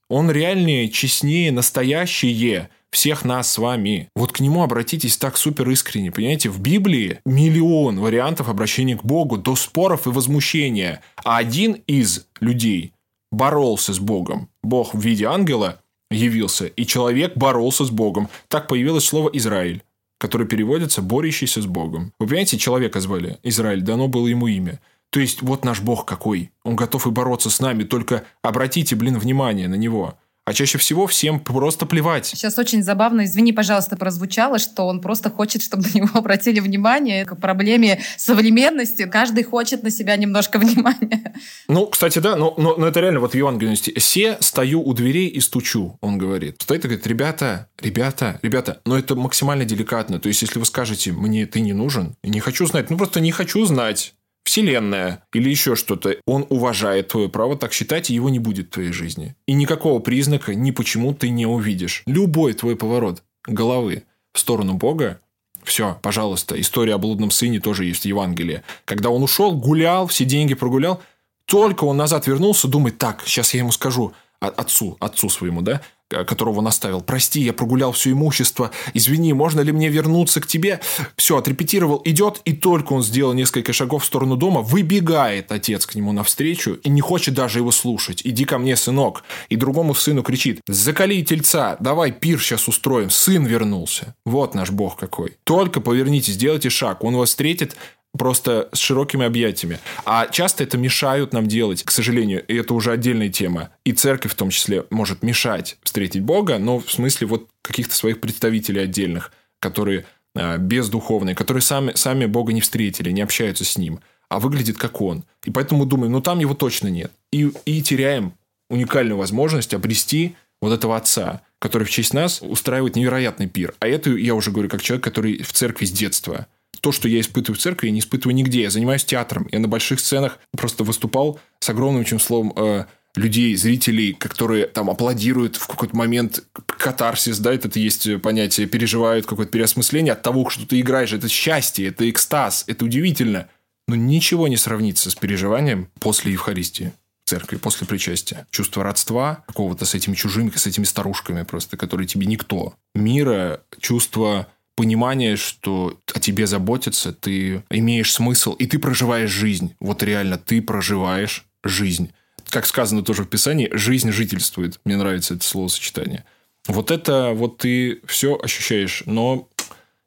Он 0.09 0.30
реальнее, 0.30 0.88
честнее, 0.88 1.53
настоящее– 1.53 2.68
всех 2.91 3.24
нас 3.24 3.51
с 3.51 3.59
вами. 3.59 4.09
Вот 4.14 4.32
к 4.32 4.41
нему 4.41 4.62
обратитесь 4.62 5.16
так 5.16 5.36
супер 5.36 5.68
искренне. 5.70 6.11
Понимаете, 6.11 6.49
в 6.49 6.61
Библии 6.61 7.20
миллион 7.24 8.01
вариантов 8.01 8.49
обращения 8.49 8.97
к 8.97 9.05
Богу, 9.05 9.38
до 9.38 9.57
споров 9.57 10.07
и 10.07 10.11
возмущения. 10.11 11.03
А 11.24 11.38
один 11.38 11.82
из 11.86 12.26
людей 12.41 12.93
боролся 13.30 13.93
с 13.93 13.99
Богом. 13.99 14.49
Бог 14.62 14.95
в 14.95 15.01
виде 15.01 15.26
ангела 15.26 15.80
явился, 16.11 16.66
и 16.66 16.84
человек 16.84 17.36
боролся 17.36 17.84
с 17.84 17.91
Богом. 17.91 18.28
Так 18.49 18.66
появилось 18.66 19.05
слово 19.05 19.30
«Израиль» 19.32 19.82
которое 20.20 20.45
переводится 20.45 21.01
«борющийся 21.01 21.62
с 21.62 21.66
Богом». 21.66 22.12
Вы 22.20 22.26
понимаете, 22.26 22.59
человека 22.59 23.01
звали 23.01 23.38
Израиль, 23.43 23.80
дано 23.80 24.07
было 24.07 24.26
ему 24.26 24.49
имя. 24.49 24.78
То 25.09 25.18
есть, 25.18 25.41
вот 25.41 25.64
наш 25.64 25.80
Бог 25.80 26.05
какой. 26.05 26.53
Он 26.62 26.76
готов 26.76 27.07
и 27.07 27.11
бороться 27.11 27.49
с 27.49 27.59
нами, 27.59 27.84
только 27.84 28.24
обратите, 28.43 28.95
блин, 28.97 29.18
внимание 29.18 29.66
на 29.66 29.76
него. 29.76 30.18
А 30.51 30.53
чаще 30.53 30.78
всего 30.78 31.07
всем 31.07 31.38
просто 31.38 31.86
плевать. 31.86 32.26
Сейчас 32.26 32.59
очень 32.59 32.82
забавно, 32.82 33.24
извини, 33.24 33.53
пожалуйста, 33.53 33.96
прозвучало, 33.96 34.59
что 34.59 34.88
он 34.88 35.01
просто 35.01 35.30
хочет, 35.30 35.62
чтобы 35.62 35.84
на 35.84 35.96
него 35.96 36.09
обратили 36.14 36.59
внимание 36.59 37.24
к 37.24 37.36
проблеме 37.36 38.01
современности. 38.16 39.07
Каждый 39.07 39.44
хочет 39.44 39.84
на 39.84 39.92
себя 39.92 40.16
немножко 40.16 40.59
внимания. 40.59 41.34
Ну, 41.68 41.86
кстати, 41.86 42.18
да, 42.18 42.34
но, 42.34 42.55
но, 42.59 42.74
но 42.74 42.88
это 42.88 42.98
реально 42.98 43.20
вот 43.20 43.30
в 43.30 43.36
Евангелии. 43.36 43.76
«Се 44.01 44.38
стою 44.40 44.82
у 44.82 44.92
дверей 44.92 45.28
и 45.28 45.38
стучу», 45.38 45.96
он 46.01 46.18
говорит. 46.18 46.61
Стоит 46.62 46.84
и 46.84 46.88
говорит, 46.88 47.07
ребята, 47.07 47.68
ребята, 47.80 48.40
ребята, 48.42 48.80
но 48.84 48.98
это 48.98 49.14
максимально 49.14 49.64
деликатно. 49.64 50.18
То 50.18 50.26
есть, 50.26 50.42
если 50.42 50.59
вы 50.59 50.64
скажете, 50.64 51.12
мне 51.12 51.46
ты 51.46 51.61
не 51.61 51.74
нужен, 51.74 52.16
не 52.24 52.40
хочу 52.40 52.66
знать, 52.66 52.90
ну 52.90 52.96
просто 52.96 53.20
не 53.20 53.30
хочу 53.30 53.64
знать, 53.66 54.14
Вселенная 54.51 55.22
или 55.32 55.48
еще 55.48 55.76
что-то, 55.76 56.16
он 56.26 56.44
уважает 56.48 57.07
твое 57.07 57.28
право 57.28 57.57
так 57.57 57.72
считать, 57.72 58.11
и 58.11 58.14
его 58.14 58.30
не 58.30 58.40
будет 58.40 58.66
в 58.66 58.70
твоей 58.70 58.90
жизни. 58.90 59.36
И 59.46 59.53
никакого 59.53 60.01
признака 60.01 60.57
ни 60.57 60.72
почему 60.72 61.14
ты 61.14 61.28
не 61.28 61.46
увидишь. 61.46 62.03
Любой 62.07 62.55
твой 62.55 62.74
поворот 62.74 63.22
головы 63.46 64.03
в 64.32 64.40
сторону 64.40 64.74
Бога 64.74 65.20
все, 65.62 66.01
пожалуйста, 66.03 66.61
история 66.61 66.94
о 66.94 66.98
блудном 66.98 67.30
сыне 67.30 67.61
тоже 67.61 67.84
есть 67.84 68.03
в 68.03 68.07
Евангелии. 68.07 68.64
Когда 68.86 69.11
он 69.11 69.22
ушел, 69.22 69.53
гулял, 69.53 70.09
все 70.09 70.24
деньги 70.24 70.55
прогулял, 70.55 71.01
только 71.44 71.84
он 71.84 71.96
назад 71.96 72.26
вернулся, 72.26 72.66
думает, 72.66 72.98
так, 72.98 73.22
сейчас 73.24 73.55
я 73.55 73.61
ему 73.61 73.70
скажу, 73.70 74.14
отцу, 74.40 74.96
отцу 74.98 75.28
своему, 75.28 75.62
да, 75.62 75.80
которого 76.11 76.58
он 76.58 76.66
оставил. 76.66 77.00
«Прости, 77.00 77.40
я 77.40 77.52
прогулял 77.52 77.92
все 77.92 78.12
имущество. 78.12 78.70
Извини, 78.94 79.32
можно 79.32 79.61
ли 79.61 79.72
мне 79.72 79.88
вернуться 79.88 80.40
к 80.40 80.46
тебе?» 80.46 80.80
Все, 81.16 81.36
отрепетировал, 81.36 82.02
идет, 82.04 82.40
и 82.44 82.52
только 82.52 82.92
он 82.92 83.02
сделал 83.02 83.32
несколько 83.32 83.72
шагов 83.72 84.02
в 84.02 84.06
сторону 84.06 84.36
дома, 84.36 84.61
выбегает 84.61 85.52
отец 85.52 85.86
к 85.86 85.94
нему 85.94 86.12
навстречу 86.12 86.78
и 86.82 86.88
не 86.88 87.00
хочет 87.00 87.34
даже 87.34 87.61
его 87.61 87.70
слушать. 87.70 88.22
«Иди 88.24 88.44
ко 88.44 88.58
мне, 88.58 88.76
сынок!» 88.76 89.24
И 89.48 89.56
другому 89.56 89.94
сыну 89.94 90.22
кричит 90.22 90.61
«Закали 90.66 91.22
тельца, 91.22 91.76
давай 91.80 92.12
пир 92.12 92.40
сейчас 92.40 92.68
устроим, 92.68 93.11
сын 93.11 93.44
вернулся». 93.44 94.14
Вот 94.24 94.54
наш 94.54 94.70
бог 94.70 94.96
какой. 94.96 95.36
Только 95.44 95.80
повернитесь, 95.80 96.34
сделайте 96.34 96.70
шаг, 96.70 97.04
он 97.04 97.16
вас 97.16 97.30
встретит, 97.30 97.76
просто 98.16 98.68
с 98.72 98.78
широкими 98.78 99.24
объятиями. 99.24 99.78
А 100.04 100.26
часто 100.26 100.64
это 100.64 100.76
мешают 100.76 101.32
нам 101.32 101.46
делать, 101.46 101.82
к 101.82 101.90
сожалению, 101.90 102.44
и 102.46 102.56
это 102.56 102.74
уже 102.74 102.92
отдельная 102.92 103.28
тема. 103.28 103.70
И 103.84 103.92
церковь 103.92 104.32
в 104.32 104.36
том 104.36 104.50
числе 104.50 104.84
может 104.90 105.22
мешать 105.22 105.78
встретить 105.82 106.22
Бога, 106.22 106.58
но 106.58 106.78
в 106.78 106.90
смысле 106.90 107.26
вот 107.28 107.48
каких-то 107.62 107.94
своих 107.94 108.20
представителей 108.20 108.82
отдельных, 108.82 109.32
которые 109.61 110.06
а, 110.34 110.58
бездуховные, 110.58 111.34
которые 111.34 111.62
сами, 111.62 111.92
сами 111.94 112.26
Бога 112.26 112.52
не 112.52 112.61
встретили, 112.61 113.11
не 113.11 113.20
общаются 113.20 113.64
с 113.64 113.78
Ним, 113.78 114.00
а 114.28 114.40
выглядит 114.40 114.76
как 114.76 115.00
Он. 115.00 115.24
И 115.44 115.50
поэтому 115.50 115.86
думаем, 115.86 116.12
ну 116.12 116.20
там 116.20 116.40
его 116.40 116.54
точно 116.54 116.88
нет. 116.88 117.12
И, 117.32 117.50
и 117.64 117.82
теряем 117.82 118.34
уникальную 118.68 119.18
возможность 119.18 119.74
обрести 119.74 120.36
вот 120.61 120.72
этого 120.72 120.96
Отца, 120.96 121.42
который 121.58 121.84
в 121.84 121.90
честь 121.90 122.12
нас 122.12 122.42
устраивает 122.42 122.96
невероятный 122.96 123.46
пир. 123.48 123.74
А 123.80 123.88
это 123.88 124.11
я 124.11 124.34
уже 124.34 124.50
говорю 124.50 124.68
как 124.68 124.82
человек, 124.82 125.04
который 125.04 125.42
в 125.42 125.52
церкви 125.52 125.84
с 125.84 125.92
детства– 125.92 126.48
то, 126.80 126.92
что 126.92 127.08
я 127.08 127.20
испытываю 127.20 127.58
в 127.58 127.60
церкви, 127.60 127.86
я 127.86 127.92
не 127.92 128.00
испытываю 128.00 128.34
нигде. 128.34 128.62
Я 128.62 128.70
занимаюсь 128.70 129.04
театром. 129.04 129.48
Я 129.52 129.58
на 129.58 129.68
больших 129.68 130.00
сценах 130.00 130.38
просто 130.52 130.84
выступал 130.84 131.40
с 131.58 131.68
огромным 131.68 132.04
числом 132.04 132.52
э, 132.56 132.84
людей, 133.14 133.54
зрителей, 133.56 134.12
которые 134.12 134.66
там 134.66 134.90
аплодируют 134.90 135.56
в 135.56 135.66
какой-то 135.66 135.96
момент 135.96 136.44
катарсис, 136.66 137.38
да, 137.38 137.52
это 137.52 137.78
есть 137.78 138.20
понятие, 138.22 138.66
переживают 138.66 139.26
какое-то 139.26 139.52
переосмысление 139.52 140.12
от 140.12 140.22
того, 140.22 140.48
что 140.50 140.66
ты 140.66 140.80
играешь. 140.80 141.12
Это 141.12 141.28
счастье, 141.28 141.88
это 141.88 142.08
экстаз, 142.08 142.64
это 142.66 142.84
удивительно. 142.84 143.48
Но 143.88 143.96
ничего 143.96 144.46
не 144.46 144.56
сравнится 144.56 145.10
с 145.10 145.14
переживанием 145.14 145.88
после 145.98 146.32
Евхаристии 146.32 146.92
церкви 147.30 147.58
после 147.58 147.86
причастия. 147.86 148.44
Чувство 148.50 148.82
родства 148.82 149.44
какого-то 149.46 149.84
с 149.84 149.94
этими 149.94 150.16
чужими, 150.16 150.50
с 150.50 150.66
этими 150.66 150.82
старушками 150.82 151.44
просто, 151.44 151.76
которые 151.76 152.08
тебе 152.08 152.26
никто. 152.26 152.74
Мира, 152.92 153.60
чувство 153.78 154.48
понимание, 154.76 155.36
что 155.36 155.98
о 156.14 156.20
тебе 156.20 156.46
заботятся, 156.46 157.12
ты 157.12 157.62
имеешь 157.70 158.12
смысл, 158.12 158.54
и 158.54 158.66
ты 158.66 158.78
проживаешь 158.78 159.30
жизнь. 159.30 159.74
Вот 159.80 160.02
реально, 160.02 160.38
ты 160.38 160.62
проживаешь 160.62 161.44
жизнь. 161.64 162.12
Как 162.48 162.66
сказано 162.66 163.02
тоже 163.02 163.24
в 163.24 163.28
Писании, 163.28 163.68
жизнь 163.72 164.10
жительствует. 164.10 164.80
Мне 164.84 164.96
нравится 164.96 165.34
это 165.34 165.44
словосочетание. 165.44 166.24
Вот 166.66 166.90
это 166.90 167.32
вот 167.34 167.58
ты 167.58 168.00
все 168.06 168.38
ощущаешь, 168.42 169.02
но 169.06 169.48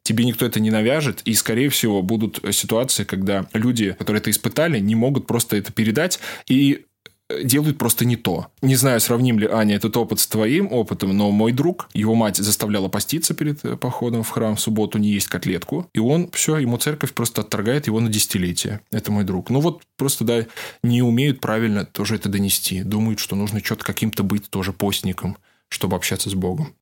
тебе 0.03 0.25
никто 0.25 0.45
это 0.45 0.59
не 0.59 0.69
навяжет, 0.69 1.21
и, 1.25 1.33
скорее 1.33 1.69
всего, 1.69 2.01
будут 2.01 2.39
ситуации, 2.51 3.05
когда 3.05 3.47
люди, 3.53 3.93
которые 3.93 4.19
это 4.19 4.29
испытали, 4.29 4.79
не 4.79 4.95
могут 4.95 5.27
просто 5.27 5.55
это 5.55 5.71
передать, 5.71 6.19
и 6.47 6.85
делают 7.29 7.77
просто 7.77 8.05
не 8.05 8.15
то. 8.15 8.47
Не 8.61 8.75
знаю, 8.75 8.99
сравним 8.99 9.39
ли, 9.39 9.47
Аня, 9.47 9.75
этот 9.75 9.95
опыт 9.97 10.19
с 10.19 10.27
твоим 10.27 10.71
опытом, 10.71 11.15
но 11.15 11.31
мой 11.31 11.51
друг, 11.51 11.89
его 11.93 12.15
мать 12.15 12.37
заставляла 12.37 12.89
поститься 12.89 13.33
перед 13.33 13.63
э, 13.65 13.77
походом 13.77 14.23
в 14.23 14.29
храм 14.29 14.55
в 14.55 14.59
субботу, 14.61 14.97
не 14.97 15.09
есть 15.09 15.27
котлетку, 15.27 15.89
и 15.93 15.99
он, 15.99 16.29
все, 16.31 16.57
ему 16.57 16.77
церковь 16.77 17.13
просто 17.13 17.41
отторгает 17.41 17.87
его 17.87 17.99
на 17.99 18.09
десятилетие. 18.09 18.81
Это 18.91 19.11
мой 19.11 19.23
друг. 19.23 19.49
Ну 19.49 19.59
вот 19.59 19.83
просто, 19.97 20.23
да, 20.23 20.45
не 20.83 21.01
умеют 21.01 21.39
правильно 21.39 21.85
тоже 21.85 22.15
это 22.15 22.29
донести. 22.29 22.83
Думают, 22.83 23.19
что 23.19 23.35
нужно 23.35 23.63
что-то 23.63 23.85
каким-то 23.85 24.23
быть 24.23 24.49
тоже 24.49 24.73
постником, 24.73 25.37
чтобы 25.69 25.95
общаться 25.95 26.29
с 26.29 26.33
Богом. 26.33 26.75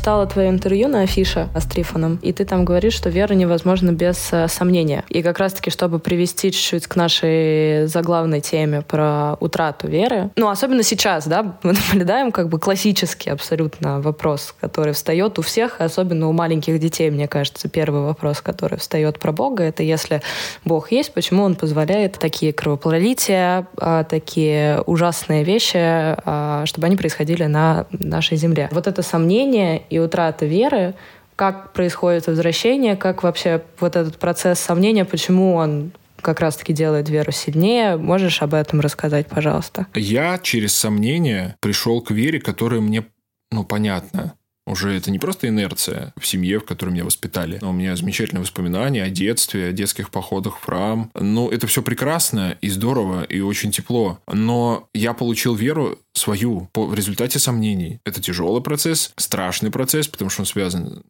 Читала 0.00 0.26
твое 0.26 0.48
интервью 0.48 0.88
на 0.88 1.02
афише 1.02 1.50
с 1.54 1.66
Трифоном, 1.66 2.18
и 2.22 2.32
ты 2.32 2.46
там 2.46 2.64
говоришь, 2.64 2.94
что 2.94 3.10
вера 3.10 3.34
невозможна 3.34 3.90
без 3.92 4.32
э, 4.32 4.48
сомнения. 4.48 5.04
И 5.10 5.22
как 5.22 5.38
раз-таки, 5.38 5.68
чтобы 5.68 5.98
привести 5.98 6.50
чуть-чуть 6.52 6.86
к 6.86 6.96
нашей 6.96 7.86
заглавной 7.86 8.40
теме 8.40 8.80
про 8.80 9.36
утрату 9.40 9.88
веры, 9.88 10.30
ну, 10.36 10.48
особенно 10.48 10.82
сейчас, 10.84 11.26
да, 11.26 11.58
мы 11.62 11.74
наблюдаем 11.74 12.32
как 12.32 12.48
бы 12.48 12.58
классический 12.58 13.28
абсолютно 13.28 14.00
вопрос, 14.00 14.54
который 14.58 14.94
встает 14.94 15.38
у 15.38 15.42
всех, 15.42 15.82
особенно 15.82 16.30
у 16.30 16.32
маленьких 16.32 16.80
детей, 16.80 17.10
мне 17.10 17.28
кажется, 17.28 17.68
первый 17.68 18.00
вопрос, 18.00 18.40
который 18.40 18.78
встает 18.78 19.18
про 19.18 19.32
Бога, 19.32 19.64
это 19.64 19.82
если 19.82 20.22
Бог 20.64 20.92
есть, 20.92 21.12
почему 21.12 21.42
Он 21.42 21.56
позволяет 21.56 22.18
такие 22.18 22.54
кровопролития, 22.54 23.66
а, 23.76 24.04
такие 24.04 24.80
ужасные 24.86 25.44
вещи, 25.44 25.76
а, 25.76 26.62
чтобы 26.64 26.86
они 26.86 26.96
происходили 26.96 27.44
на 27.44 27.84
нашей 27.92 28.38
земле. 28.38 28.70
Вот 28.72 28.86
это 28.86 29.02
сомнение 29.02 29.82
и 29.90 29.98
утрата 29.98 30.46
веры, 30.46 30.94
как 31.36 31.72
происходит 31.72 32.26
возвращение, 32.26 32.96
как 32.96 33.22
вообще 33.22 33.62
вот 33.80 33.96
этот 33.96 34.18
процесс 34.18 34.60
сомнения, 34.60 35.04
почему 35.04 35.54
он 35.54 35.92
как 36.20 36.40
раз-таки 36.40 36.72
делает 36.72 37.08
веру 37.08 37.32
сильнее. 37.32 37.96
Можешь 37.96 38.42
об 38.42 38.54
этом 38.54 38.80
рассказать, 38.80 39.26
пожалуйста? 39.26 39.86
Я 39.94 40.38
через 40.38 40.74
сомнение 40.74 41.56
пришел 41.60 42.02
к 42.02 42.10
вере, 42.10 42.40
которая 42.40 42.80
мне, 42.80 43.06
ну, 43.50 43.64
понятна. 43.64 44.34
Уже 44.70 44.96
это 44.96 45.10
не 45.10 45.18
просто 45.18 45.48
инерция 45.48 46.12
в 46.16 46.26
семье, 46.26 46.60
в 46.60 46.64
которой 46.64 46.90
меня 46.90 47.04
воспитали. 47.04 47.58
Но 47.60 47.70
у 47.70 47.72
меня 47.72 47.96
замечательные 47.96 48.42
воспоминания 48.42 49.02
о 49.02 49.10
детстве, 49.10 49.68
о 49.68 49.72
детских 49.72 50.10
походах 50.10 50.58
в 50.58 50.64
храм. 50.64 51.10
Ну, 51.14 51.50
это 51.50 51.66
все 51.66 51.82
прекрасно 51.82 52.56
и 52.60 52.68
здорово, 52.68 53.24
и 53.24 53.40
очень 53.40 53.72
тепло. 53.72 54.20
Но 54.30 54.88
я 54.94 55.12
получил 55.12 55.54
веру 55.54 55.98
свою 56.12 56.68
по, 56.72 56.86
в 56.86 56.94
результате 56.94 57.40
сомнений. 57.40 58.00
Это 58.04 58.22
тяжелый 58.22 58.62
процесс, 58.62 59.12
страшный 59.16 59.72
процесс, 59.72 60.06
потому 60.06 60.30
что 60.30 60.42
он 60.42 60.46
связан 60.46 61.02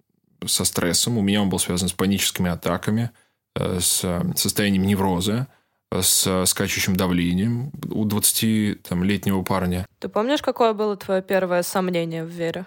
со 0.46 0.64
стрессом. 0.64 1.18
У 1.18 1.22
меня 1.22 1.42
он 1.42 1.50
был 1.50 1.58
связан 1.58 1.88
с 1.88 1.92
паническими 1.92 2.50
атаками, 2.50 3.10
э, 3.56 3.78
с 3.80 4.22
состоянием 4.36 4.86
невроза 4.86 5.48
с 5.92 6.46
скачущим 6.46 6.94
давлением 6.94 7.72
у 7.90 8.06
20-летнего 8.06 9.42
парня. 9.42 9.86
Ты 9.98 10.08
помнишь, 10.08 10.40
какое 10.40 10.72
было 10.72 10.96
твое 10.96 11.20
первое 11.20 11.64
сомнение 11.64 12.24
в 12.24 12.28
вере? 12.28 12.64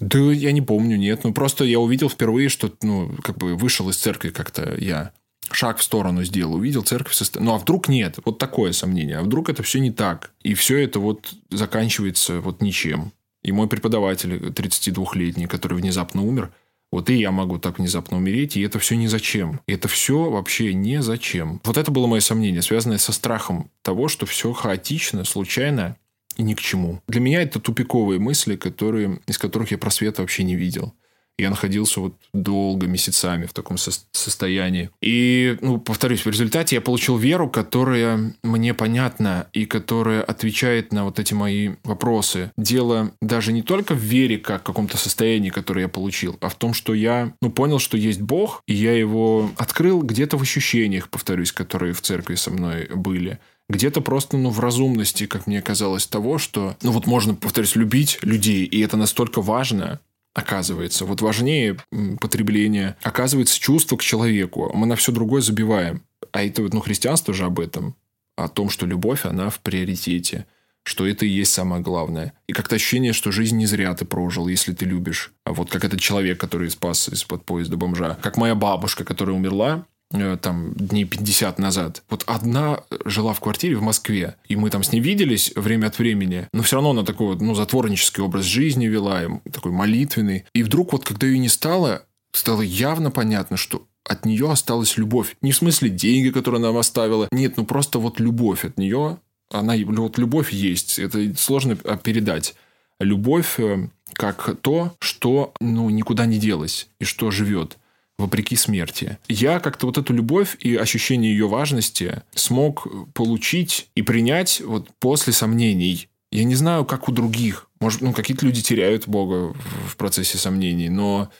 Да 0.00 0.18
я 0.18 0.52
не 0.52 0.62
помню, 0.62 0.96
нет. 0.96 1.24
Ну, 1.24 1.32
просто 1.32 1.64
я 1.64 1.80
увидел 1.80 2.08
впервые, 2.08 2.48
что, 2.48 2.72
ну, 2.82 3.14
как 3.22 3.38
бы 3.38 3.56
вышел 3.56 3.88
из 3.88 3.96
церкви 3.96 4.30
как-то 4.30 4.76
я 4.78 5.12
шаг 5.50 5.78
в 5.78 5.82
сторону 5.82 6.24
сделал, 6.24 6.54
увидел 6.54 6.82
церковь. 6.82 7.14
Состо... 7.14 7.40
Ну, 7.42 7.54
а 7.54 7.58
вдруг 7.58 7.88
нет? 7.88 8.18
Вот 8.24 8.38
такое 8.38 8.72
сомнение. 8.72 9.18
А 9.18 9.22
вдруг 9.22 9.48
это 9.48 9.62
все 9.62 9.80
не 9.80 9.90
так? 9.90 10.32
И 10.42 10.54
все 10.54 10.78
это 10.78 11.00
вот 11.00 11.34
заканчивается 11.50 12.40
вот 12.40 12.60
ничем. 12.60 13.12
И 13.42 13.52
мой 13.52 13.68
преподаватель, 13.68 14.34
32-летний, 14.34 15.46
который 15.46 15.78
внезапно 15.78 16.22
умер, 16.22 16.52
вот 16.92 17.10
и 17.10 17.14
я 17.14 17.30
могу 17.30 17.58
так 17.58 17.78
внезапно 17.78 18.16
умереть, 18.16 18.56
и 18.56 18.62
это 18.62 18.78
все 18.78 18.96
не 18.96 19.08
зачем. 19.08 19.60
И 19.66 19.72
это 19.72 19.88
все 19.88 20.30
вообще 20.30 20.74
не 20.74 21.02
зачем. 21.02 21.60
Вот 21.64 21.76
это 21.76 21.90
было 21.90 22.06
мое 22.06 22.20
сомнение, 22.20 22.62
связанное 22.62 22.98
со 22.98 23.12
страхом 23.12 23.70
того, 23.82 24.08
что 24.08 24.26
все 24.26 24.52
хаотично, 24.52 25.24
случайно, 25.24 25.96
и 26.36 26.42
ни 26.42 26.54
к 26.54 26.60
чему. 26.60 27.00
Для 27.08 27.20
меня 27.20 27.42
это 27.42 27.60
тупиковые 27.60 28.20
мысли, 28.20 28.56
которые, 28.56 29.20
из 29.26 29.38
которых 29.38 29.70
я 29.70 29.78
просвета 29.78 30.22
вообще 30.22 30.44
не 30.44 30.56
видел. 30.56 30.94
Я 31.38 31.50
находился 31.50 32.00
вот 32.00 32.14
долго, 32.32 32.86
месяцами 32.86 33.44
в 33.44 33.52
таком 33.52 33.76
со- 33.76 34.06
состоянии. 34.12 34.88
И, 35.02 35.58
ну, 35.60 35.78
повторюсь, 35.78 36.24
в 36.24 36.30
результате 36.30 36.76
я 36.76 36.80
получил 36.80 37.18
веру, 37.18 37.50
которая 37.50 38.34
мне 38.42 38.72
понятна 38.72 39.46
и 39.52 39.66
которая 39.66 40.22
отвечает 40.22 40.94
на 40.94 41.04
вот 41.04 41.18
эти 41.18 41.34
мои 41.34 41.74
вопросы. 41.84 42.52
Дело 42.56 43.12
даже 43.20 43.52
не 43.52 43.60
только 43.60 43.94
в 43.94 43.98
вере, 43.98 44.38
как 44.38 44.62
в 44.62 44.64
каком-то 44.64 44.96
состоянии, 44.96 45.50
которое 45.50 45.82
я 45.82 45.88
получил, 45.88 46.38
а 46.40 46.48
в 46.48 46.54
том, 46.54 46.72
что 46.72 46.94
я, 46.94 47.34
ну, 47.42 47.50
понял, 47.50 47.80
что 47.80 47.98
есть 47.98 48.22
Бог, 48.22 48.62
и 48.66 48.72
я 48.72 48.94
его 48.94 49.50
открыл 49.58 50.00
где-то 50.00 50.38
в 50.38 50.42
ощущениях, 50.42 51.10
повторюсь, 51.10 51.52
которые 51.52 51.92
в 51.92 52.00
церкви 52.00 52.36
со 52.36 52.50
мной 52.50 52.88
были 52.94 53.38
где-то 53.68 54.00
просто, 54.00 54.36
ну, 54.36 54.50
в 54.50 54.60
разумности, 54.60 55.26
как 55.26 55.46
мне 55.46 55.60
казалось, 55.60 56.06
того, 56.06 56.38
что, 56.38 56.76
ну, 56.82 56.92
вот 56.92 57.06
можно, 57.06 57.34
повторюсь, 57.34 57.74
любить 57.76 58.18
людей, 58.22 58.64
и 58.64 58.80
это 58.80 58.96
настолько 58.96 59.42
важно, 59.42 60.00
оказывается. 60.34 61.04
Вот 61.04 61.22
важнее 61.22 61.78
потребление, 62.20 62.96
оказывается, 63.02 63.58
чувство 63.58 63.96
к 63.96 64.02
человеку. 64.02 64.70
Мы 64.74 64.86
на 64.86 64.94
все 64.94 65.10
другое 65.10 65.40
забиваем. 65.40 66.02
А 66.32 66.44
это 66.44 66.62
вот, 66.62 66.74
ну, 66.74 66.80
христианство 66.80 67.34
же 67.34 67.44
об 67.44 67.58
этом. 67.58 67.96
О 68.36 68.48
том, 68.48 68.68
что 68.68 68.86
любовь, 68.86 69.24
она 69.24 69.48
в 69.48 69.60
приоритете. 69.60 70.46
Что 70.84 71.06
это 71.06 71.26
и 71.26 71.30
есть 71.30 71.52
самое 71.52 71.82
главное. 71.82 72.34
И 72.46 72.52
как-то 72.52 72.76
ощущение, 72.76 73.12
что 73.12 73.32
жизнь 73.32 73.56
не 73.56 73.66
зря 73.66 73.92
ты 73.94 74.04
прожил, 74.04 74.46
если 74.46 74.72
ты 74.72 74.84
любишь. 74.84 75.32
А 75.44 75.52
вот 75.52 75.70
как 75.70 75.84
этот 75.84 76.00
человек, 76.00 76.38
который 76.38 76.70
спас 76.70 77.08
из-под 77.08 77.44
поезда 77.44 77.76
бомжа. 77.76 78.16
Как 78.22 78.36
моя 78.36 78.54
бабушка, 78.54 79.04
которая 79.04 79.34
умерла, 79.34 79.86
там 80.10 80.72
дней 80.74 81.04
50 81.04 81.58
назад. 81.58 82.02
Вот 82.08 82.24
одна 82.26 82.80
жила 83.04 83.32
в 83.32 83.40
квартире 83.40 83.76
в 83.76 83.82
Москве, 83.82 84.36
и 84.48 84.56
мы 84.56 84.70
там 84.70 84.82
с 84.82 84.92
ней 84.92 85.00
виделись 85.00 85.52
время 85.56 85.88
от 85.88 85.98
времени, 85.98 86.48
но 86.52 86.62
все 86.62 86.76
равно 86.76 86.90
она 86.90 87.02
такой 87.02 87.28
вот, 87.28 87.40
ну, 87.40 87.54
затворнический 87.54 88.22
образ 88.22 88.44
жизни 88.44 88.86
вела, 88.86 89.40
такой 89.52 89.72
молитвенный. 89.72 90.44
И 90.54 90.62
вдруг 90.62 90.92
вот, 90.92 91.04
когда 91.04 91.26
ее 91.26 91.38
не 91.38 91.48
стало, 91.48 92.04
стало 92.32 92.62
явно 92.62 93.10
понятно, 93.10 93.56
что 93.56 93.86
от 94.04 94.24
нее 94.24 94.50
осталась 94.50 94.96
любовь. 94.96 95.36
Не 95.42 95.52
в 95.52 95.56
смысле 95.56 95.90
деньги, 95.90 96.30
которые 96.30 96.60
она 96.60 96.68
нам 96.68 96.78
оставила. 96.78 97.28
Нет, 97.32 97.56
ну 97.56 97.64
просто 97.64 97.98
вот 97.98 98.20
любовь 98.20 98.64
от 98.64 98.78
нее. 98.78 99.18
Она, 99.50 99.74
вот 99.76 100.18
любовь 100.18 100.52
есть. 100.52 100.98
Это 100.98 101.36
сложно 101.36 101.76
передать. 101.76 102.54
Любовь 103.00 103.58
э, 103.58 103.88
как 104.14 104.56
то, 104.60 104.94
что 105.00 105.54
ну, 105.60 105.90
никуда 105.90 106.26
не 106.26 106.38
делось 106.38 106.88
и 107.00 107.04
что 107.04 107.30
живет 107.30 107.78
вопреки 108.18 108.56
смерти. 108.56 109.18
Я 109.28 109.60
как-то 109.60 109.86
вот 109.86 109.98
эту 109.98 110.12
любовь 110.12 110.56
и 110.60 110.74
ощущение 110.74 111.32
ее 111.32 111.48
важности 111.48 112.22
смог 112.34 112.86
получить 113.12 113.88
и 113.94 114.02
принять 114.02 114.60
вот 114.64 114.88
после 114.98 115.32
сомнений. 115.32 116.08
Я 116.32 116.44
не 116.44 116.54
знаю, 116.54 116.84
как 116.84 117.08
у 117.08 117.12
других. 117.12 117.68
Может, 117.80 118.00
ну, 118.00 118.12
какие-то 118.12 118.46
люди 118.46 118.62
теряют 118.62 119.06
Бога 119.06 119.54
в 119.88 119.96
процессе 119.96 120.38
сомнений, 120.38 120.88
но 120.88 121.30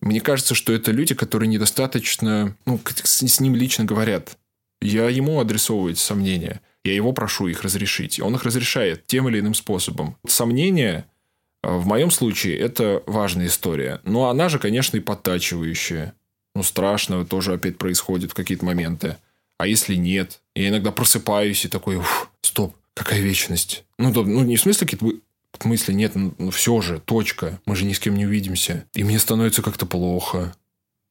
мне 0.00 0.20
кажется, 0.20 0.54
что 0.54 0.72
это 0.72 0.92
люди, 0.92 1.14
которые 1.14 1.48
недостаточно, 1.48 2.56
ну, 2.66 2.80
с 3.02 3.40
ним 3.40 3.54
лично 3.54 3.84
говорят. 3.84 4.36
Я 4.80 5.08
ему 5.08 5.40
адресовываю 5.40 5.92
эти 5.92 6.00
сомнения. 6.00 6.60
Я 6.84 6.94
его 6.94 7.12
прошу 7.12 7.48
их 7.48 7.62
разрешить. 7.62 8.20
Он 8.20 8.34
их 8.34 8.44
разрешает 8.44 9.06
тем 9.06 9.28
или 9.28 9.40
иным 9.40 9.54
способом. 9.54 10.16
Сомнения 10.26 11.06
в 11.62 11.86
моем 11.86 12.10
случае 12.10 12.56
это 12.58 13.02
важная 13.06 13.46
история. 13.46 14.00
Но 14.04 14.28
она 14.28 14.48
же, 14.48 14.58
конечно, 14.58 14.96
и 14.96 15.00
подтачивающая 15.00 16.14
ну, 16.58 16.62
страшного 16.64 17.24
тоже 17.24 17.52
опять 17.52 17.78
происходит 17.78 18.32
в 18.32 18.34
какие-то 18.34 18.64
моменты. 18.64 19.16
А 19.58 19.66
если 19.66 19.94
нет? 19.94 20.40
Я 20.56 20.68
иногда 20.68 20.90
просыпаюсь 20.90 21.64
и 21.64 21.68
такой, 21.68 22.02
стоп, 22.42 22.74
какая 22.94 23.20
вечность? 23.20 23.84
Ну, 23.98 24.12
то, 24.12 24.24
ну, 24.24 24.42
не 24.42 24.56
в 24.56 24.60
смысле 24.60 24.86
какие-то 24.86 25.20
мысли, 25.64 25.92
нет, 25.92 26.16
ну, 26.16 26.34
ну 26.38 26.50
все 26.50 26.80
же, 26.80 26.98
точка, 26.98 27.60
мы 27.64 27.76
же 27.76 27.84
ни 27.84 27.92
с 27.92 28.00
кем 28.00 28.16
не 28.16 28.26
увидимся. 28.26 28.86
И 28.94 29.04
мне 29.04 29.20
становится 29.20 29.62
как-то 29.62 29.86
плохо. 29.86 30.52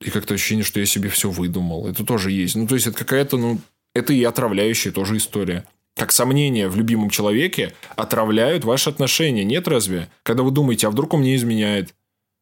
И 0.02 0.10
как-то 0.10 0.34
ощущение, 0.34 0.66
что 0.66 0.82
я 0.82 0.86
себе 0.86 1.10
все 1.10 1.30
выдумал. 1.30 1.88
Это 1.88 2.04
тоже 2.04 2.32
есть. 2.32 2.56
Ну, 2.56 2.68
то 2.68 2.76
есть, 2.76 2.88
это 2.88 2.98
какая-то, 2.98 3.38
ну, 3.38 3.60
это 3.96 4.12
и 4.12 4.24
отравляющая 4.24 4.92
тоже 4.92 5.16
история. 5.16 5.66
Как 5.96 6.12
сомнения 6.12 6.68
в 6.68 6.76
любимом 6.76 7.10
человеке 7.10 7.74
отравляют 7.96 8.66
ваши 8.66 8.90
отношения. 8.90 9.44
Нет 9.46 9.68
разве? 9.68 10.10
Когда 10.24 10.44
вы 10.44 10.52
думаете, 10.52 10.88
а 10.88 10.90
вдруг 10.92 11.14
он 11.14 11.22
мне 11.22 11.36
изменяет? 11.36 11.96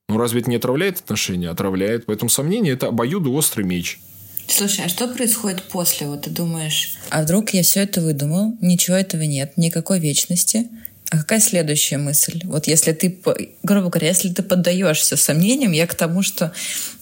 Ну, 0.08 0.18
разве 0.18 0.42
это 0.42 0.50
не 0.50 0.58
отравляет 0.58 1.00
отношения? 1.00 1.50
Отравляет. 1.50 2.06
Поэтому 2.06 2.30
сомнение– 2.30 2.74
это 2.76 2.88
обоюдоострый 2.88 3.66
меч. 3.66 4.00
Слушай, 4.48 4.86
а 4.86 4.90
что 4.90 5.08
происходит 5.08 5.64
после? 5.64 6.08
Вот 6.08 6.24
ты 6.24 6.30
думаешь, 6.30 6.96
а 7.10 7.24
вдруг 7.24 7.50
я 7.52 7.64
все 7.64 7.82
это 7.82 8.02
выдумал, 8.02 8.56
ничего 8.62 8.96
этого 8.96 9.24
нет, 9.24 9.54
никакой 9.58 10.00
вечности, 10.00 10.70
а 11.10 11.18
какая 11.18 11.40
следующая 11.40 11.98
мысль? 11.98 12.42
Вот 12.46 12.68
если 12.68 12.92
ты, 12.92 13.20
грубо 13.64 13.90
говоря, 13.90 14.08
если 14.08 14.30
ты 14.30 14.44
поддаешься 14.44 15.18
сомнениям, 15.18 15.72
я 15.72 15.88
к 15.88 15.96
тому, 15.96 16.22
что 16.22 16.52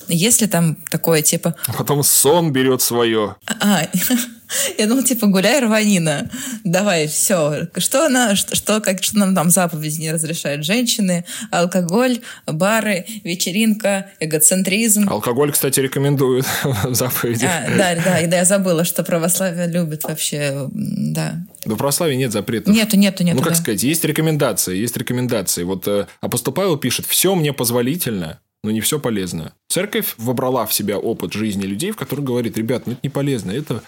если 0.08 0.46
там 0.46 0.78
такое 0.90 1.22
типа... 1.22 1.56
А 1.68 1.74
потом 1.74 2.04
сон 2.04 2.52
берет 2.52 2.82
свое. 2.82 3.36
А, 3.46 3.88
я 4.78 4.88
думала, 4.88 5.04
типа, 5.04 5.28
гуляй, 5.28 5.60
рванина. 5.62 6.30
Давай, 6.64 7.08
все. 7.08 7.68
Что, 7.78 8.06
она, 8.06 8.36
что, 8.36 8.56
что, 8.56 8.82
как, 8.82 9.04
что 9.04 9.18
нам 9.18 9.36
там 9.36 9.50
заповеди 9.50 10.02
не 10.02 10.12
разрешают? 10.12 10.66
Женщины, 10.66 11.26
алкоголь, 11.52 12.20
бары, 12.46 13.06
вечеринка, 13.24 14.12
эгоцентризм. 14.20 15.10
Алкоголь, 15.10 15.52
кстати, 15.52 15.80
рекомендуют 15.80 16.46
в 16.64 16.94
заповеди. 16.94 17.46
А, 17.46 17.68
да, 17.78 17.96
да, 17.96 18.28
да, 18.28 18.38
я 18.38 18.46
забыла, 18.46 18.84
что 18.84 19.04
православие 19.04 19.68
любит 19.68 20.04
вообще, 20.04 20.68
да. 20.72 21.36
В 21.66 21.76
православии 21.76 22.16
нет 22.16 22.32
запретов. 22.32 22.74
Нету, 22.74 22.98
нету, 22.98 23.24
нету. 23.24 23.38
Ну, 23.38 23.44
как 23.44 23.54
да. 23.54 23.60
сказать, 23.60 23.84
есть 23.84 24.04
рекомендации, 24.04 24.76
есть 24.76 24.98
рекомендации. 24.98 25.64
Вот 25.64 25.88
э, 25.88 26.08
апостол 26.20 26.54
Павел 26.54 26.78
пишет, 26.78 27.06
все 27.06 27.36
мне 27.36 27.54
позволительно, 27.54 28.40
но 28.64 28.72
не 28.72 28.82
все 28.82 29.00
полезно. 29.00 29.54
Церковь 29.70 30.16
вобрала 30.18 30.66
в 30.66 30.74
себя 30.74 30.98
опыт 30.98 31.34
жизни 31.34 31.64
людей, 31.64 31.92
в 31.92 31.96
которых 31.96 32.26
говорит, 32.26 32.58
ребят, 32.58 32.86
ну 32.86 32.94
это 32.94 33.02
не 33.04 33.10
полезно, 33.10 33.52
это, 33.52 33.84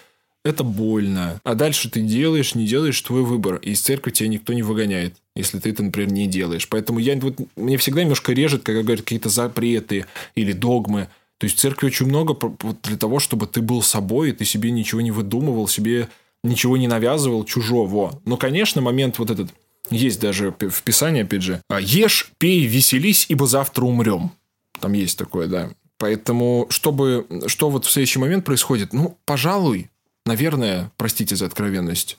это 0.45 0.63
больно. 0.63 1.41
А 1.43 1.55
дальше 1.55 1.89
ты 1.89 2.01
делаешь, 2.01 2.53
не 2.53 2.67
делаешь, 2.67 3.01
твой 3.01 3.23
выбор. 3.23 3.55
И 3.55 3.71
из 3.71 3.81
церкви 3.81 4.11
тебя 4.11 4.29
никто 4.29 4.53
не 4.53 4.61
выгоняет, 4.61 5.15
если 5.35 5.59
ты 5.59 5.71
это, 5.71 5.83
например, 5.83 6.11
не 6.11 6.27
делаешь. 6.27 6.69
Поэтому 6.69 6.99
я, 6.99 7.17
вот, 7.17 7.39
мне 7.55 7.77
всегда 7.77 8.03
немножко 8.03 8.31
режет, 8.31 8.61
когда 8.61 8.83
говорят 8.83 9.01
какие-то 9.01 9.29
запреты 9.29 10.05
или 10.35 10.53
догмы. 10.53 11.09
То 11.39 11.45
есть 11.45 11.57
в 11.57 11.59
церкви 11.59 11.87
очень 11.87 12.05
много 12.05 12.37
для 12.83 12.95
того, 12.95 13.19
чтобы 13.19 13.47
ты 13.47 13.61
был 13.61 13.81
собой, 13.81 14.29
и 14.29 14.33
ты 14.33 14.45
себе 14.45 14.69
ничего 14.69 15.01
не 15.01 15.11
выдумывал, 15.11 15.67
себе 15.67 16.09
ничего 16.43 16.77
не 16.77 16.87
навязывал 16.87 17.43
чужого. 17.43 18.21
Но, 18.25 18.37
конечно, 18.37 18.81
момент 18.81 19.17
вот 19.17 19.31
этот 19.31 19.49
есть 19.89 20.19
даже 20.21 20.51
в 20.51 20.83
Писании, 20.83 21.23
опять 21.23 21.41
же. 21.41 21.61
«Ешь, 21.81 22.31
пей, 22.37 22.65
веселись, 22.65 23.25
ибо 23.29 23.47
завтра 23.47 23.83
умрем». 23.85 24.31
Там 24.79 24.93
есть 24.93 25.17
такое, 25.17 25.47
да. 25.47 25.71
Поэтому, 25.97 26.67
чтобы, 26.69 27.25
что 27.47 27.69
вот 27.69 27.85
в 27.85 27.91
следующий 27.91 28.19
момент 28.19 28.45
происходит? 28.45 28.93
Ну, 28.93 29.17
пожалуй, 29.25 29.89
наверное, 30.25 30.91
простите 30.97 31.35
за 31.35 31.45
откровенность, 31.45 32.17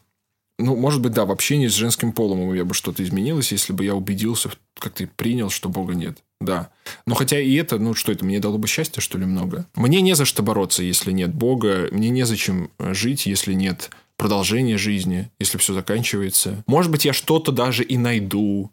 ну, 0.59 0.75
может 0.75 1.03
быть, 1.03 1.13
да, 1.13 1.27
в 1.27 1.31
общении 1.31 1.69
с 1.69 1.75
женским 1.75 2.13
полом 2.13 2.55
я 2.55 2.65
бы 2.65 2.73
что-то 2.73 3.03
изменилось, 3.05 3.53
если 3.53 3.75
бы 3.75 3.85
я 3.85 3.95
убедился, 3.95 4.51
как 4.79 4.95
ты 4.95 5.07
принял, 5.07 5.51
что 5.51 5.69
Бога 5.69 5.95
нет. 5.95 6.23
Да. 6.41 6.71
Но 7.07 7.15
хотя 7.15 7.39
и 7.39 7.55
это, 7.55 7.79
ну 7.79 7.95
что 7.95 8.13
это, 8.13 8.25
мне 8.25 8.41
дало 8.41 8.57
бы 8.57 8.67
счастье, 8.67 9.03
что 9.03 9.19
ли, 9.19 9.27
много? 9.27 9.67
Мне 9.75 10.01
не 10.01 10.15
за 10.15 10.25
что 10.25 10.43
бороться, 10.43 10.83
если 10.83 11.13
нет 11.13 11.35
Бога. 11.35 11.89
Мне 11.91 12.09
незачем 12.09 12.71
жить, 12.79 13.27
если 13.27 13.53
нет 13.53 13.91
продолжения 14.17 14.79
жизни, 14.79 15.31
если 15.39 15.59
все 15.59 15.75
заканчивается. 15.75 16.65
Может 16.67 16.91
быть, 16.91 17.05
я 17.05 17.13
что-то 17.13 17.53
даже 17.53 17.85
и 17.85 17.99
найду, 17.99 18.71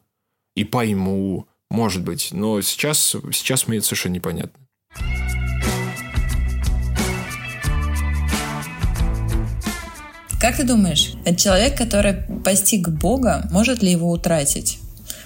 и 0.56 0.64
пойму. 0.64 1.48
Может 1.70 2.04
быть. 2.04 2.30
Но 2.32 2.62
сейчас, 2.62 3.16
сейчас 3.34 3.68
мне 3.68 3.80
это 3.80 3.88
совершенно 3.88 4.14
непонятно. 4.14 4.62
Как 10.44 10.58
ты 10.58 10.66
думаешь, 10.66 11.14
человек, 11.38 11.78
который 11.78 12.16
постиг 12.44 12.89
Бога, 12.89 13.48
может 13.50 13.82
ли 13.82 13.89
его 13.89 14.12
утратить? 14.12 14.78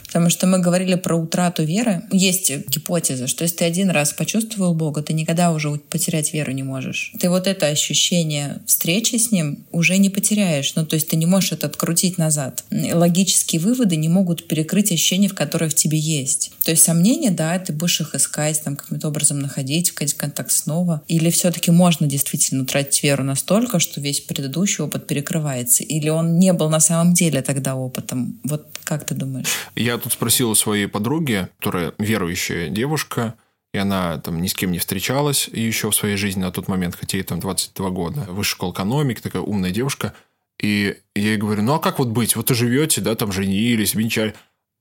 Потому 0.08 0.30
что 0.30 0.48
мы 0.48 0.60
говорили 0.60 0.96
про 0.96 1.16
утрату 1.16 1.64
веры. 1.64 2.04
Есть 2.12 2.52
гипотеза, 2.70 3.28
что 3.28 3.44
если 3.44 3.58
ты 3.58 3.66
один 3.66 3.90
раз 3.90 4.14
почувствовал 4.14 4.74
Бога, 4.74 5.04
ты 5.04 5.14
никогда 5.14 5.52
уже 5.52 5.70
потерять 5.78 6.34
веру 6.34 6.52
не 6.54 6.64
можешь. 6.64 7.14
Ты 7.20 7.30
вот 7.30 7.46
это 7.46 7.68
ощущение 7.68 8.62
встречи 8.66 9.18
с 9.18 9.32
Ним 9.32 9.66
уже 9.72 9.98
не 9.98 10.10
потеряешь. 10.10 10.74
Ну, 10.76 10.86
то 10.86 10.96
есть 10.96 11.10
ты 11.10 11.16
не 11.16 11.26
можешь 11.26 11.52
это 11.52 11.68
открутить 11.68 12.18
назад. 12.18 12.64
Логические 12.72 13.62
выводы 13.62 13.96
не 13.98 14.10
могут 14.10 14.48
перекрыть 14.48 14.92
ощущения, 14.92 15.28
в 15.28 15.36
которые 15.36 15.70
в 15.70 15.76
тебе 15.76 15.98
есть. 15.98 16.52
То 16.64 16.72
есть 16.72 16.84
сомнения, 16.84 17.32
да, 17.32 17.58
ты 17.60 17.74
будешь 17.74 18.02
их 18.02 18.16
искать, 18.16 18.62
там 18.64 18.76
каким-то 18.76 19.10
образом 19.10 19.40
находить, 19.40 19.92
входить 19.92 20.14
в 20.14 20.18
контакт 20.18 20.52
снова. 20.52 21.02
Или 21.08 21.30
все-таки 21.30 21.72
можно 21.72 22.08
действительно 22.08 22.64
утратить 22.64 23.04
веру 23.04 23.24
настолько, 23.24 23.80
что 23.80 24.02
весь 24.02 24.22
предыдущий 24.22 24.84
опыт 24.84 25.08
перекрывается? 25.08 25.84
Или 25.84 26.10
он 26.10 26.40
не 26.40 26.54
был 26.54 26.70
на 26.70 26.80
самом 26.80 27.14
деле 27.14 27.42
тогда 27.42 27.76
опытом? 27.76 28.40
Вот 28.44 28.68
как 28.84 29.06
ты 29.06 29.16
думаешь? 29.16 29.48
Я 29.76 29.98
тут 30.08 30.14
спросил 30.14 30.50
у 30.50 30.56
своей 30.56 30.88
подруги, 30.88 31.50
которая 31.58 31.94
верующая 31.98 32.70
девушка, 32.70 33.36
и 33.74 33.78
она 33.78 34.18
там 34.20 34.42
ни 34.42 34.48
с 34.48 34.54
кем 34.54 34.72
не 34.72 34.80
встречалась 34.80 35.50
еще 35.50 35.92
в 35.92 35.96
своей 35.96 36.16
жизни 36.16 36.40
на 36.40 36.52
тот 36.52 36.70
момент, 36.70 36.96
хотя 36.96 37.18
ей 37.18 37.24
там 37.24 37.42
22 37.42 37.90
года. 37.90 38.22
Высшая 38.30 38.56
школа 38.56 38.72
экономики, 38.72 39.20
такая 39.20 39.42
умная 39.42 39.72
девушка. 39.72 40.14
И 40.62 40.98
я 41.14 41.22
ей 41.22 41.38
говорю, 41.38 41.62
ну 41.62 41.74
а 41.74 41.80
как 41.80 42.00
вот 42.00 42.08
быть? 42.08 42.38
Вот 42.38 42.50
вы 42.50 42.56
живете, 42.56 43.02
да, 43.02 43.16
там 43.16 43.34
женились, 43.34 43.96
венчали. 43.96 44.34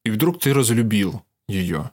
И 0.05 0.11
вдруг 0.11 0.39
ты 0.41 0.55
разлюбил 0.55 1.24
ее. 1.49 1.91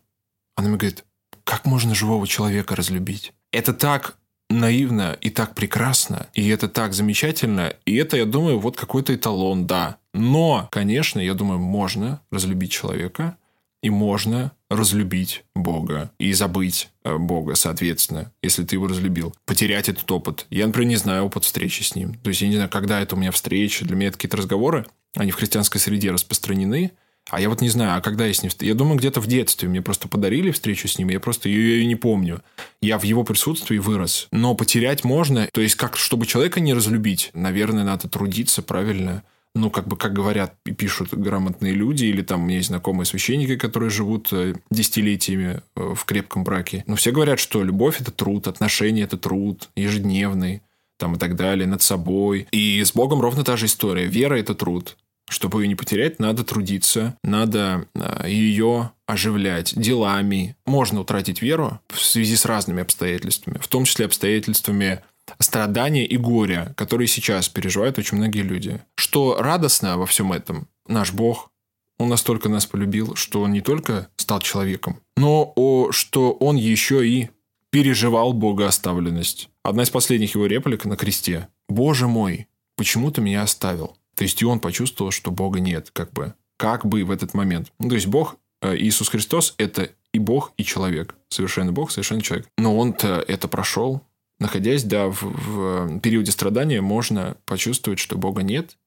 Она 0.55 0.69
мне 0.69 0.77
говорит, 0.77 1.03
как 1.43 1.65
можно 1.65 1.95
живого 1.95 2.27
человека 2.27 2.75
разлюбить? 2.75 3.33
Это 3.51 3.73
так 3.73 4.17
наивно 4.59 5.17
и 5.21 5.29
так 5.29 5.55
прекрасно, 5.55 6.27
и 6.33 6.47
это 6.49 6.67
так 6.67 6.93
замечательно, 6.93 7.73
и 7.85 7.95
это, 7.95 8.17
я 8.17 8.25
думаю, 8.25 8.59
вот 8.59 8.77
какой-то 8.77 9.13
эталон, 9.15 9.67
да. 9.67 9.97
Но, 10.13 10.67
конечно, 10.71 11.19
я 11.19 11.33
думаю, 11.33 11.59
можно 11.59 12.21
разлюбить 12.31 12.71
человека, 12.71 13.37
и 13.83 13.89
можно 13.89 14.53
разлюбить 14.69 15.43
Бога 15.53 16.09
и 16.17 16.31
забыть 16.31 16.89
э, 17.03 17.17
Бога, 17.17 17.55
соответственно, 17.55 18.31
если 18.41 18.63
ты 18.63 18.77
его 18.77 18.87
разлюбил. 18.87 19.35
Потерять 19.45 19.89
этот 19.89 20.09
опыт. 20.09 20.47
Я, 20.49 20.65
например, 20.65 20.87
не 20.87 20.95
знаю 20.95 21.25
опыт 21.25 21.43
встречи 21.43 21.83
с 21.83 21.93
ним. 21.93 22.13
То 22.15 22.29
есть 22.29 22.41
я 22.41 22.47
не 22.47 22.55
знаю, 22.55 22.69
когда 22.69 23.01
это 23.01 23.15
у 23.15 23.19
меня 23.19 23.31
встреча. 23.31 23.83
Для 23.83 23.97
меня 23.97 24.07
это 24.07 24.17
какие-то 24.17 24.37
разговоры, 24.37 24.85
они 25.15 25.31
в 25.31 25.35
христианской 25.35 25.81
среде 25.81 26.11
распространены, 26.11 26.93
а 27.29 27.39
я 27.39 27.49
вот 27.49 27.61
не 27.61 27.69
знаю, 27.69 27.97
а 27.97 28.01
когда 28.01 28.25
я 28.25 28.33
с 28.33 28.43
ним... 28.43 28.51
Я 28.59 28.73
думаю, 28.73 28.97
где-то 28.97 29.21
в 29.21 29.27
детстве 29.27 29.69
мне 29.69 29.81
просто 29.81 30.07
подарили 30.07 30.51
встречу 30.51 30.87
с 30.87 30.97
ним, 30.97 31.09
я 31.09 31.19
просто 31.19 31.49
ее, 31.49 31.79
ее 31.79 31.85
не 31.85 31.95
помню. 31.95 32.41
Я 32.81 32.99
в 32.99 33.03
его 33.03 33.23
присутствии 33.23 33.77
вырос. 33.77 34.27
Но 34.31 34.55
потерять 34.55 35.03
можно. 35.03 35.47
То 35.51 35.61
есть, 35.61 35.75
как, 35.75 35.97
чтобы 35.97 36.25
человека 36.25 36.59
не 36.59 36.73
разлюбить, 36.73 37.31
наверное, 37.33 37.83
надо 37.83 38.09
трудиться 38.09 38.61
правильно. 38.61 39.23
Ну, 39.55 39.69
как 39.69 39.87
бы, 39.87 39.97
как 39.97 40.13
говорят 40.13 40.55
и 40.65 40.71
пишут 40.71 41.13
грамотные 41.13 41.73
люди, 41.73 42.05
или 42.05 42.23
там 42.23 42.41
у 42.41 42.45
меня 42.45 42.57
есть 42.57 42.69
знакомые 42.69 43.05
священники, 43.05 43.55
которые 43.55 43.91
живут 43.91 44.29
э, 44.31 44.55
десятилетиями 44.71 45.61
э, 45.75 45.93
в 45.95 46.05
крепком 46.05 46.43
браке. 46.43 46.83
Но 46.87 46.95
все 46.95 47.11
говорят, 47.11 47.39
что 47.39 47.63
любовь– 47.63 47.97
это 48.01 48.11
труд, 48.11 48.47
отношения– 48.47 49.01
это 49.03 49.17
труд 49.17 49.69
ежедневный 49.75 50.63
там 50.97 51.15
и 51.15 51.19
так 51.19 51.35
далее, 51.35 51.67
над 51.67 51.81
собой. 51.81 52.47
И 52.51 52.83
с 52.83 52.93
Богом 52.93 53.21
ровно 53.21 53.43
та 53.43 53.57
же 53.57 53.65
история. 53.67 54.05
Вера– 54.05 54.35
это 54.39 54.55
труд. 54.55 54.97
Чтобы 55.29 55.63
ее 55.63 55.67
не 55.67 55.75
потерять, 55.75 56.19
надо 56.19 56.43
трудиться, 56.43 57.17
надо 57.23 57.87
а, 57.95 58.27
ее 58.27 58.91
оживлять 59.07 59.73
делами. 59.75 60.55
Можно 60.65 61.01
утратить 61.01 61.41
веру 61.41 61.79
в 61.89 61.99
связи 62.01 62.35
с 62.35 62.45
разными 62.45 62.81
обстоятельствами, 62.81 63.57
в 63.59 63.67
том 63.67 63.85
числе 63.85 64.05
обстоятельствами 64.05 65.01
страдания 65.39 66.05
и 66.05 66.17
горя, 66.17 66.73
которые 66.75 67.07
сейчас 67.07 67.49
переживают 67.49 67.97
очень 67.97 68.17
многие 68.17 68.41
люди. 68.41 68.81
Что 68.95 69.37
радостно 69.39 69.97
во 69.97 70.05
всем 70.05 70.33
этом? 70.33 70.67
Наш 70.87 71.13
Бог, 71.13 71.51
Он 71.97 72.09
настолько 72.09 72.49
нас 72.49 72.65
полюбил, 72.65 73.15
что 73.15 73.41
Он 73.41 73.53
не 73.53 73.61
только 73.61 74.09
стал 74.17 74.41
человеком, 74.41 74.99
но 75.15 75.53
о, 75.55 75.91
что 75.91 76.31
Он 76.31 76.57
еще 76.57 77.07
и 77.07 77.29
переживал 77.69 78.33
богооставленность. 78.33 79.49
Одна 79.63 79.83
из 79.83 79.89
последних 79.89 80.35
его 80.35 80.45
реплик 80.45 80.85
на 80.85 80.95
кресте. 80.95 81.47
«Боже 81.67 82.07
мой, 82.07 82.47
почему 82.75 83.09
ты 83.09 83.21
меня 83.21 83.41
оставил?» 83.41 83.97
То 84.15 84.23
есть 84.23 84.41
и 84.41 84.45
он 84.45 84.59
почувствовал, 84.59 85.11
что 85.11 85.31
Бога 85.31 85.59
нет, 85.59 85.89
как 85.91 86.11
бы, 86.13 86.33
как 86.57 86.85
бы 86.85 87.03
в 87.03 87.11
этот 87.11 87.33
момент. 87.33 87.71
Ну, 87.79 87.89
то 87.89 87.95
есть 87.95 88.07
Бог, 88.07 88.37
э, 88.61 88.75
Иисус 88.77 89.09
Христос– 89.09 89.55
это 89.57 89.89
и 90.13 90.19
Бог, 90.19 90.53
и 90.57 90.63
человек. 90.63 91.15
Совершенно 91.29 91.71
Бог, 91.71 91.91
совершенно 91.91 92.21
человек. 92.21 92.47
Но 92.57 92.77
он-то 92.77 93.23
это 93.27 93.47
прошел. 93.47 94.03
Находясь, 94.39 94.83
да, 94.83 95.07
в, 95.07 95.21
в 95.21 95.99
периоде 95.99 96.31
страдания, 96.31 96.81
можно 96.81 97.37
почувствовать, 97.45 97.99
что 97.99 98.17
Бога 98.17 98.43
нет, 98.43 98.77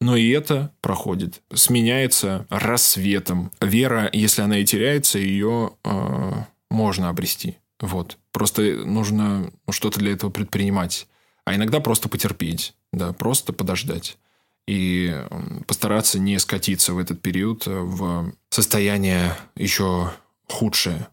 но 0.00 0.16
и 0.16 0.28
это 0.30 0.72
проходит. 0.80 1.40
Сменяется 1.52 2.46
рассветом. 2.50 3.50
Вера, 3.60 4.10
если 4.12 4.42
она 4.42 4.58
и 4.58 4.64
теряется, 4.64 5.18
ее 5.18 5.72
э, 5.84 6.32
можно 6.70 7.08
обрести. 7.08 7.58
Вот. 7.80 8.18
Просто 8.32 8.62
нужно 8.84 9.50
что-то 9.70 9.98
для 10.00 10.12
этого 10.12 10.30
предпринимать. 10.30 11.06
А 11.44 11.54
иногда 11.54 11.80
просто 11.80 12.08
потерпеть. 12.08 12.74
Да, 12.92 13.12
просто 13.12 13.52
подождать 13.52 14.18
и 14.66 15.14
постараться 15.66 16.18
не 16.18 16.38
скатиться 16.38 16.94
в 16.94 16.98
этот 16.98 17.20
период 17.20 17.66
в 17.66 18.32
состояние 18.50 19.36
еще 19.56 20.12
худшее, 20.48 21.08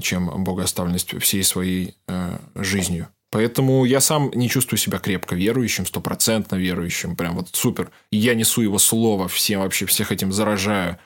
чем 0.00 0.44
богооставленность 0.44 1.18
всей 1.20 1.42
своей 1.44 1.94
э, 2.06 2.38
жизнью. 2.54 3.08
Поэтому 3.30 3.84
я 3.84 4.00
сам 4.00 4.30
не 4.34 4.48
чувствую 4.48 4.78
себя 4.78 4.98
крепко 4.98 5.36
верующим, 5.36 5.86
стопроцентно 5.86 6.56
верующим, 6.56 7.14
прям 7.14 7.36
вот 7.36 7.48
супер. 7.52 7.90
Я 8.10 8.34
несу 8.34 8.60
его 8.60 8.78
слово, 8.78 9.28
всем 9.28 9.60
вообще 9.60 9.86
всех 9.86 10.10
этим 10.10 10.32
заражаю. 10.32 10.98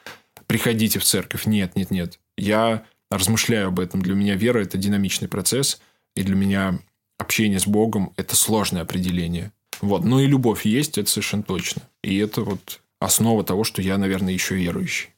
Приходите 0.46 0.98
в 0.98 1.04
церковь. 1.04 1.44
Нет, 1.46 1.76
нет, 1.76 1.90
нет. 1.90 2.18
Я 2.38 2.84
размышляю 3.10 3.68
об 3.68 3.78
этом. 3.78 4.00
Для 4.00 4.14
меня 4.14 4.36
вера– 4.36 4.58
это 4.62 4.78
динамичный 4.78 5.28
процесс, 5.28 5.80
и 6.16 6.22
для 6.22 6.34
меня 6.34 6.78
общение 7.18 7.60
с 7.60 7.66
Богом– 7.66 8.12
это 8.16 8.36
сложное 8.36 8.82
определение. 8.82 9.52
Вот. 9.80 10.04
Ну 10.04 10.20
и 10.20 10.26
любовь 10.26 10.64
есть, 10.66 10.98
это 10.98 11.10
совершенно 11.10 11.42
точно. 11.42 11.82
И 12.02 12.16
это 12.18 12.42
вот 12.42 12.80
основа 13.00 13.44
того, 13.44 13.64
что 13.64 13.82
я, 13.82 13.98
наверное, 13.98 14.32
еще 14.32 14.54
верующий. 14.54 15.10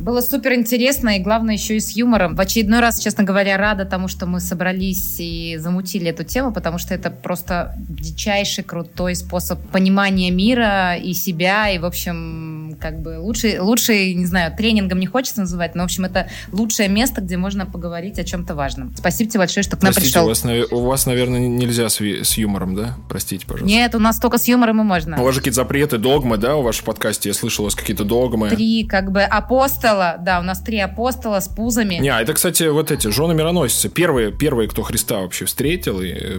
Было 0.00 0.22
супер 0.22 0.54
интересно 0.54 1.16
и, 1.16 1.20
главное, 1.20 1.54
еще 1.54 1.76
и 1.76 1.80
с 1.80 1.90
юмором. 1.90 2.34
В 2.34 2.40
очередной 2.40 2.80
раз, 2.80 2.98
честно 3.00 3.22
говоря, 3.22 3.56
рада 3.58 3.84
тому, 3.84 4.08
что 4.08 4.26
мы 4.26 4.40
собрались 4.40 5.16
и 5.18 5.56
замутили 5.58 6.08
эту 6.08 6.24
тему, 6.24 6.52
потому 6.52 6.78
что 6.78 6.94
это 6.94 7.10
просто 7.10 7.74
дичайший 7.78 8.64
крутой 8.64 9.14
способ 9.14 9.60
понимания 9.68 10.30
мира 10.30 10.96
и 10.96 11.12
себя, 11.12 11.70
и, 11.70 11.78
в 11.78 11.84
общем, 11.84 12.76
как 12.80 13.00
бы 13.00 13.18
лучший, 13.18 13.58
лучший, 13.58 14.14
не 14.14 14.26
знаю, 14.26 14.56
тренингом 14.56 14.98
не 15.00 15.06
хочется 15.06 15.40
называть, 15.40 15.74
но, 15.74 15.82
в 15.82 15.84
общем, 15.84 16.06
это 16.06 16.28
лучшее 16.50 16.88
место, 16.88 17.20
где 17.20 17.36
можно 17.36 17.66
поговорить 17.66 18.18
о 18.18 18.24
чем-то 18.24 18.54
важном. 18.54 18.94
Спасибо 18.96 19.30
тебе 19.30 19.40
большое, 19.40 19.64
что 19.64 19.76
к 19.76 19.82
нам 19.82 19.92
Простите, 19.92 20.12
пришел. 20.12 20.24
У 20.24 20.28
вас, 20.28 20.72
у 20.72 20.80
вас, 20.86 21.06
наверное, 21.06 21.40
нельзя 21.40 21.88
с, 21.88 22.00
с 22.00 22.38
юмором, 22.38 22.74
да? 22.74 22.96
Простите, 23.08 23.46
пожалуйста. 23.46 23.66
Нет, 23.66 23.94
у 23.94 23.98
нас 23.98 24.18
только 24.18 24.38
с 24.38 24.48
юмором 24.48 24.80
и 24.80 24.84
можно. 24.84 25.20
У 25.20 25.24
вас 25.24 25.34
же 25.34 25.40
какие-то 25.40 25.56
запреты, 25.56 25.98
догмы, 25.98 26.38
да, 26.38 26.56
у 26.56 26.62
вашем 26.62 26.86
подкасте? 26.86 27.28
Я 27.28 27.34
слышал, 27.34 27.64
у 27.64 27.66
вас 27.66 27.74
какие-то 27.74 28.04
догмы. 28.04 28.48
Три, 28.48 28.84
как 28.84 29.12
бы, 29.12 29.22
апостола 29.22 29.99
апостола, 30.00 30.16
да, 30.18 30.40
у 30.40 30.42
нас 30.42 30.60
три 30.60 30.78
апостола 30.78 31.40
с 31.40 31.48
пузами. 31.48 31.94
Не, 31.96 32.08
а 32.08 32.20
это, 32.20 32.32
кстати, 32.32 32.64
вот 32.64 32.90
эти 32.90 33.08
жены 33.08 33.34
мироносицы. 33.34 33.88
Первые, 33.88 34.32
первые, 34.32 34.68
кто 34.68 34.82
Христа 34.82 35.20
вообще 35.20 35.44
встретил, 35.44 36.00
и 36.00 36.08
э, 36.08 36.38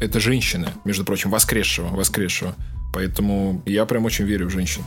это 0.00 0.20
женщины, 0.20 0.68
между 0.84 1.04
прочим, 1.04 1.30
воскресшего, 1.30 1.88
воскресшего. 1.88 2.54
Поэтому 2.92 3.62
я 3.66 3.84
прям 3.86 4.04
очень 4.04 4.24
верю 4.24 4.46
в 4.46 4.50
женщин. 4.50 4.82